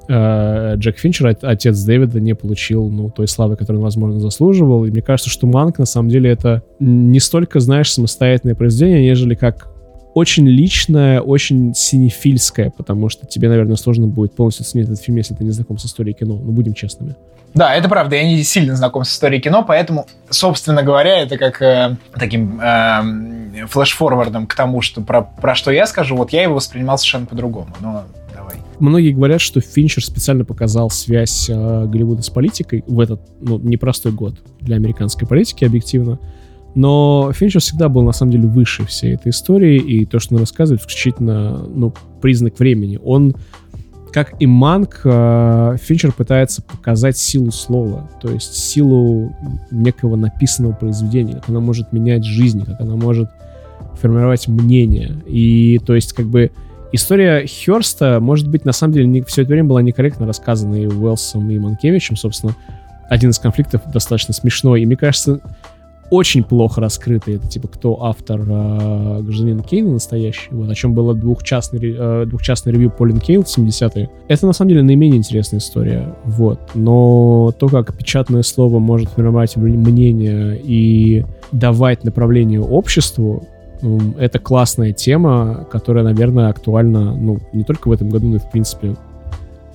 [0.10, 4.91] э, Джек Финчер, отец Дэвида, не получил, ну, той славы, которую он, возможно, заслуживал, и
[4.91, 9.69] мне кажется, что Манк, на самом деле, это не столько, знаешь, самостоятельное произведение, нежели как
[10.14, 15.36] очень личное, очень синефильское, потому что тебе, наверное, сложно будет полностью оценить этот фильм, если
[15.36, 16.36] ты не знаком с историей кино.
[16.36, 17.15] Ну, будем честными.
[17.53, 18.15] Да, это правда.
[18.15, 23.65] Я не сильно знаком с историей кино, поэтому, собственно говоря, это как э, таким э,
[23.68, 27.69] флеш-форвардом к тому, что про, про что я скажу, вот я его воспринимал совершенно по-другому.
[27.80, 28.03] Но.
[28.80, 34.14] Многие говорят, что Финчер специально показал связь э, Голливуда с политикой в этот ну, непростой
[34.14, 36.19] год для американской политики, объективно.
[36.76, 40.41] Но Финчер всегда был, на самом деле, выше всей этой истории, и то, что он
[40.41, 42.99] рассказывает, исключительно, ну, признак времени.
[43.03, 43.35] Он,
[44.14, 49.35] как и Манк, э, Финчер пытается показать силу слова, то есть силу
[49.72, 53.30] некого написанного произведения, как она может менять жизнь, как она может
[53.99, 55.22] формировать мнение.
[55.27, 56.51] И, то есть, как бы,
[56.91, 60.88] история Херста, может быть, на самом деле, не, все это время была некорректно рассказана и
[60.88, 62.56] Уэлсом, и Манкевичем, собственно.
[63.10, 65.41] Один из конфликтов достаточно смешной, и мне кажется,
[66.10, 67.36] очень плохо раскрыты.
[67.36, 72.74] Это типа кто автор э, гражданина Кейна настоящий, вот, о чем было двухчастный, э, двухчастный
[72.74, 74.10] ревью Полин Кейл в 70-е.
[74.28, 76.16] Это на самом деле наименее интересная история.
[76.26, 76.60] Вот.
[76.74, 83.48] Но то, как печатное слово может формировать мнение и давать направление обществу,
[84.18, 88.49] это классная тема, которая, наверное, актуальна, ну, не только в этом году, но и, в
[88.49, 88.95] принципе,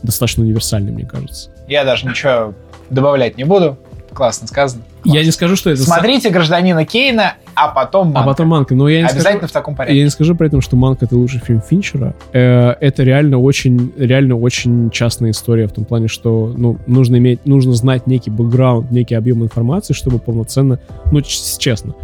[0.02, 1.50] достаточно универсальной, мне кажется.
[1.66, 2.54] Я даже ничего
[2.90, 3.78] добавлять не буду.
[4.12, 4.84] Классно сказано.
[5.04, 5.82] Я не скажу, что это...
[5.82, 8.20] Смотрите гражданина Кейна, а потом Манка.
[8.20, 8.74] А потом Манка.
[8.74, 9.98] Но я не Обязательно скажу, в таком порядке.
[9.98, 12.14] Я не скажу при этом, что Манка это лучший фильм Финчера.
[12.32, 17.44] Э, это реально очень, реально очень частная история в том плане, что ну, нужно иметь,
[17.44, 20.78] нужно знать некий бэкграунд, некий объем информации, чтобы полноценно,
[21.10, 21.94] ну, честно,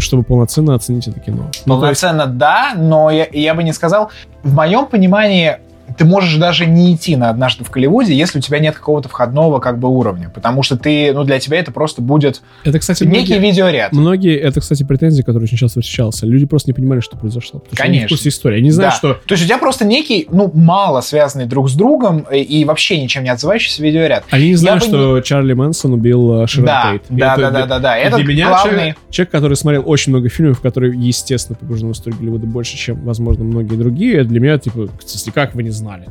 [0.00, 1.50] чтобы полноценно оценить это кино.
[1.66, 2.38] Полноценно, ну, есть...
[2.38, 4.10] да, но я, я бы не сказал.
[4.42, 5.58] В моем понимании
[5.96, 9.58] ты можешь даже не идти на однажды в Голливуде, если у тебя нет какого-то входного
[9.58, 13.34] как бы уровня, потому что ты, ну, для тебя это просто будет это, кстати, некий
[13.34, 13.92] многие, видеоряд.
[13.92, 16.26] Многие, это, кстати, претензии, которые очень часто встречался.
[16.26, 17.60] Люди просто не понимали, что произошло.
[17.60, 18.08] Потому Конечно.
[18.08, 18.56] Что они в истории.
[18.56, 18.98] Они не знают, да.
[18.98, 19.14] что...
[19.26, 23.24] То есть у тебя просто некий, ну, мало связанный друг с другом и, вообще ничем
[23.24, 24.24] не отзывающийся видеоряд.
[24.30, 25.22] Они не знают, что не...
[25.22, 27.02] Чарли Мэнсон убил Широн да, Тейт.
[27.08, 27.98] Да, да, да, да, да.
[27.98, 28.70] Это для меня главный...
[28.70, 33.00] человек, человек, который смотрел очень много фильмов, которые, естественно, погружены в историю Голливуда больше, чем,
[33.02, 36.06] возможно, многие другие, для меня, типа, если как вы не знали?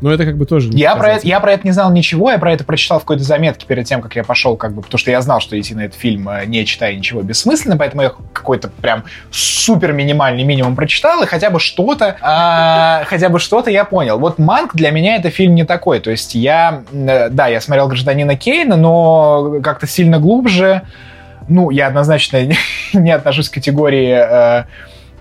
[0.00, 0.68] Но это как бы тоже...
[0.72, 3.22] Я про, это, я про это не знал ничего, я про это прочитал в какой-то
[3.22, 5.86] заметке перед тем, как я пошел, как бы, потому что я знал, что идти на
[5.86, 11.22] этот фильм, э, не читая ничего, бессмысленно, поэтому я какой-то прям супер минимальный минимум прочитал,
[11.22, 14.18] и хотя бы что-то, э, хотя бы что-то я понял.
[14.18, 17.88] Вот «Манк» для меня это фильм не такой, то есть я, э, да, я смотрел
[17.88, 20.82] «Гражданина Кейна», но как-то сильно глубже,
[21.48, 22.40] ну, я однозначно
[22.92, 24.10] не отношусь к категории...
[24.10, 24.64] Э,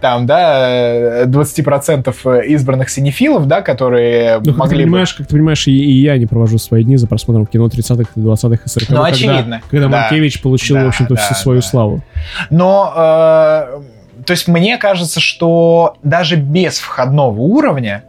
[0.06, 5.18] там, да, 20% избранных синефилов, да, которые ну, могли ты понимаешь, бы...
[5.18, 8.61] Как ты понимаешь, и, и я не провожу свои дни за просмотром кино 30-х, 20-х
[8.64, 8.94] и 40-х.
[8.94, 9.61] Ну, очевидно.
[9.61, 10.02] Когда, когда да.
[10.02, 11.68] Маркевич получил, да, в общем-то, да, всю свою да.
[11.68, 12.03] славу.
[12.52, 18.03] Но, э, то есть мне кажется, что даже без входного уровня,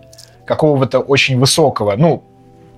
[0.45, 2.25] какого-то очень высокого, ну,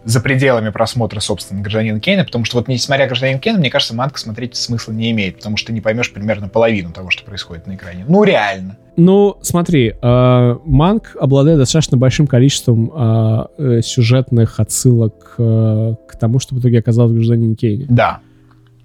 [0.05, 4.21] за пределами просмотра, собственно, гражданина Кейна, потому что вот несмотря гражданин Кейна, мне кажется, Манка
[4.21, 7.75] смотреть смысла не имеет, потому что ты не поймешь примерно половину того, что происходит на
[7.75, 8.05] экране.
[8.07, 8.77] Ну, реально.
[8.99, 16.41] Ну, смотри, э, Манк обладает достаточно большим количеством э, э, сюжетных отсылок э, к тому,
[16.41, 17.87] что в итоге оказалось в гражданине Кейне.
[17.89, 18.19] Да.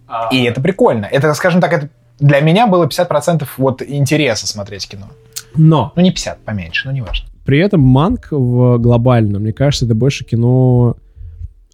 [0.07, 0.29] А...
[0.31, 1.05] И это прикольно.
[1.05, 5.07] Это, скажем так, это для меня было 50% вот интереса смотреть кино.
[5.55, 5.91] Но.
[5.95, 7.27] Ну, не 50, поменьше, но не важно.
[7.43, 10.95] При этом Манк в глобально, мне кажется, это больше кино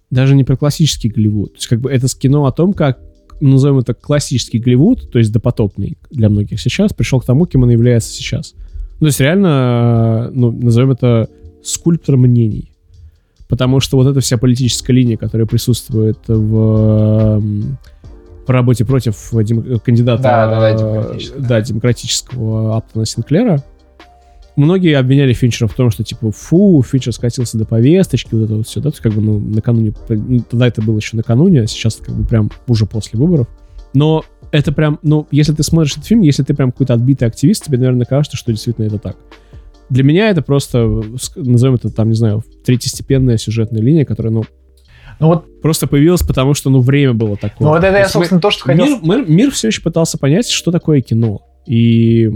[0.08, 1.52] даже не про классический Голливуд.
[1.52, 3.00] То есть как бы это кино о том, как
[3.40, 7.70] назовем это классический Голливуд, то есть допотопный для многих сейчас, пришел к тому, кем он
[7.70, 8.54] является сейчас.
[9.00, 11.28] Ну, то есть реально, ну, назовем это
[11.62, 12.70] скульптор мнений.
[13.48, 17.40] Потому что вот эта вся политическая линия, которая присутствует в,
[18.46, 23.64] в работе против дем, кандидата да, да, да, демократического, да, демократического Аптона Синклера,
[24.60, 28.66] многие обвиняли Финчера в том, что, типа, фу, Финчер скатился до повесточки, вот это вот
[28.66, 32.14] все, да, как бы, ну, накануне, ну, тогда это было еще накануне, а сейчас как
[32.14, 33.48] бы прям уже после выборов.
[33.94, 37.64] Но это прям, ну, если ты смотришь этот фильм, если ты прям какой-то отбитый активист,
[37.64, 39.16] тебе, наверное, кажется, что действительно это так.
[39.88, 41.02] Для меня это просто,
[41.36, 44.44] назовем это, там, не знаю, третьестепенная сюжетная линия, которая, ну,
[45.18, 47.66] ну вот просто появилась, потому что, ну, время было такое.
[47.66, 48.86] Ну вот это я, собственно, мы, то, что хотел...
[48.86, 51.42] Мир, мир, мир все еще пытался понять, что такое кино.
[51.70, 52.28] И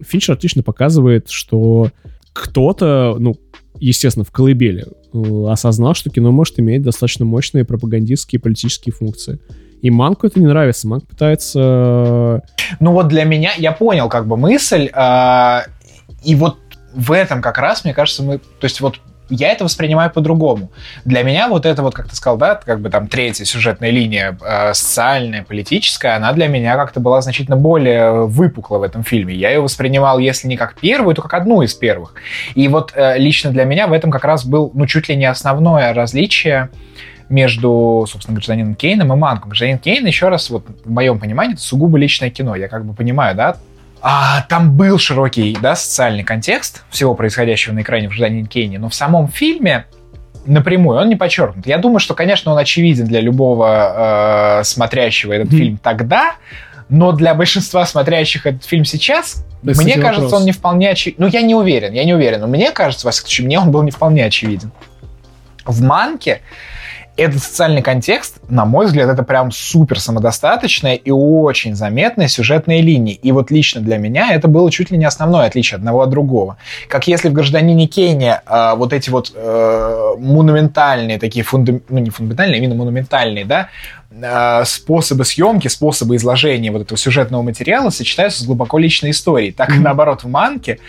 [0.00, 1.90] Финчер отлично показывает, что
[2.32, 3.36] кто-то, ну,
[3.78, 4.84] естественно, в колыбели,
[5.14, 9.38] э, осознал, что кино может иметь достаточно мощные пропагандистские и политические функции.
[9.80, 10.88] И Манку это не нравится.
[10.88, 12.42] Манк пытается...
[12.80, 15.58] Ну вот для меня, я понял как бы мысль, э,
[16.24, 16.58] и вот
[16.92, 18.38] в этом как раз, мне кажется, мы...
[18.38, 18.98] То есть вот
[19.30, 20.70] я это воспринимаю по-другому.
[21.04, 24.36] Для меня вот это вот, как ты сказал, да, как бы там третья сюжетная линия,
[24.44, 29.34] э, социальная, политическая, она для меня как-то была значительно более выпукла в этом фильме.
[29.34, 32.14] Я ее воспринимал, если не как первую, то как одну из первых.
[32.54, 35.26] И вот э, лично для меня в этом как раз был, ну, чуть ли не
[35.26, 36.70] основное различие
[37.28, 39.50] между, собственно, гражданином Кейном и Манком.
[39.50, 42.56] Гражданин Кейн, еще раз, вот в моем понимании, это сугубо личное кино.
[42.56, 43.56] Я как бы понимаю, да,
[44.02, 48.88] а, там был широкий да, социальный контекст всего происходящего на экране в «Гражданин Кейне», но
[48.88, 49.86] в самом фильме
[50.46, 51.66] напрямую он не подчеркнут.
[51.66, 55.56] Я думаю, что, конечно, он очевиден для любого э, смотрящего этот mm.
[55.56, 56.34] фильм тогда,
[56.88, 60.40] но для большинства смотрящих этот фильм сейчас, да, мне кажется, вопрос.
[60.40, 61.22] он не вполне очевиден.
[61.22, 63.70] Ну, я не уверен, я не уверен, но мне кажется, во всяком случае, мне он
[63.70, 64.72] был не вполне очевиден.
[65.66, 66.40] В «Манке»
[67.16, 73.14] этот социальный контекст, на мой взгляд, это прям супер самодостаточная и очень заметная сюжетная линия.
[73.14, 76.56] И вот лично для меня это было чуть ли не основное отличие одного от другого.
[76.88, 81.80] Как если в «Гражданине Кейне» э, вот эти вот э, монументальные такие, фунда...
[81.88, 83.68] ну не фундаментальные, а именно монументальные, да,
[84.64, 89.52] способы съемки, способы изложения вот этого сюжетного материала сочетаются с глубоко личной историей.
[89.52, 90.80] Так и наоборот в «Манке»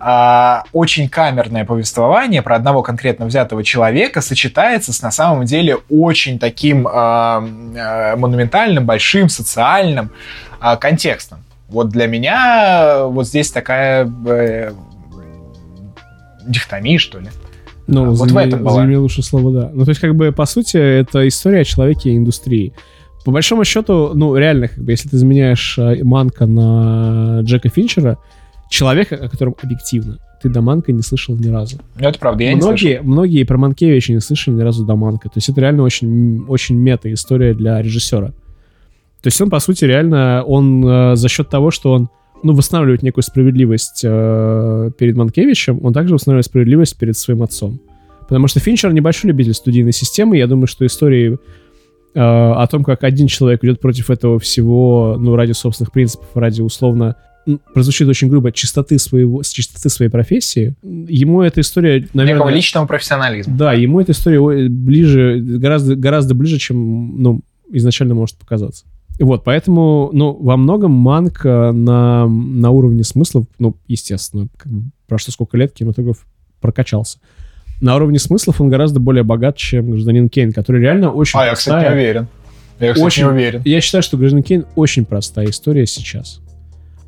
[0.00, 6.38] э, очень камерное повествование про одного конкретно взятого человека сочетается с на самом деле очень
[6.38, 10.12] таким э, э, монументальным, большим, социальным
[10.62, 11.44] э, контекстом.
[11.68, 14.72] Вот для меня вот здесь такая э,
[16.46, 17.30] дихтомия, что ли.
[17.90, 18.84] Ну, а, вот в этом была.
[18.84, 19.70] лучше слово, да.
[19.72, 22.72] Ну, то есть, как бы, по сути, это история о человеке и индустрии.
[23.24, 28.18] По большому счету, ну, реально, как бы, если ты заменяешь э, Манка на Джека Финчера,
[28.70, 31.78] человека, о котором объективно ты до Манка не слышал ни разу.
[31.98, 33.04] Ну, это правда, я многие, не слышал.
[33.04, 35.28] Многие про Манкевича не слышали ни разу до Манка.
[35.28, 38.28] То есть это реально очень, очень мета-история для режиссера.
[38.28, 42.08] То есть он, по сути, реально, он э, за счет того, что он
[42.42, 47.80] ну, восстанавливать некую справедливость э, перед Манкевичем, он также восстанавливает справедливость перед своим отцом.
[48.28, 50.36] Потому что Финчер небольшой любитель студийной системы.
[50.36, 51.38] Я думаю, что истории э,
[52.14, 57.16] о том, как один человек идет против этого всего, ну, ради собственных принципов, ради условно
[57.74, 62.34] прозвучит очень грубо, чистоты своего, чистоты своей профессии, ему эта история, наверное...
[62.34, 63.56] Некого личного профессионализма.
[63.56, 67.40] Да, ему эта история ближе, гораздо, гораздо ближе, чем, ну,
[67.70, 68.84] изначально может показаться.
[69.20, 75.32] Вот, поэтому, ну, во многом манк на, на уровне смыслов, ну, естественно, как бы прошло
[75.32, 76.26] сколько лет, кинематограф
[76.60, 77.18] прокачался.
[77.80, 81.50] На уровне смыслов он гораздо более богат, чем гражданин Кейн, который реально очень А, простая,
[81.50, 82.28] я, кстати, не уверен.
[82.78, 83.62] Я, кстати, очень, не уверен.
[83.64, 86.40] Я считаю, что гражданин Кейн очень простая история сейчас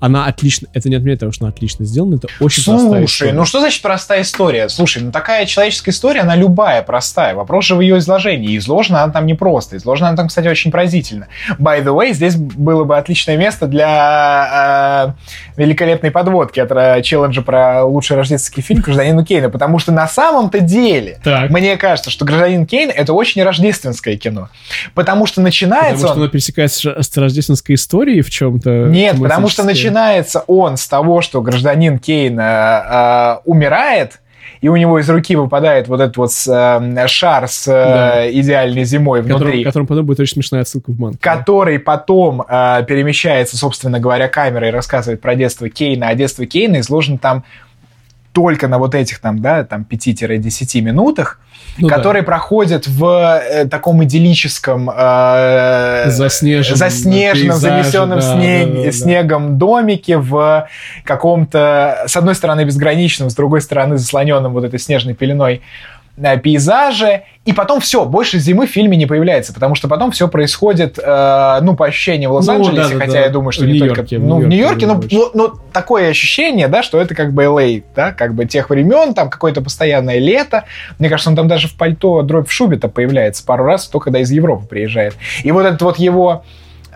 [0.03, 3.33] она отлично, это не отменяет того, что она отлично сделана, это очень Слушай, простая история.
[3.35, 4.69] ну что значит простая история?
[4.69, 7.37] Слушай, ну такая человеческая история, она любая простая.
[7.37, 8.59] Вопрос же в ее изложении.
[8.59, 9.77] Изложена она там не просто.
[9.77, 11.29] Изложена она там, кстати, очень поразительно.
[11.57, 15.15] By the way, здесь было бы отличное место для
[15.57, 20.09] э, великолепной подводки от э, челленджа про лучший рождественский фильм «Гражданину Кейна», потому что на
[20.09, 21.49] самом-то деле так.
[21.51, 24.49] мне кажется, что «Гражданин Кейн»— это очень рождественское кино.
[24.95, 26.23] Потому что начинается Потому что он...
[26.23, 28.89] оно пересекается с рождественской историей в чем-то?
[28.89, 34.21] Нет, потому что начинается начинается он с того, что гражданин Кейн э, э, умирает,
[34.61, 38.31] и у него из руки выпадает вот этот вот э, шар с э, да.
[38.31, 39.45] идеальной зимой внутри.
[39.45, 41.19] Которым, которым потом будет очень смешная отсылка в манку.
[41.21, 46.81] Который потом э, перемещается, собственно говоря, камерой и рассказывает про детство Кейна, а детство Кейна
[46.81, 47.45] изложено там
[48.33, 51.39] только на вот этих там, да, там 5-10 минутах,
[51.79, 52.27] ну, которые да.
[52.27, 59.53] проходят в э, таком идиллическом э, заснеженном, заснеженном пейзаже, занесенном да, снег, да, да, снегом
[59.53, 59.59] да.
[59.59, 60.69] домике в
[61.05, 65.63] каком-то, с одной стороны, безграничном, с другой стороны, заслоненном вот этой снежной пеленой
[66.17, 70.99] пейзажи, и потом все, больше зимы в фильме не появляется, потому что потом все происходит,
[71.03, 73.79] э, ну, по ощущениям в Лос-Анджелесе, ну, да, хотя да, я думаю, что в не
[73.79, 74.03] только...
[74.03, 77.83] В ну, в Нью-Йорке, но, но, но такое ощущение, да, что это как бы LA,
[77.97, 80.65] да, как бы тех времен, там какое-то постоянное лето.
[80.99, 84.21] Мне кажется, он там даже в пальто дробь в шубе-то появляется пару раз, только когда
[84.21, 85.17] из Европы приезжает.
[85.43, 86.45] И вот этот вот его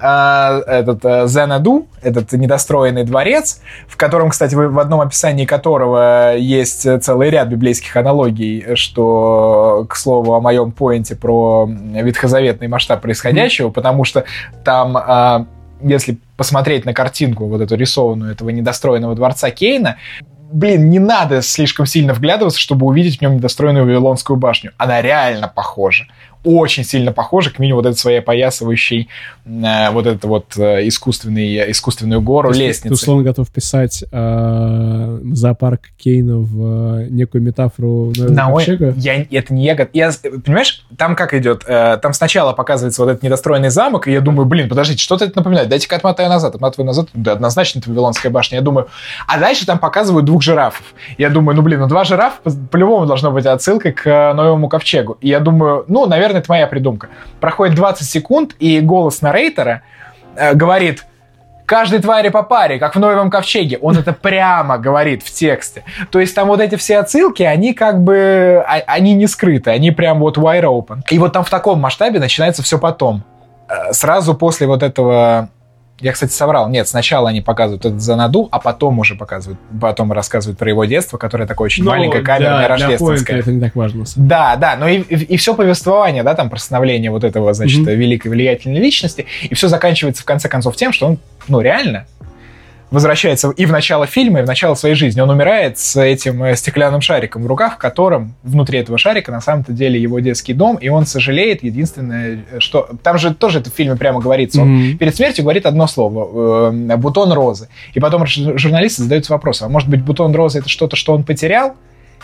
[0.01, 7.03] э, этот э, Зенаду, этот недостроенный дворец, в котором, кстати, в одном описании которого есть
[7.03, 13.73] целый ряд библейских аналогий, что, к слову, о моем поинте про ветхозаветный масштаб происходящего, mm-hmm.
[13.73, 14.25] потому что
[14.65, 15.47] там э,
[15.83, 19.97] если посмотреть на картинку вот эту рисованную этого недостроенного дворца Кейна,
[20.53, 24.73] блин, не надо слишком сильно вглядываться, чтобы увидеть в нем недостроенную Вавилонскую башню.
[24.79, 26.07] Она реально похожа
[26.47, 29.07] очень сильно похожи, к минимуму вот этой своей опоясывающей э,
[29.47, 32.89] вот это вот э, искусственный, искусственную гору, То есть лестницы.
[32.89, 38.49] Ты условно готов писать э, зоопарк Кейна в э, некую метафору На
[38.97, 40.11] я, это не я, я,
[40.45, 44.47] понимаешь, там как идет, Э, там сначала показывается вот этот недостроенный замок, и я думаю,
[44.47, 48.57] блин, подождите, что-то это напоминает, дайте-ка отмотаю назад, отмотаю назад, да, однозначно это Вавилонская башня,
[48.57, 48.89] я думаю,
[49.29, 50.85] а дальше там показывают двух жирафов,
[51.19, 54.69] я думаю, ну, блин, ну, два жирафа, по- по-любому должно быть отсылкой к э, Новому
[54.69, 57.09] ковчегу, и я думаю, ну, наверное, это моя придумка.
[57.41, 59.36] Проходит 20 секунд, и голос нарейтера
[60.37, 61.05] э, говорит,
[61.67, 63.79] каждой твари по паре, как в Новом Ковчеге.
[63.83, 65.83] Он это прямо говорит в тексте.
[66.11, 69.91] То есть там вот эти все отсылки, они как бы, а- они не скрыты, они
[69.91, 71.01] прям вот wide open.
[71.11, 73.25] И вот там в таком масштабе начинается все потом.
[73.69, 75.49] Э, Сразу после вот этого...
[76.01, 76.69] Я, кстати, соврал.
[76.69, 81.17] Нет, сначала они показывают этот Занаду, а потом уже показывают, потом рассказывают про его детство,
[81.17, 83.27] которое такое очень Ну, маленькое, камерное, для- для рождественское.
[83.37, 84.05] поинта это не так важно.
[84.17, 87.91] Да, да, но и, все повествование, да, там про становление вот этого, значит, Мгм.
[87.93, 91.19] великой влиятельной личности, и все заканчивается в конце концов тем, что он,
[91.49, 92.07] ну, реально
[92.91, 95.21] возвращается и в начало фильма, и в начало своей жизни.
[95.21, 99.41] Он умирает с этим э, стеклянным шариком в руках, в котором внутри этого шарика на
[99.41, 101.63] самом-то деле его детский дом, и он сожалеет.
[101.63, 102.89] Единственное, э, что...
[103.03, 104.63] Там же тоже это в фильме прямо говорится.
[104.63, 104.99] Он Мгм.
[104.99, 107.69] перед смертью говорит одно слово э, «бутон розы».
[107.95, 111.75] И потом журналисты задаются вопросом, а может быть бутон розы это что-то, что он потерял?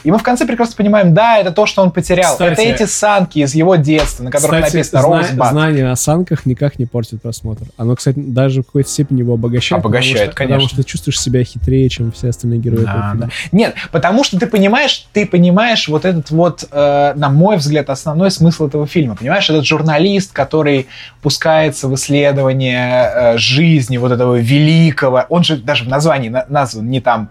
[0.05, 2.33] И мы в конце прекрасно понимаем, да, это то, что он потерял.
[2.33, 5.51] Кстати- это эти санки из его детства, на которых Кстати, написано зна- «Роузбад».
[5.53, 7.67] знание о санках никак не портит просмотр.
[7.77, 9.81] Оно, кстати, даже в какой-то степени его обогащает.
[9.81, 10.55] Обогащает, потому что, конечно.
[10.57, 13.27] Потому что ты чувствуешь себя хитрее, чем все остальные герои этого Да, фильма.
[13.27, 13.33] да.
[13.57, 18.31] Нет, потому что ты понимаешь, ты понимаешь вот этот вот, э, на мой взгляд, основной
[18.31, 19.15] смысл этого фильма.
[19.17, 20.87] Понимаешь, этот журналист, который
[21.23, 26.89] пускается в исследование э, жизни вот этого великого, он же даже в названии на- назван
[26.91, 27.31] не там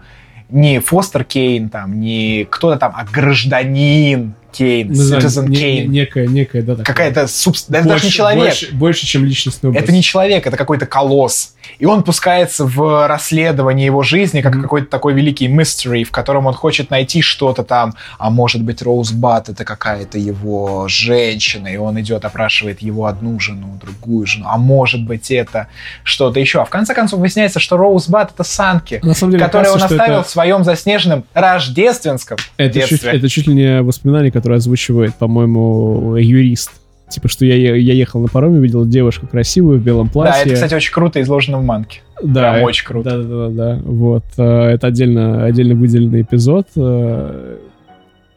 [0.52, 5.90] не Фостер Кейн, там, не кто-то там, а гражданин Кейн, Ну, Citizen не- Кейн.
[5.90, 6.76] не- некая, некая, да.
[6.84, 7.80] Какая-то субстанция.
[7.80, 8.44] Это даже не человек.
[8.44, 9.82] Больше, больше, чем личностный образ.
[9.82, 11.54] Это не человек, это какой-то колосс.
[11.78, 14.62] И он пускается в расследование его жизни, как Мгм.
[14.62, 17.94] какой-то такой великий mystery, в котором он хочет найти что-то там.
[18.18, 23.78] А может быть, Роузбат это какая-то его женщина, и он идет, опрашивает его одну жену,
[23.80, 24.46] другую жену.
[24.48, 25.68] А может быть, это
[26.04, 26.60] что-то еще.
[26.60, 30.28] А в конце концов выясняется, что Роузбат это Санки, деле, которые он кажется, оставил это-
[30.28, 33.12] в своем заснеженном рождественском Это чуть, детстве.
[33.12, 36.72] это чуть ли не воспоминание, которое озвучивает, по-моему, юрист.
[37.08, 40.42] Типа, что я, я ехал на пароме, видел девушку красивую в белом Да, платье.
[40.46, 42.00] это, кстати, очень круто изложено в манке.
[42.22, 43.10] Да, прям очень круто.
[43.10, 43.80] Да, да, да, да.
[43.84, 44.24] Вот.
[44.38, 46.66] э, Это отдельно, отдельно выделенный эпизод.
[46.76, 47.56] э,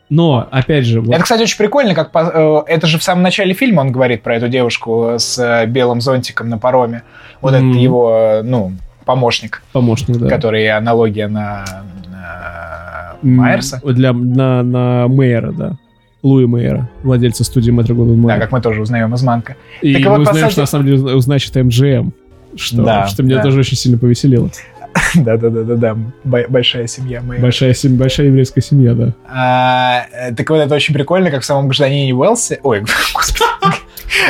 [0.09, 3.23] Но, опять же, вот, Это, кстати, очень прикольно, как по- э, это же в самом
[3.23, 7.01] начале фильма он говорит про эту девушку с белым зонтиком на пароме.
[7.41, 7.71] Вот Мгм.
[7.71, 8.73] это его, ну,
[9.05, 10.27] помощник, помощник, да.
[10.29, 11.63] который аналогия на,
[12.11, 13.79] на Майерса.
[13.83, 15.77] Для, на, на Мейера, да.
[16.25, 19.55] Луи Мейера, владельца студии Метро Голден Да, как мы тоже узнаем из Манка.
[19.81, 22.13] И Так мы вот, узнаем, сути- что на самом деле уз- значит МГМ.
[22.55, 23.43] Что, Да, что меня да.
[23.43, 24.49] тоже очень сильно повеселило.
[25.15, 27.43] Да-да-да-да, большая семья Майера.
[27.43, 29.13] Большая, сем- большая еврейская семья, да.
[29.27, 32.59] А, э, так вот, это очень прикольно, как в самом гражданине Уэлсе...
[32.63, 32.79] Ой,
[33.13, 33.43] господи.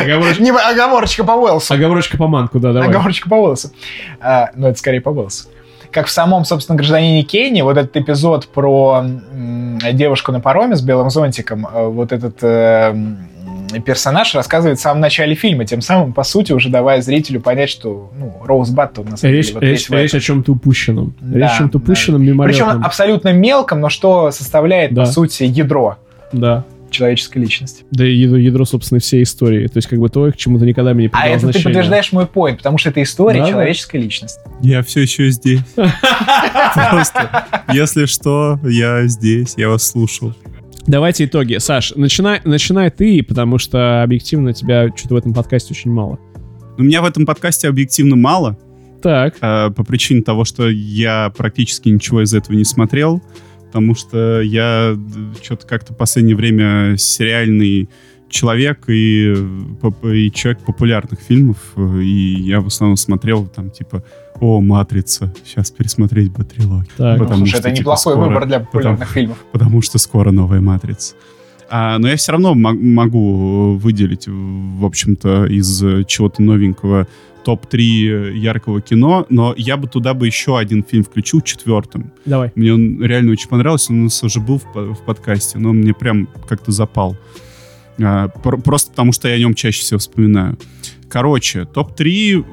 [0.01, 1.73] Оговорочка, Не, оговорочка по Уэлсу.
[1.73, 2.89] оговорочка по манку, да, давай.
[2.89, 3.69] Оговорочка по Уэлсу.
[4.19, 5.47] А, ну, это скорее по Уэлсу.
[5.91, 9.03] Как в самом, собственно, гражданине Кейне, вот этот эпизод про
[9.93, 12.95] девушку на пароме с белым зонтиком, э, вот этот э,
[13.85, 18.11] персонаж рассказывает в самом начале фильма, тем самым, по сути, уже давая зрителю понять, что,
[18.17, 21.13] ну, Роузбат на самом Речь, деле вот речь, речь о чем-то упущенном.
[21.19, 21.83] Да, речь о чем-то да.
[21.83, 22.83] упущенном, Причем мимолетном.
[22.85, 25.01] абсолютно мелком, но что составляет, Да.
[25.01, 25.97] по сути, ядро
[26.31, 26.63] Да.
[26.95, 27.83] Человеческой личности.
[27.91, 29.67] Да и ядро, ядро, собственно, всей истории.
[29.67, 31.39] То есть, как бы то, к чему ты никогда бы не А придал это ты
[31.45, 31.63] значения.
[31.65, 33.51] подтверждаешь мой поинт, потому что это история Да, да.
[33.51, 34.39] человеческой личности.
[34.61, 35.59] Я все еще здесь.
[35.75, 40.33] Просто, если что, я здесь, я вас слушал.
[40.87, 41.57] Давайте итоги.
[41.57, 46.19] Саш, начинай, начинай ты, потому что объективно тебя что-то в этом подкасте очень мало.
[46.77, 48.57] У меня в этом подкасте объективно мало,
[49.01, 49.35] Так.
[49.41, 53.21] э, по причине того, что я практически ничего из этого не смотрел,
[53.75, 54.97] потому что я
[55.43, 57.89] что-то как-то в последнее время сериальный
[58.29, 64.01] человек и, э, и человек популярных фильмов, э, и я в основном смотрел там типа
[64.39, 66.87] «О, «Матрица», сейчас пересмотреть бы трилогию».
[66.95, 67.19] Так.
[67.19, 69.37] Потому Слушай, что, это типа, неплохой скоро- выбор для популярных потому- фильмов.
[69.51, 71.15] потому что скоро новая «Матрица».
[71.69, 77.07] А, но я все равно мо- могу выделить, в общем-то, из э, чего-то новенького
[77.43, 82.11] топ-3 яркого кино, но я бы туда бы еще один фильм включил, четвертым.
[82.25, 82.51] Давай.
[82.55, 85.77] Мне он реально очень понравился, он у нас уже был в, в подкасте, но он
[85.77, 87.15] мне прям как-то запал.
[88.01, 90.57] А, пр- просто потому, что я о нем чаще всего вспоминаю.
[91.07, 92.45] Короче, топ-3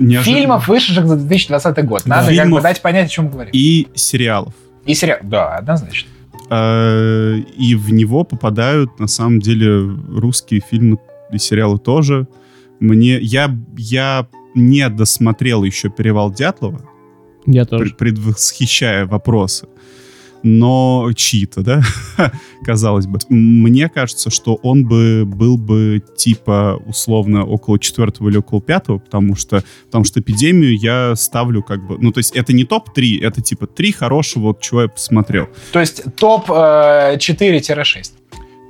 [0.00, 0.22] неожиданно...
[0.40, 2.06] Фильмов, вышедших за 2020 год.
[2.06, 2.62] Надо как бы Фильмов.
[2.62, 3.50] дать понять, о чем мы говорим.
[3.54, 4.54] И сериалов.
[4.86, 5.18] И сериал.
[5.22, 6.08] Да, однозначно.
[6.50, 10.98] Э, и в него попадают, на самом деле, русские фильмы
[11.32, 12.26] и сериалы тоже.
[12.80, 16.80] Мне, я, я не досмотрел еще «Перевал Дятлова»,
[17.46, 17.84] Я тоже.
[17.84, 19.66] пред- предвосхищая вопросы.
[20.42, 21.82] Но чьи-то, да,
[22.64, 23.18] казалось бы.
[23.28, 29.36] Мне кажется, что он бы был бы типа условно около четвертого или около пятого, потому
[29.36, 31.96] что, потому что эпидемию я ставлю как бы...
[31.98, 35.48] Ну, то есть это не топ-3, это типа три хорошего, вот чего я посмотрел.
[35.72, 38.12] То есть топ э, 4-6.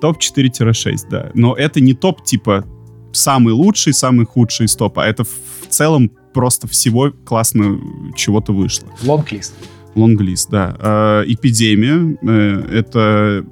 [0.00, 1.30] Топ 4-6, да.
[1.34, 2.66] Но это не топ типа
[3.12, 7.78] самый лучший, самый худший из топа, а это в целом просто всего классно
[8.16, 8.88] чего-то вышло.
[9.02, 9.54] Лонглист.
[9.94, 10.76] Лонглист, да.
[10.80, 13.44] Э, Эпидемия э,— это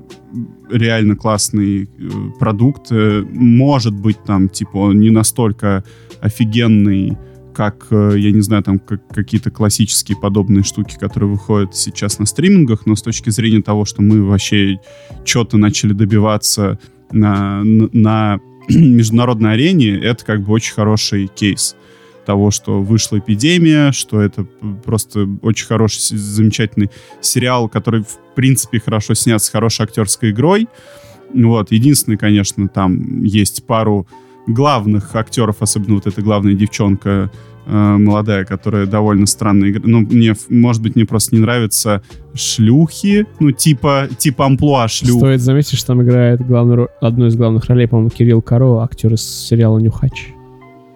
[0.70, 1.88] реально классный э,
[2.38, 2.86] продукт.
[2.90, 5.84] Э, Может быть, там, типа, он не настолько
[6.20, 7.18] офигенный,
[7.52, 12.86] как, я не знаю, там, как какие-то классические подобные штуки, которые выходят сейчас на стримингах,
[12.86, 14.78] но с точки зрения того, что мы вообще
[15.24, 16.78] что-то начали добиваться
[17.10, 21.76] на, на- на международной арене, это как бы очень хороший кейс
[22.24, 24.44] того, что вышла эпидемия, что это
[24.84, 26.90] просто очень хороший, замечательный
[27.20, 30.68] сериал, который, в принципе, хорошо снят с хорошей актерской игрой.
[31.32, 31.72] Вот.
[31.72, 34.06] Единственное, конечно, там есть пару
[34.47, 37.30] главных актеров, особенно вот эта главная девчонка
[37.66, 39.86] э, молодая, которая довольно странно играет.
[39.86, 42.02] Ну, мне, может быть, мне просто не нравятся
[42.34, 45.18] шлюхи, ну, типа, типа амплуа шлюх.
[45.18, 49.22] Стоит заметить, что там играет главную одну из главных ролей, по-моему, Кирилл Каро, актер из
[49.22, 50.32] сериала «Нюхач».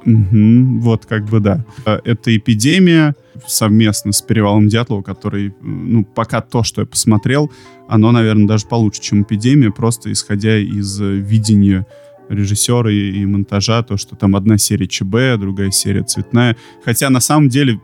[0.04, 1.64] Мгм, вот как бы да.
[1.86, 3.14] Э, Это эпидемия
[3.46, 7.50] совместно с Перевалом Дятлова, который, ну, пока то, что я посмотрел,
[7.88, 11.86] оно, наверное, даже получше, чем эпидемия, просто исходя из э, видения
[12.28, 16.56] режиссера и, и монтажа, то, что там одна серия ЧБ, другая серия цветная.
[16.84, 17.80] Хотя на самом деле,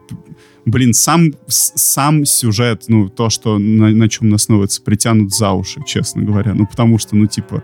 [0.64, 5.82] блин, сам, сам сюжет, ну, то, что на, на чем он основывается, притянут за уши,
[5.86, 6.54] честно говоря.
[6.54, 7.62] Ну, потому что, ну, типа,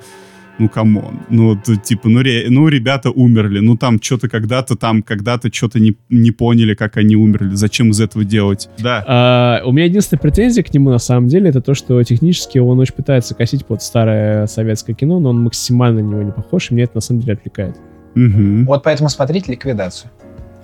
[0.59, 1.21] ну, come on.
[1.29, 3.61] Ну, типа, ну, ре- ну, ребята умерли.
[3.61, 7.55] Ну, там что-то когда-то там, когда-то что-то не, не поняли, как они умерли.
[7.55, 8.69] Зачем из этого делать?
[8.79, 9.05] Да.
[9.07, 12.79] А, у меня единственная претензия к нему, на самом деле, это то, что технически он
[12.79, 16.75] очень пытается косить под старое советское кино, но он максимально на него не похож, и
[16.75, 17.77] меня это на самом деле отвлекает.
[18.15, 18.65] Мгм.
[18.67, 20.11] Вот поэтому смотрите ликвидацию.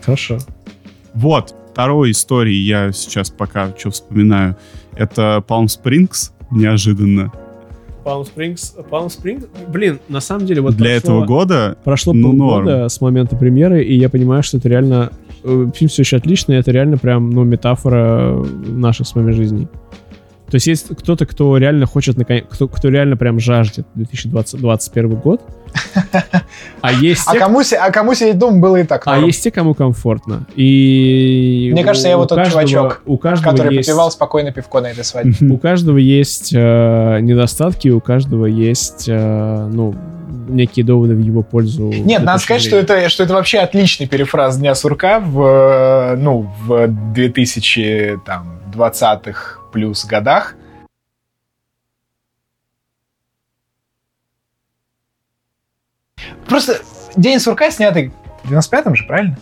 [0.03, 0.39] Хорошо.
[1.15, 4.57] Вот, второй истории я сейчас пока что вспоминаю.
[4.97, 7.31] Это Palm Springs, неожиданно.
[8.05, 12.37] Palm Springs, Palm Springs, блин, на самом деле вот Для прошло- этого года прошло ну,
[12.37, 15.11] полгода с момента премьеры, и я понимаю, что это реально
[15.45, 19.69] э, фильм все еще отличный, это реально прям ну метафора наших с вами жизней.
[20.51, 22.17] То есть есть кто-то, кто реально хочет,
[22.51, 25.41] кто, кто реально прям жаждет 2021 год,
[26.81, 29.43] а есть А те, кому, а кому сидеть дома было и так а норм, есть
[29.43, 30.47] те, кому комфортно.
[30.57, 34.81] И Мне кажется, я вот тот каждого- чувачок, у каждого который есть, попивал спокойно пивко
[34.81, 35.35] на этой свадьбе.
[35.53, 39.95] у каждого есть э, недостатки, у каждого есть э, ну
[40.49, 41.91] некие доводы в его пользу.
[41.93, 46.51] Нет, надо сказать, что это, что это вообще отличный перефраз Дня сурка в, э, ну,
[46.65, 50.57] в 2020-х плюс годах.
[56.53, 56.77] Просто
[57.17, 58.13] День сурка снятый
[58.45, 59.39] в 95-м же, правильно?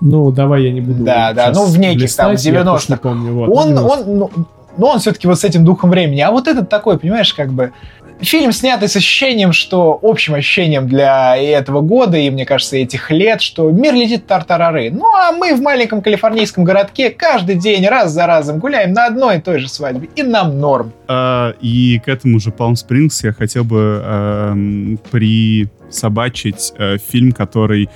[0.00, 1.02] Ну, давай я не буду.
[1.02, 2.72] Да, да, ну, в неких там, листать, я 90-х.
[2.72, 3.32] точно не помню.
[3.32, 3.94] Вот, он, ну, 90-х.
[3.94, 4.30] он, ну,
[4.78, 6.20] ну, он все-таки вот с этим духом времени.
[6.20, 7.72] А вот этот такой, понимаешь, как бы
[8.20, 13.40] фильм снятый с ощущением, что общим ощущением для этого года, и, мне кажется, этих лет,
[13.40, 14.90] что мир летит тартарары.
[14.90, 19.38] Ну, а мы в маленьком калифорнийском городке каждый день раз за разом гуляем на одной
[19.38, 20.08] и той же свадьбе.
[20.14, 20.92] И нам норм.
[21.08, 24.98] А, и к этому же Palm Springs я хотел бы эм,
[26.00, 27.88] присобачить э, фильм, который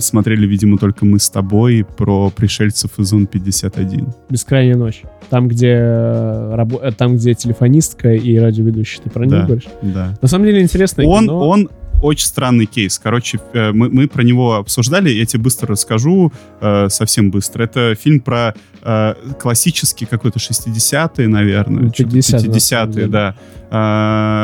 [0.00, 4.12] смотрели, видимо, только мы с тобой, про пришельцев из Зон 51.
[4.28, 5.02] Бескрайняя ночь.
[5.30, 9.00] Там, где, э, рабо- э, там, где телефонистка и радиоведущий.
[9.02, 9.36] Ты про Да.
[9.36, 9.68] него говоришь?
[9.82, 10.14] Да.
[10.20, 11.04] На самом деле интересно.
[11.06, 11.70] Он, он
[12.02, 12.98] очень странный кейс.
[12.98, 17.62] Короче, э, мы, мы про него обсуждали, я тебе быстро расскажу, э, совсем быстро.
[17.64, 21.84] Это фильм про э, классический какой-то 60-е, наверное.
[21.84, 23.06] Ну, что-то 50-е, на самом 50-е, деле.
[23.06, 23.34] да.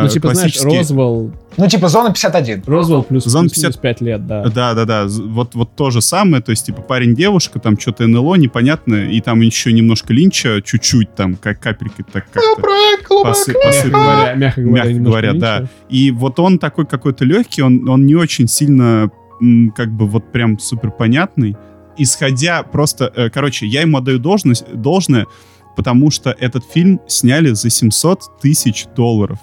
[0.02, 2.62] Ну, типа, знаешь, Розвелл, Ну, типа, зона 51.
[2.66, 4.44] Розвелл плюс, Зон плюс 50 минус 5 лет, да.
[4.44, 5.06] Да, да, да.
[5.06, 6.42] Вот, вот то же самое.
[6.42, 11.36] То есть, типа, парень-девушка, там что-то НЛО, непонятно, и там еще немножко линча, чуть-чуть, там,
[11.36, 12.60] как капельки, так как-то.
[12.60, 13.84] Проект «Голубая Посы- кровь».
[13.84, 15.68] Мягко говоря, мягко говоря, Мягко говоря, да.
[15.90, 19.10] И вот он такой какой-то легкий, он, он не очень сильно,
[19.76, 21.56] как бы, вот прям супер понятный.
[21.98, 25.26] Исходя просто, э, короче, я ему отдаю должность, должное,
[25.76, 29.38] потому что этот фильм сняли за 700 тысяч долларов.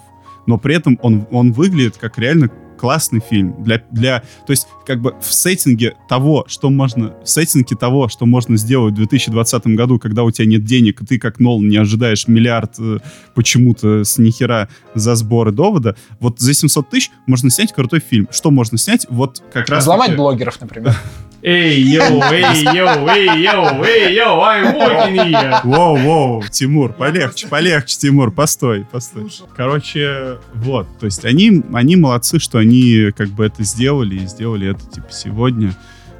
[0.48, 3.62] Но при этом он, он выглядит как реально классный фильм.
[3.62, 8.24] Для, для, то есть, как бы в сеттинге того, что можно, в сеттинге того, что
[8.24, 11.76] можно сделать в 2020 году, когда у тебя нет денег, и ты, как Нолан, не
[11.76, 12.98] ожидаешь миллиард э,
[13.34, 18.26] почему-то с нихера за сборы довода, вот за 700 тысяч можно снять крутой фильм.
[18.30, 19.06] Что можно снять?
[19.10, 19.84] Вот как раз...
[19.84, 20.96] Взломать блогеров, например.
[21.42, 25.60] Ey, yo, ey, yo, ey, yo, ey, yo, I'm walking here.
[25.62, 29.30] Воу, воу, Тимур, полегче, полегче, Тимур, постой, постой.
[29.56, 34.70] Короче, вот, то есть они, они молодцы, что они как бы это сделали, и сделали
[34.70, 35.76] это, типа, сегодня,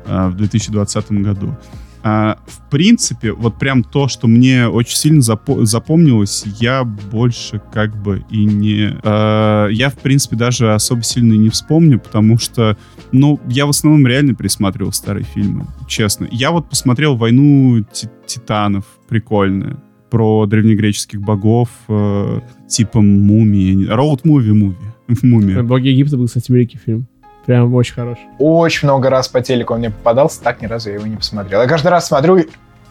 [0.07, 1.57] а, в 2020 году.
[2.03, 7.95] А, в принципе, вот прям то, что мне очень сильно запо- запомнилось, я больше как
[8.01, 8.97] бы и не...
[9.03, 12.77] а, я, в принципе, даже особо сильно не вспомню, потому что,
[13.13, 16.29] ну, я в основном реально пересматривал старые фильмы, честно.
[16.31, 19.77] Я вот посмотрел «Войну ти- титанов», прикольная,
[20.11, 24.77] про древнегреческих богов, э, типа мумии, роуд-муви, муви,
[25.23, 25.63] мумия.
[25.63, 27.07] Боги Египта был, кстати, великий фильм.
[27.47, 28.25] Прям очень хороший.
[28.39, 31.63] Очень много раз по телеку он мне попадался, так ни разу я его не посмотрел.
[31.63, 32.45] Я каждый раз смотрю,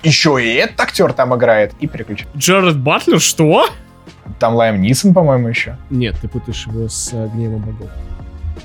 [0.04, 2.30] еще и этот актер там играет, и переключаю.
[2.36, 3.66] Джаред Батлер, что?
[4.40, 5.78] Там Лайм Нисон, по-моему, еще.
[5.90, 7.90] Нет, ты путаешь его с гневом богов.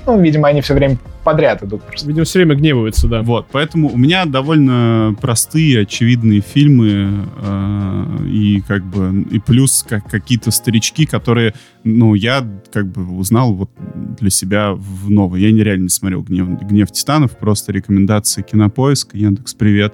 [0.05, 2.07] Ну, видимо, они все время подряд идут просто.
[2.07, 3.21] Видимо, все время гневаются, да.
[3.21, 10.09] Вот, поэтому у меня довольно простые, очевидные фильмы, э, и как бы, и плюс как,
[10.09, 11.53] какие-то старички, которые,
[11.83, 13.69] ну, я как бы узнал вот
[14.19, 15.41] для себя в новый.
[15.41, 19.93] Я нереально не смотрел «Гнев, «Гнев титанов», просто рекомендации Кинопоиск, Яндекс, привет.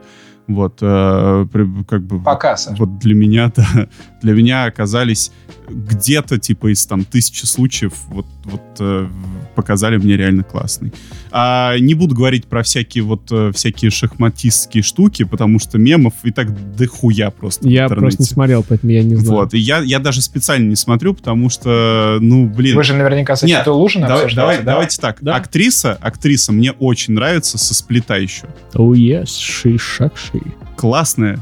[0.49, 1.45] Вот, э,
[1.87, 2.19] как бы...
[2.19, 2.79] Пока, Саш.
[2.79, 3.87] Вот для меня, да,
[4.21, 5.31] для меня оказались
[5.69, 9.07] где-то, типа, из там тысячи случаев, вот, вот э,
[9.55, 10.91] показали мне реально классный.
[11.31, 16.31] А, не буду говорить про всякие вот, э, всякие шахматистские штуки, потому что мемов и
[16.31, 19.41] так дохуя просто Я просто не смотрел, поэтому я не знаю.
[19.41, 22.75] Вот, и я, я даже специально не смотрю, потому что, ну, блин...
[22.75, 24.63] Вы же наверняка с Нет, Лужина давай- давай- да?
[24.63, 25.17] давайте так.
[25.21, 25.35] Да.
[25.35, 28.47] Актриса, актриса мне очень нравится со сплита еще.
[28.73, 30.38] Oh yes, ши шак ши.
[30.75, 31.39] Классная.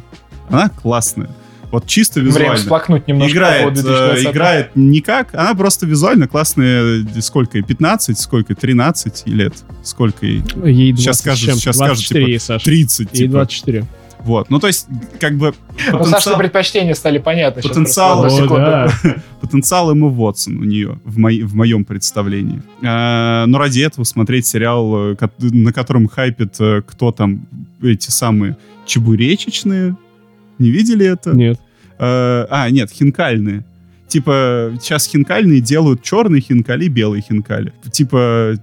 [0.49, 1.29] Она классная.
[1.71, 2.55] Вот чисто Время визуально.
[2.55, 3.33] всплакнуть немножко.
[3.37, 4.25] играет, по э, 2020.
[4.27, 9.53] играет никак, она просто визуально классная, сколько ей, 15, сколько, 13 лет,
[9.83, 12.65] сколько ей, Ей 20 Сейчас скажут, сейчас скажут, 24 типа, ей, Саша.
[12.65, 13.85] 30, Ей типа, 24.
[14.19, 14.87] вот, ну то есть,
[15.19, 15.53] как бы,
[15.91, 17.61] Ну, Саша, потенциал, предпочтения стали понятны.
[17.61, 18.89] Потенциал, О, да.
[19.41, 22.61] потенциал Эмма Вотсон у нее, в, мои- в моем представлении.
[22.81, 27.45] А, но ради этого смотреть сериал, э, на котором хайпит э, кто там,
[27.83, 28.55] эти самые
[28.87, 29.95] чебуречечные,
[30.57, 31.31] не видели это?
[31.31, 31.59] Нет.
[31.99, 33.63] Э, а, нет, хинкальные.
[34.07, 37.73] Типа, сейчас хинкальные делают черные хинкали, белые хинкали.
[37.91, 38.55] Типа,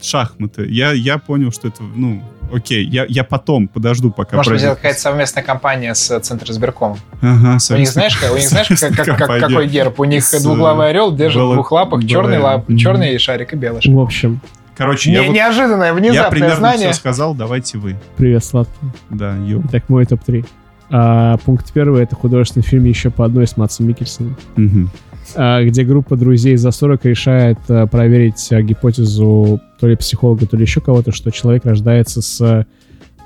[0.00, 0.66] шахматы.
[0.68, 2.22] Я, я понял, что это, ну,
[2.52, 2.84] окей.
[2.86, 4.36] Я, я потом подожду, пока...
[4.36, 4.82] Может быть, это пройдет.
[4.82, 6.98] какая-то совместная компания с Центр избиркомом.
[7.20, 9.98] Ага, У них, знаешь, как, у них, знаешь, как, как- как- какой герб?
[9.98, 13.80] У них с, двуглавый орел держит в двух лапах черный, лап, черный шарик и белый
[13.82, 13.96] шарик.
[13.96, 14.40] В общем,
[14.76, 16.90] Короче, Не- я, вот- неожиданное, я внезапное примерно знание.
[16.90, 17.96] все сказал, давайте вы.
[18.16, 18.74] привет, сладкий.
[19.10, 19.62] Да, йоу.
[19.68, 20.44] Итак, мой топ-3.
[20.90, 24.90] А, пункт первый— это художественный фильм «Еще по одной» с Матсом Микельсоном, Мгм.
[25.34, 30.56] а, где группа друзей за 40 решает а, проверить а, гипотезу то ли психолога, то
[30.56, 32.66] ли еще кого-то, что человек рождается с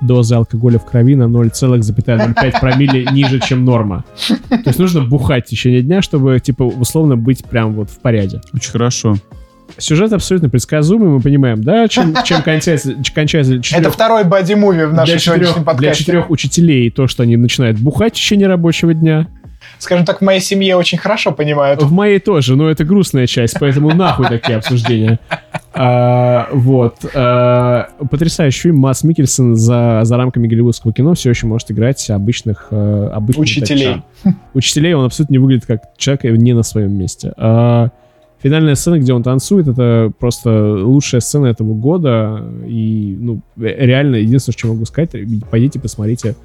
[0.01, 4.05] дозой алкоголя в крови на 0,05 промилле ниже, чем норма.
[4.49, 8.39] То есть нужно бухать в течение дня, чтобы, типа, условно быть прям вот в порядке.
[8.53, 9.15] Очень хорошо.
[9.77, 14.93] Сюжет абсолютно предсказуемый, мы понимаем, да, чем, чем кончается, кончается Это четырех- второй боди-муви в
[14.93, 16.03] нашем сегодняшнем четырех, для подкасте.
[16.03, 19.27] четырех учителей то, что они начинают бухать в течение рабочего дня.
[19.77, 21.81] Скажем так, в моей семье очень хорошо понимают.
[21.81, 25.19] В моей тоже, но это грустная часть, поэтому нахуй такие обсуждения.
[25.73, 26.97] А, вот.
[27.13, 28.77] А, потрясающий фильм.
[28.77, 34.01] Масс Микельсон за, за рамками голливудского кино все еще может играть обычных, э, обычных Учителей.
[34.23, 34.35] датчан.
[34.53, 37.33] Учителей он абсолютно не выглядит как человек не на своем месте.
[37.37, 37.89] А,
[38.41, 42.43] финальная сцена, где он танцует, это просто лучшая сцена этого года.
[42.65, 45.11] И, ну, э, реально, единственное, что могу сказать,
[45.49, 46.35] пойдите посмотрите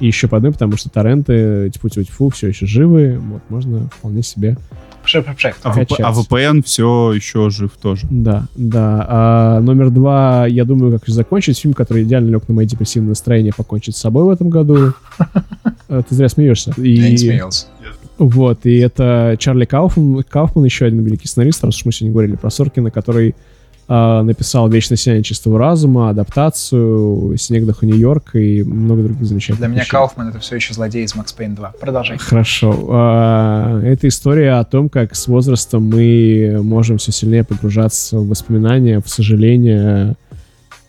[0.00, 3.18] и еще по одной, потому что торренты, тьфу тьфу тьфу все еще живы.
[3.18, 4.56] Вот, можно вполне себе.
[5.02, 5.54] Пши, пши, пши.
[5.62, 6.12] А, ВП- а.
[6.12, 8.06] VPN все еще жив тоже.
[8.10, 9.06] Да, да.
[9.08, 13.52] А, номер два, я думаю, как закончить фильм, который идеально лег на мои депрессивные настроения,
[13.56, 14.92] покончить с собой в этом году.
[15.88, 16.74] А, Ты зря смеешься.
[16.76, 17.66] Я не смеялся.
[18.18, 22.36] Вот, и это Чарли Кауфман, Кауфман, еще один великий сценарист, раз уж мы сегодня говорили
[22.36, 23.34] про Соркина, который
[23.90, 29.68] а, написал «Вечное сияние чистого разума», адаптацию, «Снег до Нью-Йорк» и много других замечательных Для
[29.68, 29.90] меня вещей.
[29.92, 31.72] Кауфман это все еще злодей из Макс Пейн 2.
[31.80, 32.18] Продолжай.
[32.18, 32.86] Хорошо.
[32.90, 39.00] А, Это история о том, как с возрастом мы можем все сильнее погружаться в воспоминания,
[39.00, 40.16] в сожаления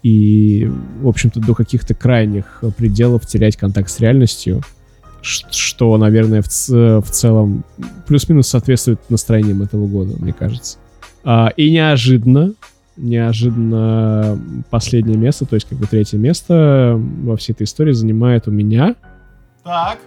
[0.04, 0.70] и,
[1.02, 4.62] в общем-то, до каких-то крайних пределов терять контакт с реальностью,
[5.22, 7.64] что, наверное, в, ц- в целом
[8.08, 10.78] плюс-минус соответствует настроениям этого года, мне кажется.
[11.24, 12.54] А, И неожиданно,
[12.98, 14.40] неожиданно
[14.70, 18.96] последнее место, то есть как бы третье место во всей этой истории занимает у меня
[19.64, 20.00] Так.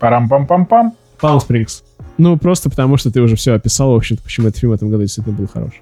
[0.00, 0.92] Парам-пам-пам-пам.
[1.20, 1.82] Palm Springs.
[2.18, 4.90] Ну, просто потому, что ты уже все описал, в общем-то, почему этот фильм в этом
[4.90, 5.72] году действительно был хорош.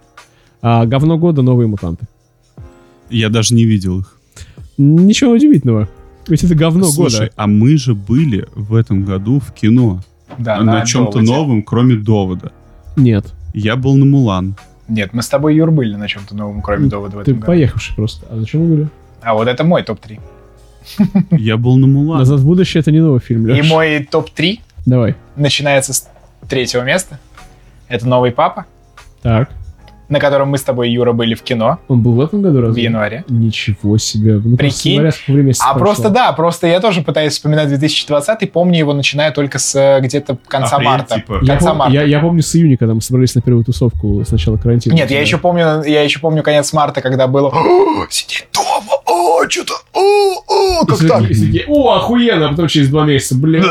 [0.63, 2.07] А, говно года «Новые мутанты».
[3.11, 4.17] Я даже не видел их.
[4.79, 5.89] Ничего удивительного.
[6.29, 7.33] Ведь это говно Слушай, года.
[7.37, 10.01] а мы же были в этом году в кино.
[10.39, 11.31] Да, на, чем-то доводе.
[11.33, 12.53] новом, кроме довода.
[12.97, 13.27] Нет.
[13.53, 14.57] Я был на Мулан.
[14.89, 17.47] Нет, мы с тобой, Юр, были на чем-то новом, кроме довода в Ты этом году.
[17.47, 18.27] поехавший просто.
[18.31, 18.89] А зачем вы были?
[19.23, 20.19] А вот это мой топ-3.
[21.39, 22.19] Я был на Мулан.
[22.19, 23.69] «Назад в будущее»— это не новый фильм, И Леш.
[23.71, 25.15] мой топ-3 Давай.
[25.37, 26.09] начинается с
[26.49, 27.19] третьего места.
[27.89, 28.67] Это «Новый папа»,
[29.23, 29.51] Так.
[30.15, 32.63] На котором мы с тобой, Юра, были в кино Он был в этом году в
[32.63, 32.85] разве?
[32.85, 33.25] январе.
[33.29, 34.35] Ничего себе.
[34.37, 34.95] Ну, просто Прикинь.
[34.95, 35.79] смотря, сколько времени А прошло.
[35.85, 40.39] просто да, просто я тоже пытаюсь вспоминать 2020 помню его начиная только с э, где-то
[40.49, 41.15] конца Апрель, марта.
[41.17, 41.39] типа.
[41.43, 41.95] Я, Конца пом- марта.
[41.95, 44.95] я, я помню с июня, когда мы собрались на первую тусовку с начала карантина.
[44.95, 49.49] Нет, я еще помню, я еще помню конец марта, когда было «О, сидеть дома, о,
[49.49, 51.23] что-то, о, о, как так?
[51.69, 53.65] О, охуенно, а потом через два месяца, блин.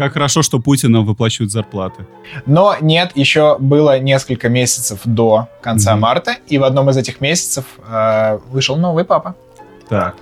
[0.00, 2.06] Как хорошо, что Путина выплачивают зарплаты.
[2.46, 6.00] Но нет, еще было несколько месяцев до конца Мгм.
[6.00, 9.34] марта, и в одном из этих месяцев э, вышел новый папа,
[9.90, 10.14] Так,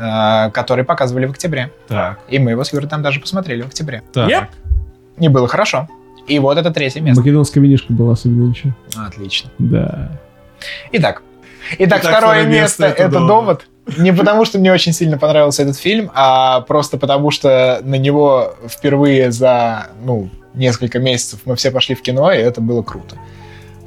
[0.00, 1.70] э, который показывали в октябре.
[1.88, 4.02] так, И мы его с Юрой там даже посмотрели в октябре.
[4.14, 4.30] так.
[4.30, 4.46] Yep.
[5.18, 5.86] И было хорошо.
[6.26, 7.20] И вот это третье место.
[7.20, 8.72] Македонская винишка была особенно ничего.
[8.96, 9.50] Отлично.
[9.58, 10.10] Да.
[10.92, 11.22] Итак,
[11.78, 13.28] итак, Итак, второе место, это «Довод».
[13.28, 13.66] довод.
[13.96, 18.54] Не потому, что мне очень сильно понравился этот фильм, а просто потому, что на него
[18.68, 23.16] впервые за ну, несколько месяцев мы все пошли в кино, и это было круто.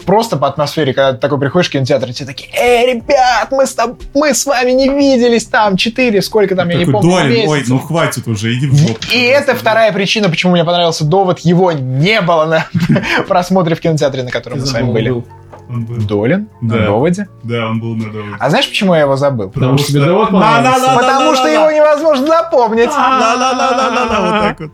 [0.05, 3.67] Просто по атмосфере, когда ты такой приходишь в кинотеатр, и все такие, эй, ребят, мы
[3.67, 7.17] с, тоб- мы с вами не виделись там, четыре, сколько там, я не Такой, помню,
[7.17, 7.69] Долин, ой, месяцев».
[7.69, 8.99] ну хватит уже, иди в жопу.
[9.13, 11.39] И это вторая причина, почему мне понравился довод.
[11.39, 12.67] Его не было на
[13.27, 15.23] просмотре в кинотеатре, на котором мы с вами были.
[15.71, 15.95] Он был.
[15.97, 16.85] Долин на Да.
[16.85, 17.27] доводе.
[17.43, 18.35] Да, он был на доводе.
[18.39, 19.49] А знаешь, почему я его забыл?
[19.49, 20.85] Потому что тебе довод Да, да, понравился.
[20.87, 21.73] да, Потому да, что да, его да.
[21.73, 22.89] невозможно запомнить.
[22.89, 24.71] Вот так вот.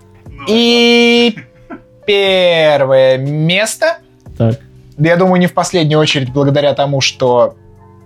[0.47, 1.37] И
[2.05, 3.97] первое место,
[4.37, 4.59] Так.
[4.97, 7.55] я думаю, не в последнюю очередь благодаря тому, что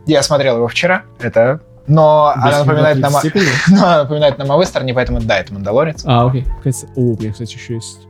[0.05, 1.61] я смотрел его вчера, это...
[1.87, 3.11] Но она напоминает нам,
[3.69, 6.03] но она напоминает нам о вестерне, поэтому да, это «Мандалорец».
[6.05, 6.45] А, окей.
[6.95, 8.01] О, у меня, кстати, еще есть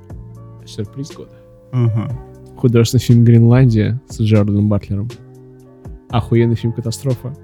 [0.65, 1.31] сюрприз года.
[1.71, 2.11] Ага.
[2.61, 5.09] Художественный фильм «Гренландия» с Джорданом Батлером.
[6.11, 7.35] Охуенный фильм «Катастрофа».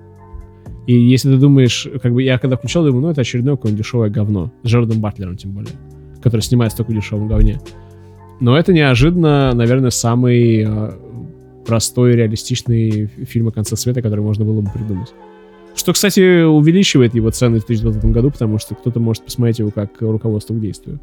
[0.85, 4.11] И если ты думаешь, как бы я когда включал, думаю, ну это очередное какое-нибудь дешевое
[4.11, 4.51] говно.
[4.61, 5.71] С Джорданом Батлером, тем более.
[6.21, 7.59] Который снимается только в дешевом говне.
[8.39, 10.91] Но это неожиданно, наверное, самый э,
[11.65, 15.15] простой, реалистичный фи- фильм о конце света, который можно было бы придумать.
[15.73, 19.99] Что, кстати, увеличивает его цены в 2020 году, потому что кто-то может посмотреть его как
[19.99, 20.99] руководство к действию.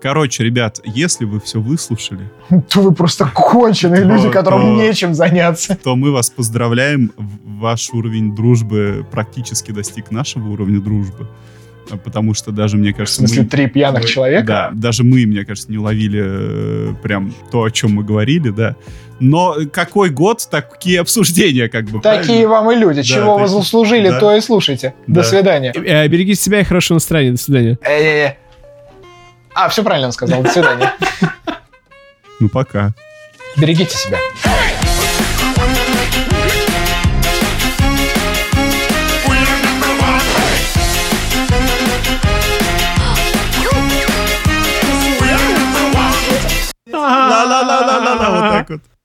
[0.00, 2.28] Короче, ребят, если вы все выслушали,
[2.68, 5.76] То вы просто конченые люди, которым нечем заняться.
[5.82, 7.12] то мы вас поздравляем.
[7.16, 11.26] В- Ваш уровень дружбы практически достиг нашего уровня дружбы.
[11.90, 13.48] А Потому что даже, мне В кажется, смысле, мы...
[13.48, 14.46] три пьяных мы- человека?
[14.46, 18.76] Да, даже мы, мне кажется, не ловили э, прям то, о чем мы говорили, да.
[19.18, 22.48] Но какой год, такие обсуждения, как бы, Такие правильно?
[22.48, 22.96] вам и люди.
[22.98, 23.58] Да, Чего вы такие.
[23.60, 24.20] заслужили, Да.
[24.20, 24.94] то и слушайте.
[25.08, 25.22] Да.
[25.22, 25.72] До свидания.
[25.74, 27.32] Э, берегите себя и хорошего настроения.
[27.32, 27.78] До свидания.
[27.82, 28.34] Э-э-э.
[29.60, 30.40] А, все правильно он сказал.
[30.40, 30.94] До свидания.
[32.38, 32.92] Ну, пока.
[33.56, 34.18] Берегите себя.
[46.92, 48.97] Ла-ла-ла-ла-ла-ла, вот так вот.